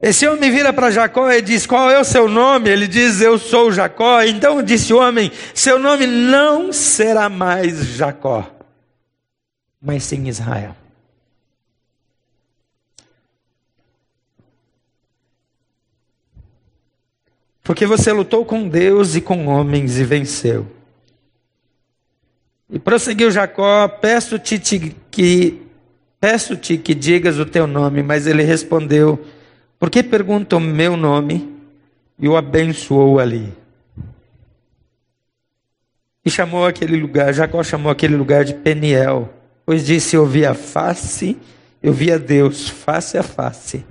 Esse 0.00 0.28
homem 0.28 0.48
vira 0.48 0.72
para 0.72 0.92
Jacó 0.92 1.28
e 1.28 1.42
diz: 1.42 1.66
Qual 1.66 1.90
é 1.90 1.98
o 1.98 2.04
seu 2.04 2.28
nome? 2.28 2.70
Ele 2.70 2.86
diz: 2.86 3.20
Eu 3.20 3.36
sou 3.36 3.72
Jacó. 3.72 4.22
Então 4.22 4.62
disse 4.62 4.94
o 4.94 5.00
homem: 5.00 5.32
Seu 5.52 5.76
nome 5.76 6.06
não 6.06 6.72
será 6.72 7.28
mais 7.28 7.84
Jacó, 7.96 8.48
mas 9.82 10.04
sim 10.04 10.28
Israel. 10.28 10.79
Porque 17.62 17.86
você 17.86 18.12
lutou 18.12 18.44
com 18.44 18.68
Deus 18.68 19.14
e 19.14 19.20
com 19.20 19.46
homens 19.46 19.98
e 19.98 20.04
venceu. 20.04 20.66
E 22.68 22.78
prosseguiu 22.78 23.30
Jacó: 23.30 23.88
Peço-te 23.88 24.58
que 25.10 25.62
peço-te 26.20 26.76
que 26.76 26.94
digas 26.94 27.38
o 27.38 27.46
teu 27.46 27.66
nome, 27.66 28.02
mas 28.02 28.26
ele 28.26 28.42
respondeu: 28.42 29.24
por 29.80 29.88
que 29.88 30.02
pergunta 30.02 30.58
o 30.58 30.60
meu 30.60 30.94
nome? 30.94 31.56
E 32.18 32.28
o 32.28 32.36
abençoou 32.36 33.18
ali. 33.18 33.50
E 36.22 36.30
chamou 36.30 36.66
aquele 36.66 37.00
lugar, 37.00 37.32
Jacó 37.32 37.62
chamou 37.62 37.90
aquele 37.90 38.14
lugar 38.14 38.44
de 38.44 38.52
Peniel, 38.52 39.32
pois 39.64 39.86
disse: 39.86 40.16
Eu 40.16 40.26
vi 40.26 40.44
a 40.44 40.52
face, 40.52 41.38
eu 41.82 41.94
vi 41.94 42.12
a 42.12 42.18
Deus 42.18 42.68
face 42.68 43.16
a 43.16 43.22
face. 43.22 43.86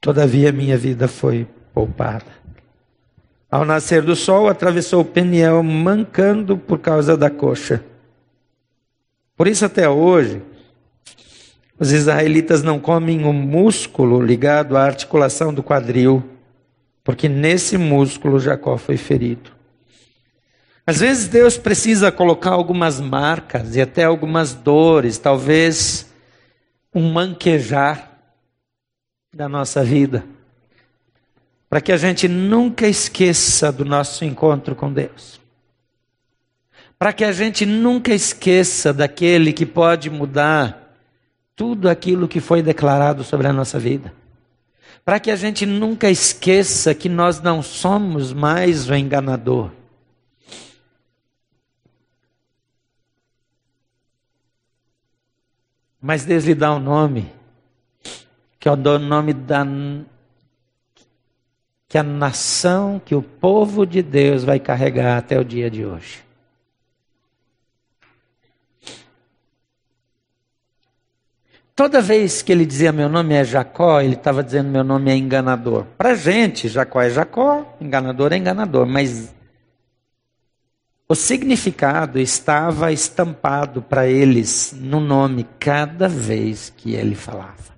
Todavia 0.00 0.50
minha 0.50 0.78
vida 0.78 1.06
foi 1.06 1.46
poupada. 1.80 2.26
Ao 3.50 3.64
nascer 3.64 4.02
do 4.02 4.14
sol, 4.14 4.48
atravessou 4.48 5.02
Peniel, 5.02 5.62
mancando 5.62 6.58
por 6.58 6.78
causa 6.78 7.16
da 7.16 7.30
coxa. 7.30 7.82
Por 9.34 9.48
isso, 9.48 9.64
até 9.64 9.88
hoje, 9.88 10.42
os 11.78 11.90
israelitas 11.90 12.62
não 12.62 12.78
comem 12.78 13.24
o 13.24 13.32
músculo 13.32 14.20
ligado 14.20 14.76
à 14.76 14.84
articulação 14.84 15.54
do 15.54 15.62
quadril, 15.62 16.22
porque 17.02 17.30
nesse 17.30 17.78
músculo 17.78 18.38
Jacó 18.38 18.76
foi 18.76 18.98
ferido. 18.98 19.50
Às 20.86 21.00
vezes 21.00 21.28
Deus 21.28 21.56
precisa 21.56 22.12
colocar 22.12 22.50
algumas 22.50 23.00
marcas 23.00 23.74
e 23.74 23.80
até 23.80 24.04
algumas 24.04 24.52
dores, 24.52 25.16
talvez 25.16 26.12
um 26.94 27.10
manquejar 27.10 28.18
da 29.32 29.48
nossa 29.48 29.82
vida, 29.82 30.24
para 31.70 31.80
que 31.80 31.92
a 31.92 31.96
gente 31.96 32.26
nunca 32.26 32.88
esqueça 32.88 33.70
do 33.70 33.84
nosso 33.84 34.24
encontro 34.24 34.74
com 34.74 34.92
Deus. 34.92 35.40
Para 36.98 37.12
que 37.12 37.22
a 37.22 37.30
gente 37.30 37.64
nunca 37.64 38.12
esqueça 38.12 38.92
daquele 38.92 39.52
que 39.52 39.64
pode 39.64 40.10
mudar 40.10 40.98
tudo 41.54 41.88
aquilo 41.88 42.26
que 42.26 42.40
foi 42.40 42.60
declarado 42.60 43.22
sobre 43.22 43.46
a 43.46 43.52
nossa 43.52 43.78
vida. 43.78 44.12
Para 45.04 45.20
que 45.20 45.30
a 45.30 45.36
gente 45.36 45.64
nunca 45.64 46.10
esqueça 46.10 46.92
que 46.92 47.08
nós 47.08 47.40
não 47.40 47.62
somos 47.62 48.32
mais 48.32 48.90
o 48.90 48.94
enganador. 48.94 49.70
Mas 56.00 56.24
Deus 56.24 56.44
lhe 56.44 56.54
dá 56.54 56.74
um 56.74 56.80
nome, 56.80 57.32
que 58.58 58.68
é 58.68 58.72
o 58.72 58.76
nome 58.98 59.32
da 59.32 59.64
que 61.90 61.98
a 61.98 62.04
nação, 62.04 63.02
que 63.04 63.16
o 63.16 63.20
povo 63.20 63.84
de 63.84 64.00
Deus 64.00 64.44
vai 64.44 64.60
carregar 64.60 65.18
até 65.18 65.36
o 65.36 65.44
dia 65.44 65.68
de 65.68 65.84
hoje. 65.84 66.22
Toda 71.74 72.00
vez 72.00 72.42
que 72.42 72.52
ele 72.52 72.64
dizia 72.64 72.92
meu 72.92 73.08
nome 73.08 73.34
é 73.34 73.42
Jacó, 73.42 74.00
ele 74.00 74.14
estava 74.14 74.44
dizendo 74.44 74.70
meu 74.70 74.84
nome 74.84 75.10
é 75.10 75.16
enganador. 75.16 75.84
Para 75.98 76.14
gente, 76.14 76.68
Jacó 76.68 77.00
é 77.00 77.10
Jacó, 77.10 77.76
enganador 77.80 78.32
é 78.32 78.36
enganador, 78.36 78.86
mas 78.86 79.34
o 81.08 81.16
significado 81.16 82.20
estava 82.20 82.92
estampado 82.92 83.82
para 83.82 84.06
eles 84.06 84.72
no 84.78 85.00
nome 85.00 85.44
cada 85.58 86.06
vez 86.06 86.72
que 86.76 86.94
ele 86.94 87.16
falava. 87.16 87.74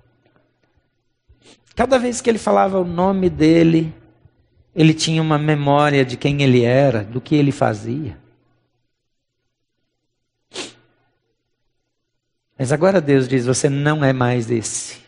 Cada 1.75 1.97
vez 1.97 2.21
que 2.21 2.29
ele 2.29 2.37
falava 2.37 2.79
o 2.79 2.85
nome 2.85 3.27
dele, 3.27 3.91
ele 4.75 4.93
tinha 4.93 5.21
uma 5.21 5.37
memória 5.37 6.03
de 6.03 6.17
quem 6.17 6.41
ele 6.41 6.63
era, 6.63 7.03
do 7.03 7.21
que 7.21 7.35
ele 7.35 7.51
fazia. 7.51 8.17
Mas 12.57 12.71
agora 12.71 13.01
Deus 13.01 13.27
diz: 13.27 13.45
você 13.45 13.69
não 13.69 14.03
é 14.03 14.13
mais 14.13 14.49
esse. 14.49 15.01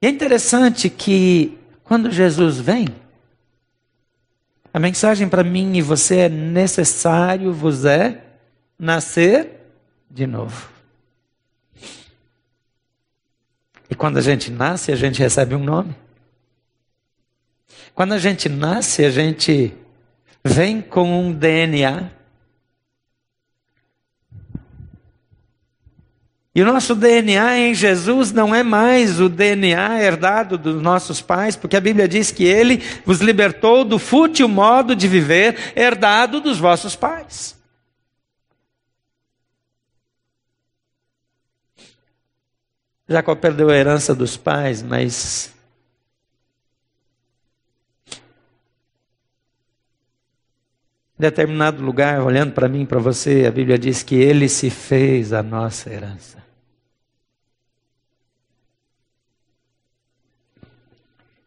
E 0.00 0.06
é 0.06 0.10
interessante 0.10 0.88
que 0.88 1.58
quando 1.82 2.10
Jesus 2.10 2.58
vem, 2.58 2.86
a 4.72 4.78
mensagem 4.78 5.28
para 5.28 5.42
mim 5.42 5.76
e 5.76 5.82
você 5.82 6.16
é 6.18 6.28
necessário 6.28 7.52
vos 7.52 7.84
é 7.84 8.22
nascer 8.78 9.50
de 10.10 10.26
novo. 10.26 10.68
E 13.88 13.94
quando 13.94 14.18
a 14.18 14.20
gente 14.20 14.50
nasce, 14.50 14.92
a 14.92 14.96
gente 14.96 15.18
recebe 15.20 15.54
um 15.54 15.64
nome. 15.64 15.94
Quando 17.94 18.12
a 18.12 18.18
gente 18.18 18.48
nasce, 18.48 19.04
a 19.04 19.10
gente 19.10 19.74
vem 20.44 20.80
com 20.80 21.20
um 21.20 21.32
DNA. 21.32 22.10
E 26.54 26.62
o 26.62 26.64
nosso 26.64 26.94
DNA 26.94 27.58
em 27.58 27.74
Jesus 27.74 28.32
não 28.32 28.54
é 28.54 28.62
mais 28.62 29.20
o 29.20 29.28
DNA 29.28 30.02
herdado 30.02 30.56
dos 30.56 30.80
nossos 30.80 31.20
pais, 31.20 31.54
porque 31.54 31.76
a 31.76 31.80
Bíblia 31.80 32.08
diz 32.08 32.30
que 32.30 32.44
ele 32.44 32.82
vos 33.04 33.20
libertou 33.20 33.84
do 33.84 33.98
fútil 33.98 34.48
modo 34.48 34.96
de 34.96 35.06
viver 35.06 35.72
herdado 35.76 36.40
dos 36.40 36.58
vossos 36.58 36.96
pais. 36.96 37.56
Jacó 43.08 43.34
perdeu 43.34 43.70
a 43.70 43.76
herança 43.76 44.14
dos 44.14 44.36
pais, 44.36 44.82
mas 44.82 45.55
Em 51.18 51.22
determinado 51.22 51.82
lugar, 51.82 52.20
olhando 52.22 52.52
para 52.52 52.68
mim, 52.68 52.84
para 52.84 52.98
você, 52.98 53.46
a 53.46 53.50
Bíblia 53.50 53.78
diz 53.78 54.02
que 54.02 54.14
ele 54.14 54.48
se 54.48 54.68
fez 54.68 55.32
a 55.32 55.42
nossa 55.42 55.90
herança. 55.90 56.44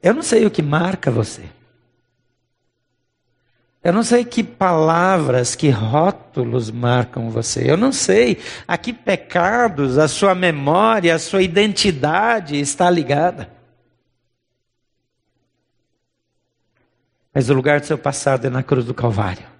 Eu 0.01 0.13
não 0.13 0.23
sei 0.23 0.45
o 0.45 0.51
que 0.51 0.61
marca 0.61 1.11
você. 1.11 1.43
Eu 3.83 3.93
não 3.93 4.03
sei 4.03 4.25
que 4.25 4.43
palavras, 4.43 5.55
que 5.55 5.69
rótulos 5.69 6.71
marcam 6.71 7.29
você. 7.29 7.69
Eu 7.69 7.77
não 7.77 7.91
sei 7.91 8.39
a 8.67 8.77
que 8.77 8.91
pecados 8.91 9.97
a 9.97 10.07
sua 10.07 10.33
memória, 10.33 11.13
a 11.13 11.19
sua 11.19 11.41
identidade 11.41 12.59
está 12.59 12.89
ligada. 12.89 13.49
Mas 17.33 17.49
o 17.49 17.53
lugar 17.53 17.79
do 17.79 17.85
seu 17.85 17.97
passado 17.97 18.47
é 18.47 18.49
na 18.49 18.63
cruz 18.63 18.83
do 18.85 18.93
Calvário. 18.93 19.58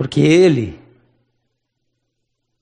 Porque 0.00 0.22
Ele 0.22 0.80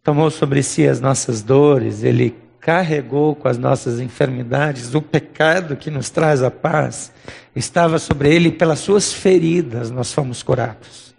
tomou 0.03 0.29
sobre 0.29 0.61
si 0.61 0.89
as 0.89 1.01
nossas 1.01 1.41
dores, 1.41 2.03
Ele 2.03 2.37
carregou 2.59 3.37
com 3.37 3.47
as 3.47 3.57
nossas 3.57 4.01
enfermidades, 4.01 4.93
o 4.93 5.01
pecado 5.01 5.77
que 5.77 5.89
nos 5.89 6.11
traz 6.11 6.43
a 6.43 6.51
paz, 6.51 7.13
estava 7.55 8.01
sobre 8.01 8.35
ele 8.35 8.49
e 8.49 8.53
pelas 8.53 8.81
suas 8.81 9.13
feridas 9.13 9.89
nós 9.89 10.13
fomos 10.13 10.43
curados. 10.43 11.15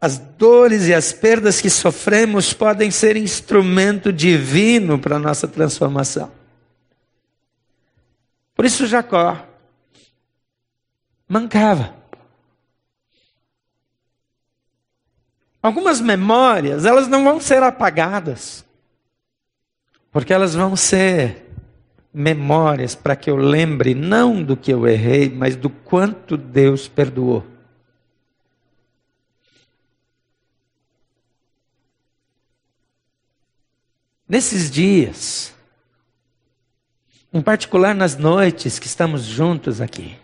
As 0.00 0.16
dores 0.16 0.86
e 0.86 0.94
as 0.94 1.12
perdas 1.12 1.60
que 1.60 1.68
sofremos 1.68 2.54
podem 2.54 2.90
ser 2.90 3.18
instrumento 3.18 4.10
divino 4.10 4.98
para 4.98 5.16
a 5.16 5.20
nossa 5.20 5.46
transformação. 5.46 6.32
Por 8.54 8.64
isso 8.64 8.86
Jacó 8.86 9.46
mancava. 11.28 12.05
Algumas 15.66 16.00
memórias, 16.00 16.84
elas 16.84 17.08
não 17.08 17.24
vão 17.24 17.40
ser 17.40 17.60
apagadas, 17.60 18.64
porque 20.12 20.32
elas 20.32 20.54
vão 20.54 20.76
ser 20.76 21.44
memórias 22.14 22.94
para 22.94 23.16
que 23.16 23.28
eu 23.28 23.34
lembre 23.34 23.92
não 23.92 24.44
do 24.44 24.56
que 24.56 24.72
eu 24.72 24.86
errei, 24.86 25.28
mas 25.28 25.56
do 25.56 25.68
quanto 25.68 26.36
Deus 26.36 26.86
perdoou. 26.86 27.44
Nesses 34.28 34.70
dias, 34.70 35.52
em 37.32 37.42
particular 37.42 37.92
nas 37.92 38.16
noites 38.16 38.78
que 38.78 38.86
estamos 38.86 39.24
juntos 39.24 39.80
aqui, 39.80 40.16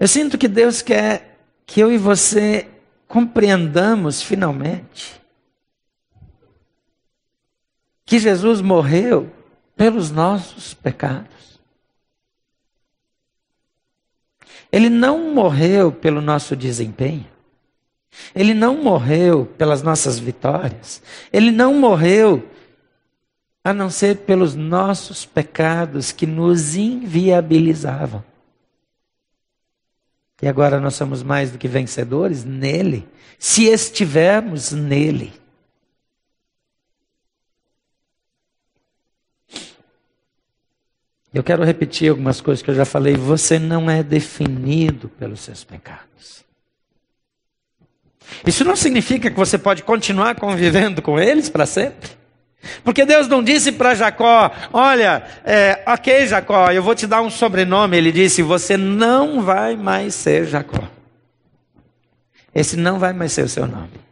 Eu 0.00 0.06
sinto 0.06 0.38
que 0.38 0.46
Deus 0.46 0.80
quer 0.80 1.27
que 1.68 1.80
eu 1.80 1.92
e 1.92 1.98
você 1.98 2.66
compreendamos 3.06 4.22
finalmente 4.22 5.20
que 8.06 8.18
Jesus 8.18 8.62
morreu 8.62 9.30
pelos 9.76 10.10
nossos 10.10 10.72
pecados. 10.72 11.60
Ele 14.72 14.88
não 14.88 15.34
morreu 15.34 15.92
pelo 15.92 16.22
nosso 16.22 16.56
desempenho. 16.56 17.26
Ele 18.34 18.54
não 18.54 18.82
morreu 18.82 19.44
pelas 19.44 19.82
nossas 19.82 20.18
vitórias. 20.18 21.02
Ele 21.30 21.50
não 21.50 21.74
morreu 21.74 22.48
a 23.62 23.74
não 23.74 23.90
ser 23.90 24.20
pelos 24.20 24.54
nossos 24.54 25.26
pecados 25.26 26.12
que 26.12 26.26
nos 26.26 26.76
inviabilizavam. 26.76 28.24
E 30.40 30.48
agora 30.48 30.80
nós 30.80 30.94
somos 30.94 31.22
mais 31.22 31.50
do 31.50 31.58
que 31.58 31.66
vencedores 31.66 32.44
nele, 32.44 33.08
se 33.38 33.64
estivermos 33.64 34.72
nele. 34.72 35.32
Eu 41.32 41.42
quero 41.44 41.62
repetir 41.62 42.10
algumas 42.10 42.40
coisas 42.40 42.62
que 42.62 42.70
eu 42.70 42.74
já 42.74 42.84
falei. 42.84 43.14
Você 43.14 43.58
não 43.58 43.90
é 43.90 44.02
definido 44.02 45.08
pelos 45.08 45.40
seus 45.40 45.62
pecados. 45.62 46.44
Isso 48.46 48.64
não 48.64 48.76
significa 48.76 49.30
que 49.30 49.36
você 49.36 49.58
pode 49.58 49.82
continuar 49.82 50.34
convivendo 50.36 51.02
com 51.02 51.18
eles 51.18 51.48
para 51.48 51.66
sempre. 51.66 52.17
Porque 52.82 53.04
Deus 53.04 53.28
não 53.28 53.42
disse 53.42 53.72
para 53.72 53.94
Jacó: 53.94 54.50
Olha, 54.72 55.22
é, 55.44 55.82
ok, 55.86 56.26
Jacó, 56.26 56.70
eu 56.70 56.82
vou 56.82 56.94
te 56.94 57.06
dar 57.06 57.22
um 57.22 57.30
sobrenome. 57.30 57.96
Ele 57.96 58.12
disse: 58.12 58.42
Você 58.42 58.76
não 58.76 59.42
vai 59.42 59.76
mais 59.76 60.14
ser 60.14 60.46
Jacó. 60.46 60.88
Esse 62.54 62.76
não 62.76 62.98
vai 62.98 63.12
mais 63.12 63.32
ser 63.32 63.44
o 63.44 63.48
seu 63.48 63.66
nome. 63.66 64.08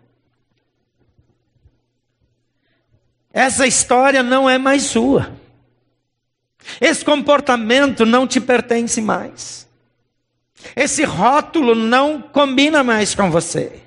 Essa 3.33 3.67
história 3.67 4.23
não 4.23 4.49
é 4.49 4.57
mais 4.57 4.85
sua. 4.85 5.31
Esse 6.81 7.05
comportamento 7.05 8.07
não 8.07 8.27
te 8.27 8.41
pertence 8.41 9.01
mais. 9.01 9.67
Esse 10.75 11.05
rótulo 11.05 11.75
não 11.75 12.21
combina 12.21 12.83
mais 12.83 13.15
com 13.15 13.31
você. 13.31 13.86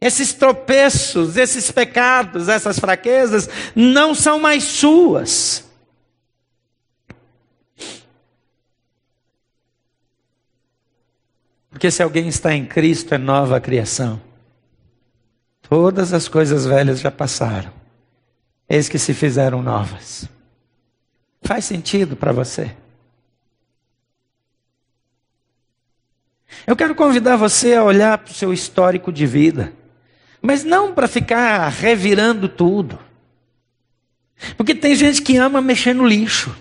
Esses 0.00 0.32
tropeços, 0.32 1.36
esses 1.36 1.70
pecados, 1.70 2.48
essas 2.48 2.78
fraquezas 2.78 3.48
não 3.74 4.14
são 4.14 4.38
mais 4.38 4.64
suas. 4.64 5.64
Porque 11.70 11.90
se 11.90 12.02
alguém 12.02 12.28
está 12.28 12.54
em 12.54 12.64
Cristo 12.64 13.14
é 13.14 13.18
nova 13.18 13.60
criação. 13.60 14.20
Todas 15.62 16.12
as 16.12 16.28
coisas 16.28 16.64
velhas 16.64 17.00
já 17.00 17.10
passaram. 17.10 17.72
Eis 18.68 18.88
que 18.88 18.98
se 18.98 19.12
fizeram 19.12 19.62
novas. 19.62 20.28
Faz 21.42 21.64
sentido 21.64 22.16
para 22.16 22.32
você? 22.32 22.74
Eu 26.66 26.74
quero 26.74 26.94
convidar 26.94 27.36
você 27.36 27.74
a 27.74 27.84
olhar 27.84 28.18
para 28.18 28.30
o 28.30 28.34
seu 28.34 28.52
histórico 28.52 29.12
de 29.12 29.26
vida. 29.26 29.72
Mas 30.40 30.64
não 30.64 30.92
para 30.92 31.08
ficar 31.08 31.68
revirando 31.68 32.48
tudo. 32.48 32.98
Porque 34.56 34.74
tem 34.74 34.94
gente 34.94 35.22
que 35.22 35.36
ama 35.36 35.60
mexer 35.60 35.94
no 35.94 36.06
lixo. 36.06 36.54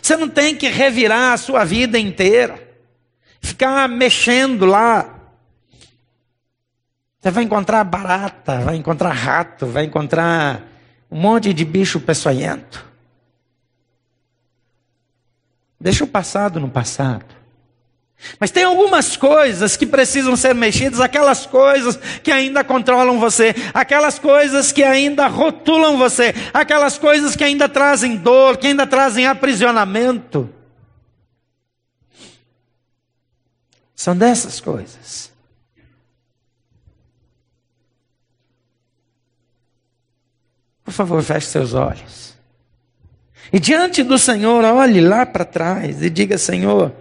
Você 0.00 0.16
não 0.16 0.28
tem 0.28 0.56
que 0.56 0.68
revirar 0.68 1.32
a 1.32 1.36
sua 1.36 1.64
vida 1.64 1.98
inteira. 1.98 2.60
Ficar 3.40 3.88
mexendo 3.88 4.64
lá. 4.64 5.18
Você 7.20 7.30
vai 7.30 7.44
encontrar 7.44 7.84
barata, 7.84 8.60
vai 8.60 8.76
encontrar 8.76 9.12
rato, 9.12 9.66
vai 9.66 9.84
encontrar 9.84 10.62
um 11.10 11.20
monte 11.20 11.52
de 11.52 11.64
bicho 11.64 12.00
peçonhento. 12.00 12.84
Deixa 15.78 16.02
o 16.04 16.06
passado 16.08 16.58
no 16.58 16.68
passado. 16.68 17.41
Mas 18.38 18.50
tem 18.50 18.64
algumas 18.64 19.16
coisas 19.16 19.76
que 19.76 19.86
precisam 19.86 20.36
ser 20.36 20.54
mexidas, 20.54 21.00
aquelas 21.00 21.44
coisas 21.46 21.98
que 22.22 22.30
ainda 22.30 22.62
controlam 22.62 23.18
você, 23.18 23.54
aquelas 23.74 24.18
coisas 24.18 24.70
que 24.70 24.82
ainda 24.82 25.26
rotulam 25.26 25.96
você, 25.96 26.34
aquelas 26.52 26.98
coisas 26.98 27.34
que 27.34 27.44
ainda 27.44 27.68
trazem 27.68 28.16
dor, 28.16 28.56
que 28.56 28.68
ainda 28.68 28.86
trazem 28.86 29.26
aprisionamento. 29.26 30.48
São 33.94 34.16
dessas 34.16 34.60
coisas. 34.60 35.32
Por 40.84 40.92
favor, 40.92 41.22
feche 41.22 41.46
seus 41.46 41.74
olhos. 41.74 42.36
E 43.52 43.60
diante 43.60 44.02
do 44.02 44.18
Senhor, 44.18 44.64
olhe 44.64 45.00
lá 45.00 45.24
para 45.24 45.44
trás 45.44 46.02
e 46.02 46.10
diga: 46.10 46.36
Senhor, 46.38 46.92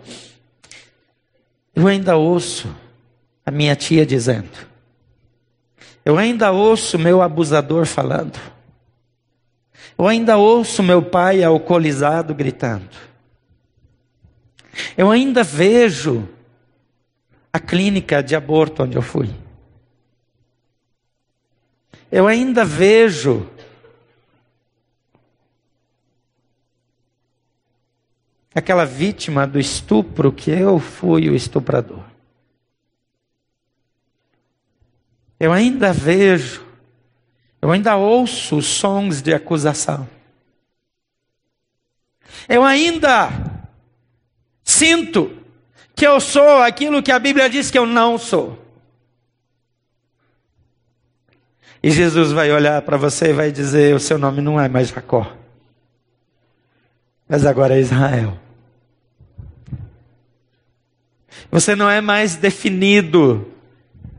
eu 1.76 1.88
ainda 1.88 2.15
ouço 2.15 2.74
a 3.45 3.51
minha 3.51 3.76
tia 3.76 4.05
dizendo. 4.05 4.49
Eu 6.03 6.17
ainda 6.17 6.51
ouço 6.51 6.97
meu 6.97 7.22
abusador 7.22 7.86
falando. 7.86 8.39
Eu 9.97 10.07
ainda 10.07 10.38
ouço 10.38 10.82
meu 10.82 11.01
pai 11.01 11.43
alcoolizado 11.43 12.34
gritando. 12.34 12.89
Eu 14.97 15.11
ainda 15.11 15.43
vejo 15.43 16.28
a 17.53 17.59
clínica 17.59 18.24
de 18.24 18.36
aborto 18.36 18.84
onde 18.84 18.95
eu 18.95 19.01
fui. 19.01 19.30
Eu 22.11 22.28
ainda 22.28 22.65
vejo 22.65 23.49
aquela 28.54 28.86
vítima 28.86 29.47
do 29.47 29.60
estupro 29.60 30.32
que 30.32 30.52
eu 30.52 30.80
fui 30.80 31.30
o 31.30 31.36
estuprador. 31.36 32.04
Eu 35.39 35.52
ainda 35.52 35.91
vejo, 35.91 36.64
eu 37.62 37.72
ainda 37.72 37.95
ouço 37.95 38.58
os 38.58 38.66
sons 38.66 39.22
de 39.22 39.34
acusação. 39.34 40.08
Eu 42.47 42.64
ainda 42.64 43.30
sinto 44.64 45.36
que 45.95 46.06
eu 46.06 46.20
sou 46.20 46.62
aquilo 46.62 47.02
que 47.02 47.12
a 47.12 47.20
Bíblia 47.20 47.49
diz 47.49 47.72
que 47.72 47.78
eu 47.78 47.86
não 47.86 48.18
sou. 48.18 48.60
E 51.82 51.89
Jesus 51.89 52.32
vai 52.32 52.52
olhar 52.52 52.82
para 52.84 52.97
você 52.97 53.30
e 53.30 53.34
vai 53.34 53.52
dizer: 53.52 53.95
o 53.95 53.99
seu 53.99 54.18
nome 54.18 54.41
não 54.41 54.60
é 54.60 54.70
mais 54.70 54.89
Jacó 54.89 55.41
mas 57.32 57.45
agora 57.45 57.77
é 57.77 57.79
Israel. 57.79 58.38
Você 61.49 61.77
não 61.77 61.89
é 61.89 62.01
mais 62.01 62.36
definido 62.36 63.47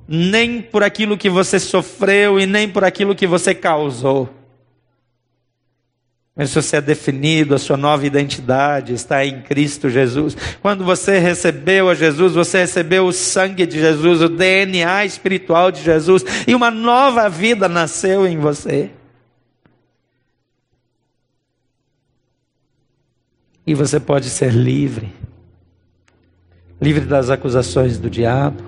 nem 0.08 0.62
por 0.62 0.82
aquilo 0.82 1.18
que 1.18 1.28
você 1.28 1.60
sofreu 1.60 2.40
e 2.40 2.46
nem 2.46 2.66
por 2.66 2.84
aquilo 2.84 3.14
que 3.14 3.26
você 3.26 3.54
causou. 3.54 4.30
Mas 6.34 6.54
você 6.54 6.76
é 6.76 6.80
definido, 6.80 7.54
a 7.54 7.58
sua 7.58 7.76
nova 7.76 8.06
identidade 8.06 8.94
está 8.94 9.26
em 9.26 9.42
Cristo 9.42 9.90
Jesus. 9.90 10.34
Quando 10.62 10.82
você 10.82 11.18
recebeu 11.18 11.90
a 11.90 11.94
Jesus, 11.94 12.32
você 12.32 12.60
recebeu 12.60 13.04
o 13.04 13.12
sangue 13.12 13.66
de 13.66 13.78
Jesus, 13.78 14.22
o 14.22 14.28
DNA 14.30 15.04
espiritual 15.04 15.70
de 15.70 15.82
Jesus, 15.82 16.24
e 16.46 16.54
uma 16.54 16.70
nova 16.70 17.28
vida 17.28 17.68
nasceu 17.68 18.26
em 18.26 18.38
você. 18.38 18.90
E 23.66 23.74
você 23.74 24.00
pode 24.00 24.28
ser 24.28 24.52
livre 24.52 25.22
livre 26.82 27.04
das 27.04 27.30
acusações 27.30 27.96
do 27.96 28.10
diabo, 28.10 28.60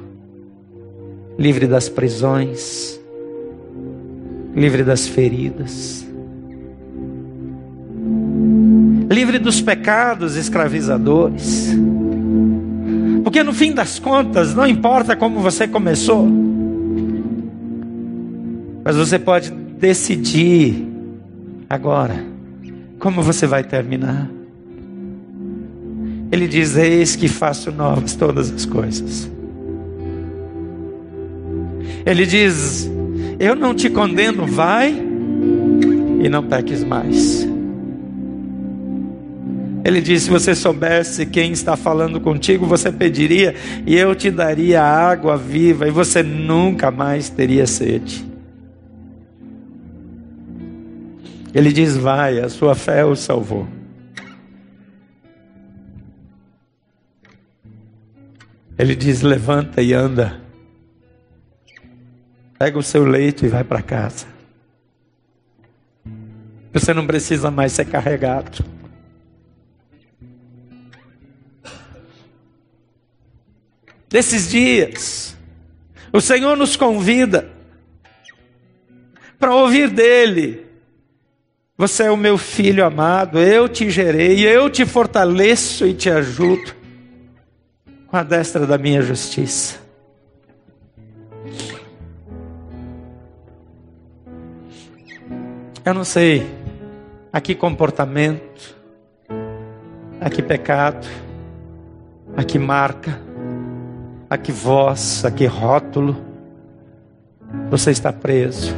livre 1.36 1.66
das 1.66 1.88
prisões, 1.88 3.01
livre 4.55 4.84
das 4.84 5.09
feridas, 5.09 6.07
livre 9.11 9.40
dos 9.40 9.61
pecados 9.61 10.36
escravizadores. 10.36 11.74
Porque 13.24 13.42
no 13.42 13.53
fim 13.53 13.72
das 13.72 13.99
contas, 13.99 14.55
não 14.55 14.64
importa 14.64 15.16
como 15.16 15.40
você 15.40 15.66
começou, 15.66 16.28
mas 18.84 18.95
você 18.95 19.18
pode 19.18 19.51
decidir 19.51 20.86
agora 21.68 22.24
como 23.01 23.22
você 23.22 23.45
vai 23.45 23.64
terminar. 23.64 24.30
Ele 26.35 26.49
diz: 26.49 26.76
Eis 26.76 27.14
que 27.14 27.28
faço 27.28 27.70
novas 27.70 28.16
todas 28.16 28.51
as 28.51 28.66
coisas. 28.66 29.30
Ele 32.05 32.26
diz: 32.26 32.91
Eu 33.39 33.55
não 33.55 33.72
te 33.72 33.89
condeno, 33.89 34.45
vai 34.45 34.91
e 36.20 36.28
não 36.28 36.43
peques 36.43 36.82
mais. 36.82 37.47
Ele 39.85 40.01
disse: 40.01 40.24
Se 40.24 40.30
você 40.32 40.57
soubesse 40.57 41.24
quem 41.24 41.53
está 41.53 41.76
falando 41.76 42.20
contigo, 42.20 42.66
você 42.66 42.91
pediria 42.91 43.55
e 43.87 43.95
eu 43.95 44.12
te 44.12 44.28
daria 44.28 44.82
água 44.82 45.37
viva 45.37 45.87
e 45.87 45.93
você 45.93 46.20
nunca 46.20 46.91
mais 46.91 47.28
teria 47.28 47.64
sede. 47.64 48.26
Ele 51.55 51.72
diz: 51.72 51.97
Vai, 51.97 52.41
a 52.41 52.49
sua 52.49 52.74
fé 52.74 53.05
o 53.05 53.14
salvou. 53.14 53.68
Ele 58.79 58.95
diz: 58.95 59.22
Levanta 59.22 59.81
e 59.81 59.93
anda. 59.93 60.41
Pega 62.59 62.79
o 62.79 62.83
seu 62.83 63.05
leito 63.05 63.45
e 63.45 63.49
vai 63.49 63.62
para 63.62 63.83
casa. 63.83 64.27
Você 66.72 66.93
não 66.93 67.07
precisa 67.07 67.51
mais 67.51 67.72
ser 67.72 67.85
carregado. 67.85 68.64
Desses 74.09 74.51
dias, 74.51 75.37
o 76.12 76.20
Senhor 76.20 76.57
nos 76.57 76.77
convida 76.77 77.51
para 79.39 79.55
ouvir 79.55 79.91
dele. 79.91 80.64
Você 81.77 82.05
é 82.05 82.11
o 82.11 82.16
meu 82.16 82.39
filho 82.39 82.85
amado, 82.85 83.41
eu 83.41 83.68
te 83.68 83.91
gerei, 83.91 84.47
eu 84.47 84.70
te 84.70 84.87
fortaleço 84.87 85.85
e 85.85 85.93
te 85.93 86.09
ajudo 86.09 86.84
com 88.15 88.19
a 88.19 88.23
destra 88.23 88.65
da 88.65 88.79
minha 88.79 89.03
justiça. 89.03 89.77
Eu 95.85 95.93
não 95.93 96.05
sei 96.05 96.49
a 97.33 97.41
que 97.41 97.57
comportamento, 97.57 98.77
a 100.21 100.31
que 100.31 100.41
pecado, 100.41 101.09
a 102.37 102.45
que 102.45 102.57
marca, 102.57 103.21
a 104.31 104.39
que 104.39 104.53
voz, 104.53 105.25
a 105.25 105.31
que 105.33 105.47
rótulo 105.47 106.17
você 107.69 107.91
está 107.91 108.12
preso. 108.12 108.77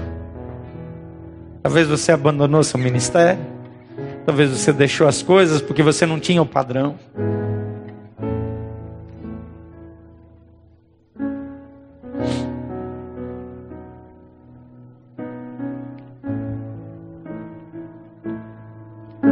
Talvez 1.62 1.86
você 1.86 2.10
abandonou 2.10 2.64
seu 2.64 2.80
ministério, 2.80 3.44
talvez 4.24 4.48
você 4.48 4.72
deixou 4.72 5.06
as 5.06 5.20
coisas 5.20 5.60
porque 5.60 5.82
você 5.82 6.06
não 6.06 6.18
tinha 6.18 6.40
o 6.40 6.46
padrão. 6.46 6.98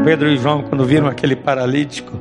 Pedro 0.04 0.28
e 0.28 0.36
João, 0.36 0.62
quando 0.62 0.84
viram 0.84 1.06
aquele 1.06 1.34
paralítico 1.34 2.12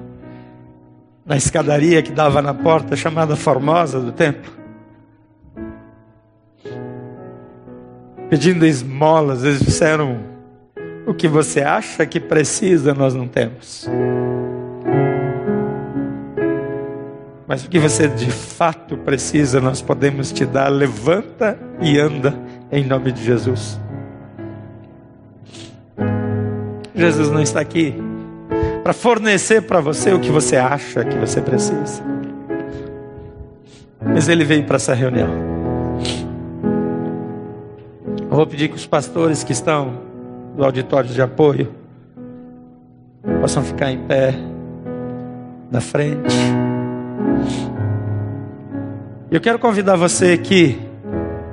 na 1.25 1.35
escadaria 1.35 2.01
que 2.01 2.13
dava 2.13 2.41
na 2.41 2.53
porta 2.53 2.95
chamada 2.95 3.35
Formosa 3.35 3.99
do 3.99 4.13
templo, 4.13 4.53
pedindo 8.29 8.65
esmolas, 8.65 9.43
eles 9.43 9.59
disseram: 9.59 10.17
O 11.05 11.13
que 11.13 11.27
você 11.27 11.61
acha 11.61 12.05
que 12.05 12.21
precisa, 12.21 12.93
nós 12.93 13.13
não 13.13 13.27
temos. 13.27 13.89
Mas 17.45 17.65
o 17.65 17.69
que 17.69 17.79
você 17.79 18.07
de 18.07 18.31
fato 18.31 18.95
precisa, 18.95 19.59
nós 19.59 19.81
podemos 19.81 20.31
te 20.31 20.45
dar. 20.45 20.69
Levanta 20.69 21.59
e 21.81 21.99
anda 21.99 22.33
em 22.71 22.85
nome 22.85 23.11
de 23.11 23.21
Jesus. 23.21 23.82
Jesus 26.95 27.29
não 27.29 27.41
está 27.41 27.59
aqui 27.59 27.95
para 28.83 28.93
fornecer 28.93 29.61
para 29.61 29.79
você 29.79 30.11
o 30.13 30.19
que 30.19 30.29
você 30.29 30.57
acha 30.57 31.03
que 31.05 31.17
você 31.17 31.41
precisa. 31.41 32.03
Mas 34.05 34.27
ele 34.27 34.43
veio 34.43 34.65
para 34.65 34.75
essa 34.75 34.93
reunião. 34.93 35.29
Eu 38.29 38.35
vou 38.35 38.45
pedir 38.45 38.67
que 38.67 38.75
os 38.75 38.85
pastores 38.85 39.43
que 39.43 39.53
estão 39.53 40.01
no 40.57 40.63
auditório 40.63 41.09
de 41.09 41.21
apoio 41.21 41.73
possam 43.39 43.63
ficar 43.63 43.91
em 43.91 43.99
pé 43.99 44.33
na 45.71 45.79
frente. 45.79 46.35
Eu 49.31 49.41
quero 49.41 49.57
convidar 49.57 49.95
você 49.95 50.37
que 50.37 50.79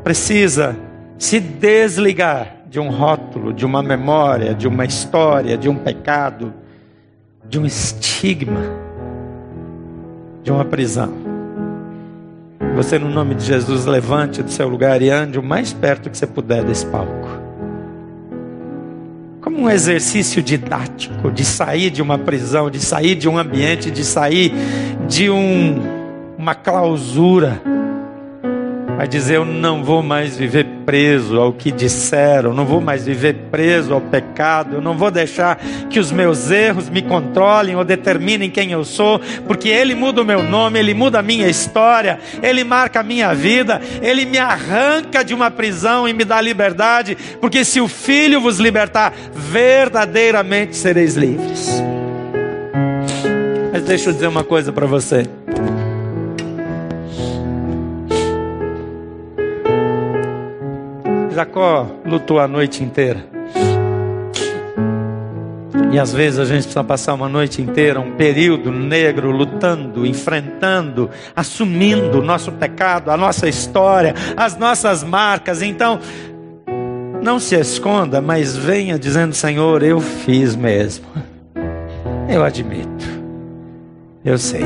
precisa 0.03 0.77
se 1.17 1.39
desligar 1.39 2.60
de 2.71 2.79
um 2.79 2.89
rótulo, 2.89 3.53
de 3.53 3.67
uma 3.67 3.83
memória, 3.83 4.55
de 4.55 4.69
uma 4.69 4.85
história, 4.85 5.59
de 5.59 5.69
um 5.69 5.75
pecado, 5.75 6.55
de 7.45 7.59
um 7.59 7.67
estigma, 7.67 8.61
de 10.45 10.53
uma 10.53 10.65
prisão. 10.65 11.13
Você, 12.77 12.97
no 12.97 13.11
nome 13.11 13.35
de 13.35 13.45
Jesus, 13.45 13.87
levante 13.87 14.41
do 14.41 14.51
seu 14.53 14.69
lugar 14.69 15.03
e 15.03 15.11
ande 15.11 15.37
o 15.37 15.43
mais 15.43 15.73
perto 15.73 16.09
que 16.09 16.17
você 16.17 16.29
puder 16.29 16.63
desse 16.63 16.87
palco. 16.87 17.29
Como 19.41 19.63
um 19.63 19.69
exercício 19.69 20.41
didático 20.41 21.33
de 21.33 21.45
sair 21.45 21.91
de 21.91 22.01
uma 22.01 22.19
prisão, 22.19 22.71
de 22.71 22.79
sair 22.79 23.17
de 23.17 23.29
um 23.29 23.37
ambiente, 23.37 23.91
de 23.91 24.05
sair 24.05 24.53
de 25.09 25.29
um, 25.29 25.83
uma 26.39 26.55
clausura 26.55 27.61
vai 29.01 29.09
dizer: 29.09 29.37
Eu 29.37 29.47
não 29.47 29.83
vou 29.83 30.03
mais 30.03 30.37
viver 30.37 30.67
preso 30.85 31.41
ao 31.41 31.55
que 31.55 31.73
disseram, 31.73 32.53
não 32.53 32.67
vou 32.67 32.83
mais 32.83 33.07
viver 33.07 33.35
preso 33.51 33.95
ao 33.95 34.01
pecado, 34.01 34.75
eu 34.75 34.83
não 34.83 34.95
vou 34.95 35.11
deixar 35.11 35.57
que 35.89 35.99
os 35.99 36.13
meus 36.13 36.51
erros 36.51 36.91
me 36.91 37.01
controlem 37.01 37.77
ou 37.77 37.83
determinem 37.83 38.51
quem 38.51 38.73
eu 38.73 38.85
sou, 38.85 39.19
porque 39.47 39.71
Ele 39.71 39.95
muda 39.95 40.21
o 40.21 40.25
meu 40.25 40.43
nome, 40.43 40.79
Ele 40.79 40.93
muda 40.93 41.21
a 41.21 41.23
minha 41.23 41.49
história, 41.49 42.19
Ele 42.43 42.63
marca 42.63 43.01
a 43.01 43.03
minha 43.03 43.33
vida, 43.33 43.81
Ele 44.03 44.27
me 44.27 44.37
arranca 44.37 45.25
de 45.25 45.33
uma 45.33 45.51
prisão 45.51 46.07
e 46.07 46.13
me 46.13 46.23
dá 46.23 46.39
liberdade, 46.39 47.17
porque 47.41 47.65
se 47.65 47.81
o 47.81 47.89
Filho 47.89 48.39
vos 48.39 48.59
libertar, 48.59 49.15
verdadeiramente 49.35 50.77
sereis 50.77 51.17
livres. 51.17 51.83
Mas 53.73 53.83
deixa 53.83 54.11
eu 54.11 54.13
dizer 54.13 54.27
uma 54.27 54.45
coisa 54.45 54.71
para 54.71 54.85
você. 54.85 55.27
Jacó 61.41 61.87
lutou 62.05 62.39
a 62.39 62.47
noite 62.47 62.85
inteira. 62.85 63.25
E 65.91 65.99
às 65.99 66.13
vezes 66.13 66.39
a 66.39 66.45
gente 66.45 66.65
precisa 66.65 66.85
passar 66.85 67.15
uma 67.15 67.31
noite 67.31 67.63
inteira, 67.63 67.99
um 67.99 68.13
período 68.13 68.71
negro, 68.71 69.31
lutando, 69.31 70.05
enfrentando, 70.05 71.09
assumindo 71.35 72.19
o 72.19 72.23
nosso 72.23 72.53
pecado, 72.53 73.11
a 73.11 73.17
nossa 73.17 73.49
história, 73.49 74.15
as 74.37 74.59
nossas 74.59 75.03
marcas. 75.03 75.63
Então, 75.63 75.99
não 77.23 77.41
se 77.41 77.55
esconda, 77.57 78.21
mas 78.21 78.55
venha 78.55 78.99
dizendo: 78.99 79.35
Senhor, 79.35 79.83
eu 79.83 79.99
fiz 79.99 80.55
mesmo. 80.55 81.07
Eu 82.29 82.45
admito. 82.45 83.07
Eu 84.23 84.37
sei. 84.37 84.65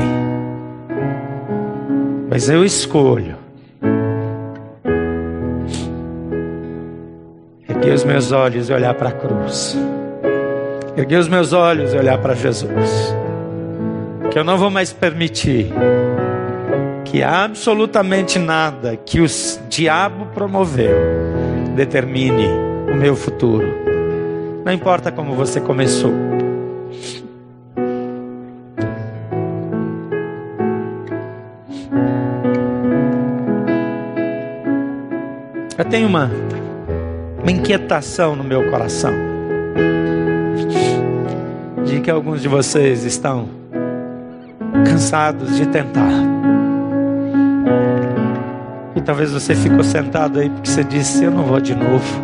Mas 2.29 2.49
eu 2.49 2.65
escolho 2.65 3.44
erguer 7.75 7.93
os 7.93 8.03
meus 8.03 8.31
olhos 8.31 8.69
e 8.69 8.73
olhar 8.73 8.93
para 8.93 9.09
a 9.09 9.11
cruz. 9.11 9.77
Erguer 10.95 11.19
os 11.19 11.27
meus 11.27 11.51
olhos 11.51 11.93
e 11.93 11.97
olhar 11.97 12.17
para 12.17 12.33
Jesus. 12.33 13.13
Que 14.31 14.39
eu 14.39 14.43
não 14.43 14.57
vou 14.57 14.69
mais 14.69 14.93
permitir 14.93 15.71
que 17.03 17.21
absolutamente 17.21 18.39
nada 18.39 18.95
que 18.95 19.21
o 19.21 19.25
diabo 19.69 20.27
promoveu 20.27 20.95
determine 21.75 22.47
o 22.91 22.95
meu 22.95 23.15
futuro. 23.15 23.67
Não 24.63 24.71
importa 24.71 25.11
como 25.11 25.35
você 25.35 25.59
começou. 25.59 26.13
Eu 35.77 35.85
tenho 35.85 36.07
uma 36.07 36.31
uma 37.45 37.51
inquietação 37.51 38.35
no 38.35 38.43
meu 38.43 38.71
coração 38.71 39.13
de 41.85 41.99
que 41.99 42.09
alguns 42.09 42.41
de 42.41 42.47
vocês 42.47 43.05
estão 43.05 43.47
cansados 44.83 45.55
de 45.55 45.67
tentar. 45.67 46.09
E 48.95 49.01
talvez 49.01 49.31
você 49.31 49.53
ficou 49.53 49.83
sentado 49.83 50.39
aí 50.39 50.49
porque 50.49 50.67
você 50.67 50.83
disse: 50.83 51.23
Eu 51.23 51.29
não 51.29 51.43
vou 51.43 51.61
de 51.61 51.75
novo. 51.75 52.23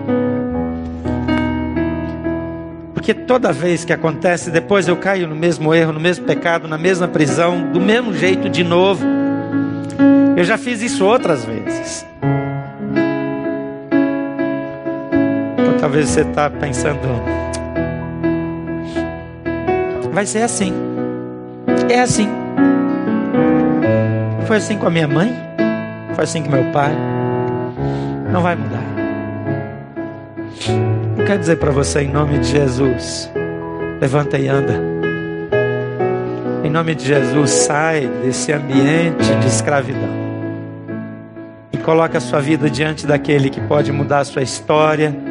Porque 2.95 3.13
toda 3.13 3.53
vez 3.53 3.85
que 3.85 3.93
acontece, 3.93 4.49
depois 4.49 4.87
eu 4.87 4.97
caio 4.97 5.27
no 5.27 5.35
mesmo 5.35 5.71
erro, 5.71 5.93
no 5.93 5.99
mesmo 5.99 6.25
pecado, 6.25 6.67
na 6.67 6.79
mesma 6.79 7.07
prisão, 7.07 7.71
do 7.71 7.79
mesmo 7.79 8.11
jeito 8.11 8.49
de 8.49 8.63
novo. 8.63 9.05
Eu 10.35 10.43
já 10.43 10.57
fiz 10.57 10.81
isso 10.81 11.05
outras 11.05 11.45
vezes. 11.45 12.10
Talvez 15.81 16.09
você 16.09 16.21
está 16.21 16.47
pensando, 16.47 16.99
vai 20.13 20.27
ser 20.27 20.43
assim. 20.43 20.71
É 21.89 22.01
assim. 22.01 22.29
Foi 24.45 24.57
assim 24.57 24.77
com 24.77 24.85
a 24.85 24.91
minha 24.91 25.07
mãe, 25.07 25.33
foi 26.13 26.23
assim 26.23 26.43
com 26.43 26.51
meu 26.51 26.65
pai. 26.71 26.95
Não 28.31 28.43
vai 28.43 28.55
mudar. 28.55 28.83
Eu 31.17 31.25
quero 31.25 31.39
dizer 31.39 31.57
para 31.57 31.71
você, 31.71 32.01
em 32.01 32.11
nome 32.11 32.37
de 32.37 32.49
Jesus, 32.49 33.31
levanta 33.99 34.37
e 34.37 34.47
anda. 34.47 34.79
Em 36.63 36.69
nome 36.69 36.93
de 36.93 37.07
Jesus, 37.07 37.49
sai 37.49 38.07
desse 38.23 38.53
ambiente 38.53 39.33
de 39.33 39.47
escravidão 39.47 40.21
e 41.73 41.77
coloca 41.77 42.19
a 42.19 42.21
sua 42.21 42.39
vida 42.39 42.69
diante 42.69 43.07
daquele 43.07 43.49
que 43.49 43.59
pode 43.61 43.91
mudar 43.91 44.19
a 44.19 44.25
sua 44.25 44.43
história, 44.43 45.30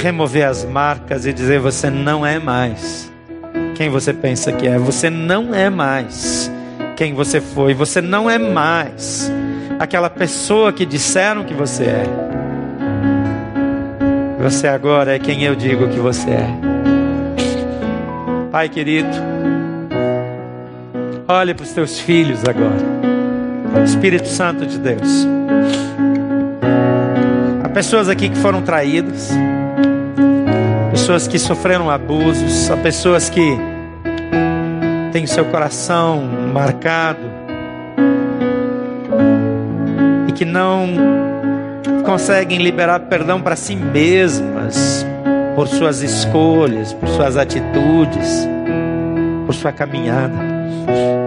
remover 0.00 0.48
as 0.48 0.64
marcas 0.64 1.26
e 1.26 1.32
dizer: 1.32 1.60
Você 1.60 1.90
não 1.90 2.24
é 2.24 2.38
mais 2.38 3.10
quem 3.74 3.88
você 3.88 4.12
pensa 4.12 4.52
que 4.52 4.66
é, 4.66 4.78
você 4.78 5.08
não 5.08 5.54
é 5.54 5.70
mais 5.70 6.50
quem 6.96 7.14
você 7.14 7.40
foi, 7.40 7.72
você 7.72 8.00
não 8.02 8.28
é 8.28 8.38
mais 8.38 9.32
aquela 9.78 10.10
pessoa 10.10 10.70
que 10.70 10.84
disseram 10.84 11.44
que 11.44 11.54
você 11.54 11.84
é. 11.84 12.04
Você 14.42 14.68
agora 14.68 15.16
é 15.16 15.18
quem 15.18 15.44
eu 15.44 15.54
digo 15.54 15.88
que 15.88 15.98
você 15.98 16.30
é. 16.30 16.46
Pai 18.50 18.68
querido, 18.68 19.08
olhe 21.26 21.54
para 21.54 21.64
os 21.64 21.72
teus 21.72 21.98
filhos 21.98 22.40
agora. 22.44 23.00
Espírito 23.84 24.28
Santo 24.28 24.66
de 24.66 24.78
Deus. 24.78 25.26
Há 27.64 27.68
pessoas 27.68 28.08
aqui 28.08 28.28
que 28.28 28.36
foram 28.36 28.60
traídas, 28.60 29.30
pessoas 31.10 31.26
que 31.26 31.40
sofreram 31.40 31.90
abusos, 31.90 32.70
há 32.70 32.76
pessoas 32.76 33.28
que 33.28 33.58
têm 35.10 35.26
seu 35.26 35.44
coração 35.46 36.22
marcado 36.54 37.18
e 40.28 40.30
que 40.30 40.44
não 40.44 40.88
conseguem 42.04 42.58
liberar 42.58 43.00
perdão 43.00 43.42
para 43.42 43.56
si 43.56 43.74
mesmas 43.74 45.04
por 45.56 45.66
suas 45.66 46.00
escolhas, 46.00 46.92
por 46.92 47.08
suas 47.08 47.36
atitudes, 47.36 48.48
por 49.46 49.54
sua 49.56 49.72
caminhada, 49.72 50.36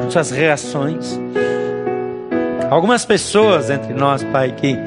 por 0.01 0.09
suas 0.13 0.31
reações. 0.31 1.19
Algumas 2.69 3.03
pessoas 3.03 3.69
entre 3.69 3.93
nós, 3.93 4.23
Pai, 4.23 4.53
que 4.55 4.77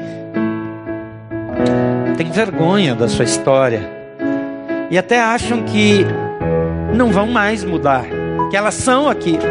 têm 2.17 2.31
vergonha 2.31 2.95
da 2.95 3.07
sua 3.07 3.25
história 3.25 3.96
e 4.89 4.97
até 4.97 5.19
acham 5.19 5.63
que 5.63 6.05
não 6.93 7.11
vão 7.11 7.27
mais 7.27 7.63
mudar, 7.63 8.05
que 8.49 8.57
elas 8.57 8.73
são 8.73 9.09
aquilo. 9.09 9.43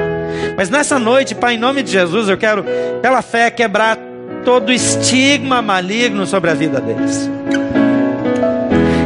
Mas 0.57 0.71
nessa 0.71 0.99
noite, 0.99 1.35
Pai, 1.35 1.55
em 1.55 1.59
nome 1.59 1.83
de 1.83 1.91
Jesus, 1.91 2.29
eu 2.29 2.37
quero, 2.37 2.65
pela 3.03 3.23
fé, 3.23 3.51
quebrar 3.51 3.99
todo 4.45 4.73
estigma 4.73 5.61
maligno 5.61 6.27
sobre 6.27 6.51
a 6.51 6.55
vida 6.55 6.81
deles. 6.81 7.31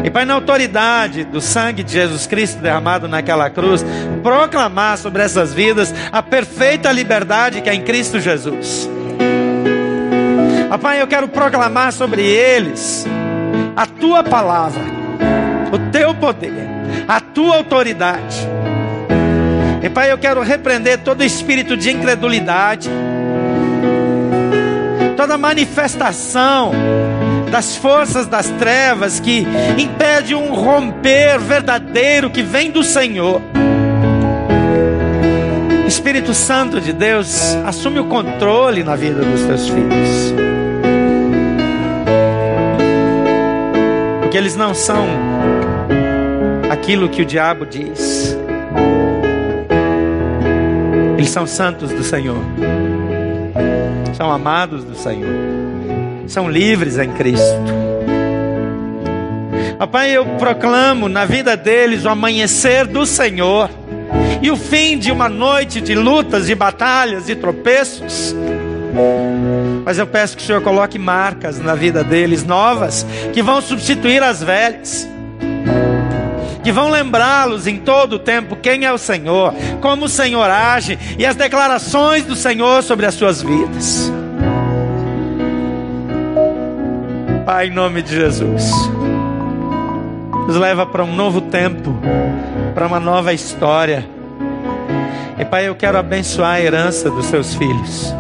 E 0.05 0.11
Pai, 0.11 0.25
na 0.25 0.35
autoridade 0.35 1.25
do 1.25 1.41
sangue 1.41 1.83
de 1.83 1.93
Jesus 1.93 2.27
Cristo 2.27 2.61
derramado 2.61 3.07
naquela 3.07 3.49
cruz, 3.49 3.85
proclamar 4.23 4.99
sobre 4.99 5.23
essas 5.23 5.55
vidas 5.55 5.95
a 6.11 6.23
perfeita 6.23 6.91
liberdade 6.91 7.61
que 7.61 7.71
é 7.71 7.75
em 7.75 7.83
Cristo 7.83 8.19
Jesus. 8.19 8.89
Ah, 10.71 10.79
Pai, 10.79 11.01
eu 11.03 11.07
quero 11.07 11.29
proclamar 11.29 11.93
sobre 11.93 12.23
eles 12.23 13.07
a 13.77 13.87
tua 13.87 14.23
palavra, 14.23 14.83
poder, 16.33 16.53
a 17.09 17.21
tua 17.21 17.57
autoridade. 17.57 18.49
E 19.83 19.89
Pai, 19.89 20.13
eu 20.13 20.19
quero 20.19 20.43
repreender 20.43 20.99
todo 20.99 21.25
espírito 21.25 21.77
de 21.77 21.91
incredulidade, 21.91 22.89
toda 25.17 25.37
manifestação 25.37 26.73
das 27.51 27.77
forças 27.77 28.27
das 28.27 28.49
trevas 28.51 29.19
que 29.19 29.47
impede 29.77 30.35
um 30.35 30.55
romper 30.55 31.39
verdadeiro 31.41 32.31
que 32.31 32.43
vem 32.43 32.71
do 32.71 32.85
Senhor. 32.85 33.43
Espírito 35.87 36.33
Santo 36.33 36.81
de 36.81 36.93
Deus, 36.93 37.57
assume 37.67 37.99
o 37.99 38.05
controle 38.05 38.85
na 38.85 38.95
vida 38.95 39.23
dos 39.25 39.43
teus 39.43 39.69
filhos. 39.69 40.35
Porque 44.21 44.39
eles 44.39 44.55
não 44.55 44.73
são 44.73 45.05
aquilo 46.81 47.11
que 47.11 47.21
o 47.21 47.27
diabo 47.27 47.67
diz. 47.67 48.37
Eles 51.19 51.29
são 51.29 51.47
santos 51.47 51.93
do 51.93 52.03
Senhor, 52.03 52.43
são 54.15 54.33
amados 54.33 54.83
do 54.83 54.97
Senhor, 54.97 55.29
são 56.27 56.51
livres 56.51 56.97
em 56.97 57.13
Cristo. 57.13 57.61
Papai, 59.79 60.17
eu 60.17 60.25
proclamo 60.39 61.09
na 61.09 61.27
vida 61.27 61.55
deles 61.55 62.07
o 62.07 62.09
amanhecer 62.09 62.87
do 62.87 63.05
Senhor 63.05 63.69
e 64.41 64.51
o 64.51 64.57
fim 64.57 64.99
de 64.99 65.13
uma 65.13 65.29
noite 65.29 65.83
de 65.83 65.95
lutas, 65.95 66.47
de 66.47 66.55
batalhas 66.55 67.29
e 67.29 67.37
tropeços. 67.37 68.35
Mas 69.85 69.99
eu 69.99 70.07
peço 70.07 70.35
que 70.35 70.43
o 70.43 70.47
Senhor 70.47 70.63
coloque 70.63 70.99
marcas 70.99 71.59
na 71.59 71.75
vida 71.75 72.03
deles 72.03 72.43
novas, 72.43 73.07
que 73.35 73.43
vão 73.43 73.61
substituir 73.61 74.23
as 74.23 74.43
velhas 74.43 75.07
que 76.63 76.73
vão 76.73 76.91
lembrá-los 76.91 77.67
em 77.67 77.79
todo 77.79 78.15
o 78.15 78.19
tempo 78.19 78.57
quem 78.57 78.85
é 78.85 78.93
o 78.93 78.99
Senhor, 78.99 79.55
como 79.81 80.07
o 80.07 80.09
Senhor 80.09 80.49
age 80.49 80.99
e 81.19 81.25
as 81.25 81.37
declarações 81.37 82.25
do 82.25 82.37
Senhor 82.37 82.83
sobre 82.83 83.07
as 83.07 83.15
suas 83.15 83.43
vidas. 83.43 84.13
Pai, 87.45 87.67
em 87.67 87.71
nome 87.71 88.03
de 88.03 88.15
Jesus, 88.15 88.71
nos 90.47 90.57
leva 90.57 90.87
para 90.87 91.03
um 91.03 91.15
novo 91.15 91.41
tempo, 91.41 91.99
para 92.75 92.87
uma 92.87 93.01
nova 93.01 93.33
história. 93.33 94.09
E 95.39 95.45
Pai, 95.45 95.67
eu 95.67 95.75
quero 95.75 95.99
abençoar 95.99 96.55
a 96.55 96.61
herança 96.61 97.11
dos 97.11 97.27
seus 97.27 97.55
filhos. 97.55 98.15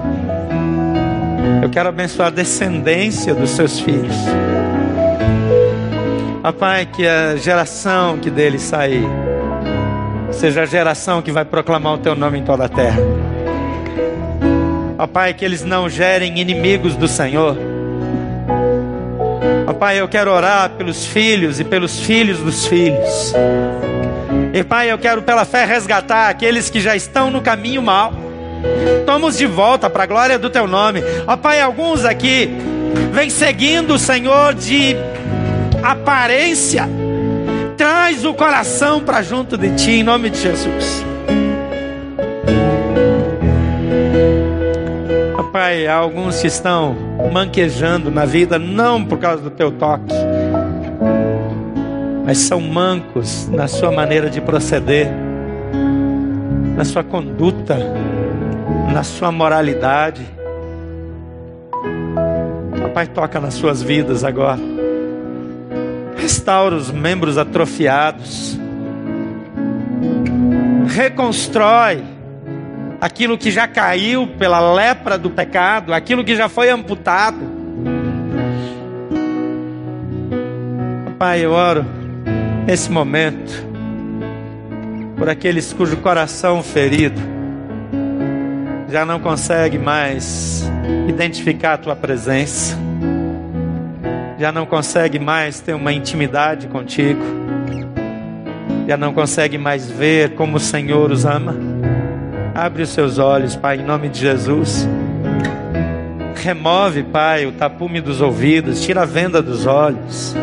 Eu 1.62 1.68
quero 1.68 1.91
abençoar 1.91 2.28
a 2.28 2.30
descendência 2.30 3.34
dos 3.34 3.51
seus 3.51 3.78
filhos. 3.78 4.16
Papai, 6.43 6.86
que 6.86 7.07
a 7.07 7.36
geração 7.36 8.16
que 8.16 8.30
dele 8.30 8.59
sair 8.59 9.05
seja 10.32 10.62
a 10.62 10.66
geração 10.66 11.20
que 11.20 11.30
vai 11.30 11.45
proclamar 11.45 11.95
o 11.95 11.99
teu 11.99 12.16
nome 12.16 12.38
em 12.38 12.45
toda 12.45 12.64
a 12.64 12.68
terra. 12.68 12.99
Papai, 14.97 15.34
que 15.34 15.45
eles 15.45 15.62
não 15.62 15.88
gerem 15.88 16.41
inimigos 16.41 16.97
do 16.97 17.07
Senhor. 17.07 17.59
Papai, 19.66 20.01
eu 20.01 20.09
quero 20.09 20.30
orar 20.30 20.70
pelos 20.70 21.05
filhos 21.05 21.61
e 21.61 21.64
pelos 21.64 22.01
filhos 22.01 22.38
dos 22.38 22.66
filhos. 22.66 23.34
E 24.55 24.64
Pai, 24.64 24.91
eu 24.91 24.99
quero 24.99 25.20
pela 25.20 25.45
fé 25.45 25.66
resgatar 25.66 26.30
aqueles 26.30 26.70
que 26.70 26.80
já 26.80 26.97
estão 26.97 27.30
no 27.30 27.43
caminho 27.43 27.82
mal. 27.82 28.14
Toma-os 29.05 29.36
de 29.36 29.47
volta 29.47 29.91
para 29.91 30.05
a 30.05 30.07
glória 30.07 30.38
do 30.38 30.49
teu 30.49 30.66
nome. 30.66 31.03
Ó 31.26 31.36
Pai, 31.36 31.61
alguns 31.61 32.05
aqui 32.05 32.51
vêm 33.12 33.28
seguindo 33.28 33.95
o 33.95 33.99
Senhor 33.99 34.55
de 34.55 34.97
aparência. 35.82 36.88
Traz 37.76 38.24
o 38.24 38.34
coração 38.34 39.00
para 39.00 39.22
junto 39.22 39.56
de 39.56 39.74
ti, 39.74 39.90
em 39.92 40.02
nome 40.02 40.30
de 40.30 40.38
Jesus. 40.38 41.04
Pai, 45.52 45.86
há 45.86 45.96
alguns 45.96 46.40
que 46.40 46.46
estão 46.46 46.96
manquejando 47.32 48.10
na 48.10 48.24
vida, 48.24 48.58
não 48.58 49.04
por 49.04 49.18
causa 49.18 49.42
do 49.42 49.50
teu 49.50 49.72
toque, 49.72 50.14
mas 52.24 52.38
são 52.38 52.60
mancos 52.60 53.48
na 53.48 53.66
sua 53.66 53.90
maneira 53.90 54.30
de 54.30 54.40
proceder, 54.40 55.08
na 56.76 56.84
sua 56.84 57.02
conduta, 57.02 57.76
na 58.92 59.02
sua 59.02 59.32
moralidade. 59.32 60.24
Papai, 62.80 63.08
toca 63.08 63.40
nas 63.40 63.54
suas 63.54 63.82
vidas 63.82 64.22
agora 64.22 64.79
restaura 66.30 66.76
os 66.76 66.92
membros 66.92 67.36
atrofiados, 67.36 68.56
reconstrói 70.86 72.04
aquilo 73.00 73.36
que 73.36 73.50
já 73.50 73.66
caiu 73.66 74.28
pela 74.38 74.72
lepra 74.72 75.18
do 75.18 75.28
pecado, 75.28 75.92
aquilo 75.92 76.22
que 76.22 76.36
já 76.36 76.48
foi 76.48 76.70
amputado. 76.70 77.40
Pai, 81.18 81.44
eu 81.44 81.50
oro 81.50 81.84
nesse 82.64 82.92
momento 82.92 83.66
por 85.16 85.28
aqueles 85.28 85.72
cujo 85.72 85.96
coração 85.96 86.62
ferido 86.62 87.20
já 88.88 89.04
não 89.04 89.18
consegue 89.18 89.78
mais 89.78 90.64
identificar 91.08 91.74
a 91.74 91.78
tua 91.78 91.96
presença 91.96 92.89
já 94.41 94.51
não 94.51 94.64
consegue 94.64 95.18
mais 95.18 95.61
ter 95.61 95.74
uma 95.74 95.93
intimidade 95.93 96.66
contigo, 96.66 97.20
já 98.88 98.97
não 98.97 99.12
consegue 99.12 99.59
mais 99.59 99.91
ver 99.91 100.30
como 100.30 100.57
o 100.57 100.61
Senhor 100.61 101.11
os 101.11 101.26
ama. 101.26 101.55
Abre 102.55 102.82
os 102.82 102.88
seus 102.88 103.18
olhos, 103.18 103.55
Pai, 103.55 103.76
em 103.76 103.84
nome 103.84 104.09
de 104.09 104.20
Jesus. 104.20 104.88
Remove, 106.36 107.03
Pai, 107.03 107.45
o 107.45 107.53
tapume 107.53 108.01
dos 108.01 108.22
ouvidos, 108.22 108.80
tira 108.80 109.03
a 109.03 109.05
venda 109.05 109.43
dos 109.43 109.66
olhos. 109.66 110.34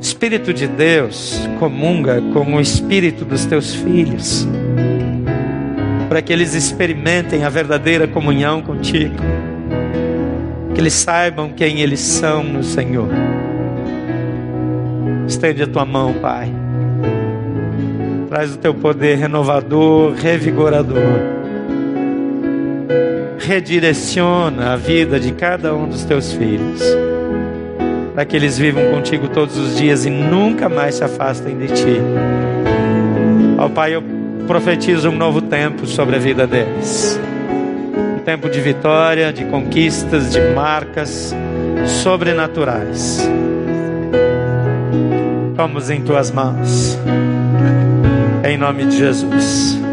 Espírito 0.00 0.54
de 0.54 0.66
Deus, 0.66 1.46
comunga 1.58 2.22
com 2.32 2.54
o 2.54 2.60
espírito 2.60 3.26
dos 3.26 3.44
teus 3.44 3.74
filhos, 3.74 4.48
para 6.08 6.22
que 6.22 6.32
eles 6.32 6.54
experimentem 6.54 7.44
a 7.44 7.50
verdadeira 7.50 8.08
comunhão 8.08 8.62
contigo, 8.62 9.14
que 10.74 10.80
eles 10.80 10.92
saibam 10.92 11.50
quem 11.50 11.80
eles 11.80 12.00
são 12.00 12.42
no 12.42 12.62
Senhor. 12.64 13.08
Estende 15.26 15.62
a 15.62 15.66
tua 15.66 15.84
mão, 15.84 16.12
Pai. 16.14 16.52
Traz 18.28 18.54
o 18.54 18.58
teu 18.58 18.74
poder 18.74 19.16
renovador, 19.16 20.12
revigorador. 20.14 21.00
Redireciona 23.38 24.72
a 24.72 24.76
vida 24.76 25.20
de 25.20 25.32
cada 25.32 25.74
um 25.74 25.86
dos 25.88 26.04
teus 26.04 26.32
filhos, 26.32 26.82
para 28.14 28.24
que 28.24 28.34
eles 28.34 28.58
vivam 28.58 28.90
contigo 28.90 29.28
todos 29.28 29.56
os 29.56 29.76
dias 29.76 30.04
e 30.04 30.10
nunca 30.10 30.68
mais 30.68 30.96
se 30.96 31.04
afastem 31.04 31.56
de 31.56 31.68
ti. 31.68 32.00
Ó 33.58 33.68
Pai, 33.68 33.94
eu 33.94 34.02
profetizo 34.46 35.10
um 35.10 35.16
novo 35.16 35.40
tempo 35.40 35.86
sobre 35.86 36.16
a 36.16 36.18
vida 36.18 36.46
deles. 36.46 37.20
Tempo 38.24 38.48
de 38.48 38.58
vitória, 38.60 39.30
de 39.32 39.44
conquistas, 39.44 40.32
de 40.32 40.40
marcas 40.54 41.34
sobrenaturais. 42.02 43.20
Vamos 45.54 45.90
em 45.90 46.00
tuas 46.00 46.30
mãos. 46.30 46.98
Em 48.42 48.56
nome 48.56 48.86
de 48.86 48.96
Jesus. 48.96 49.83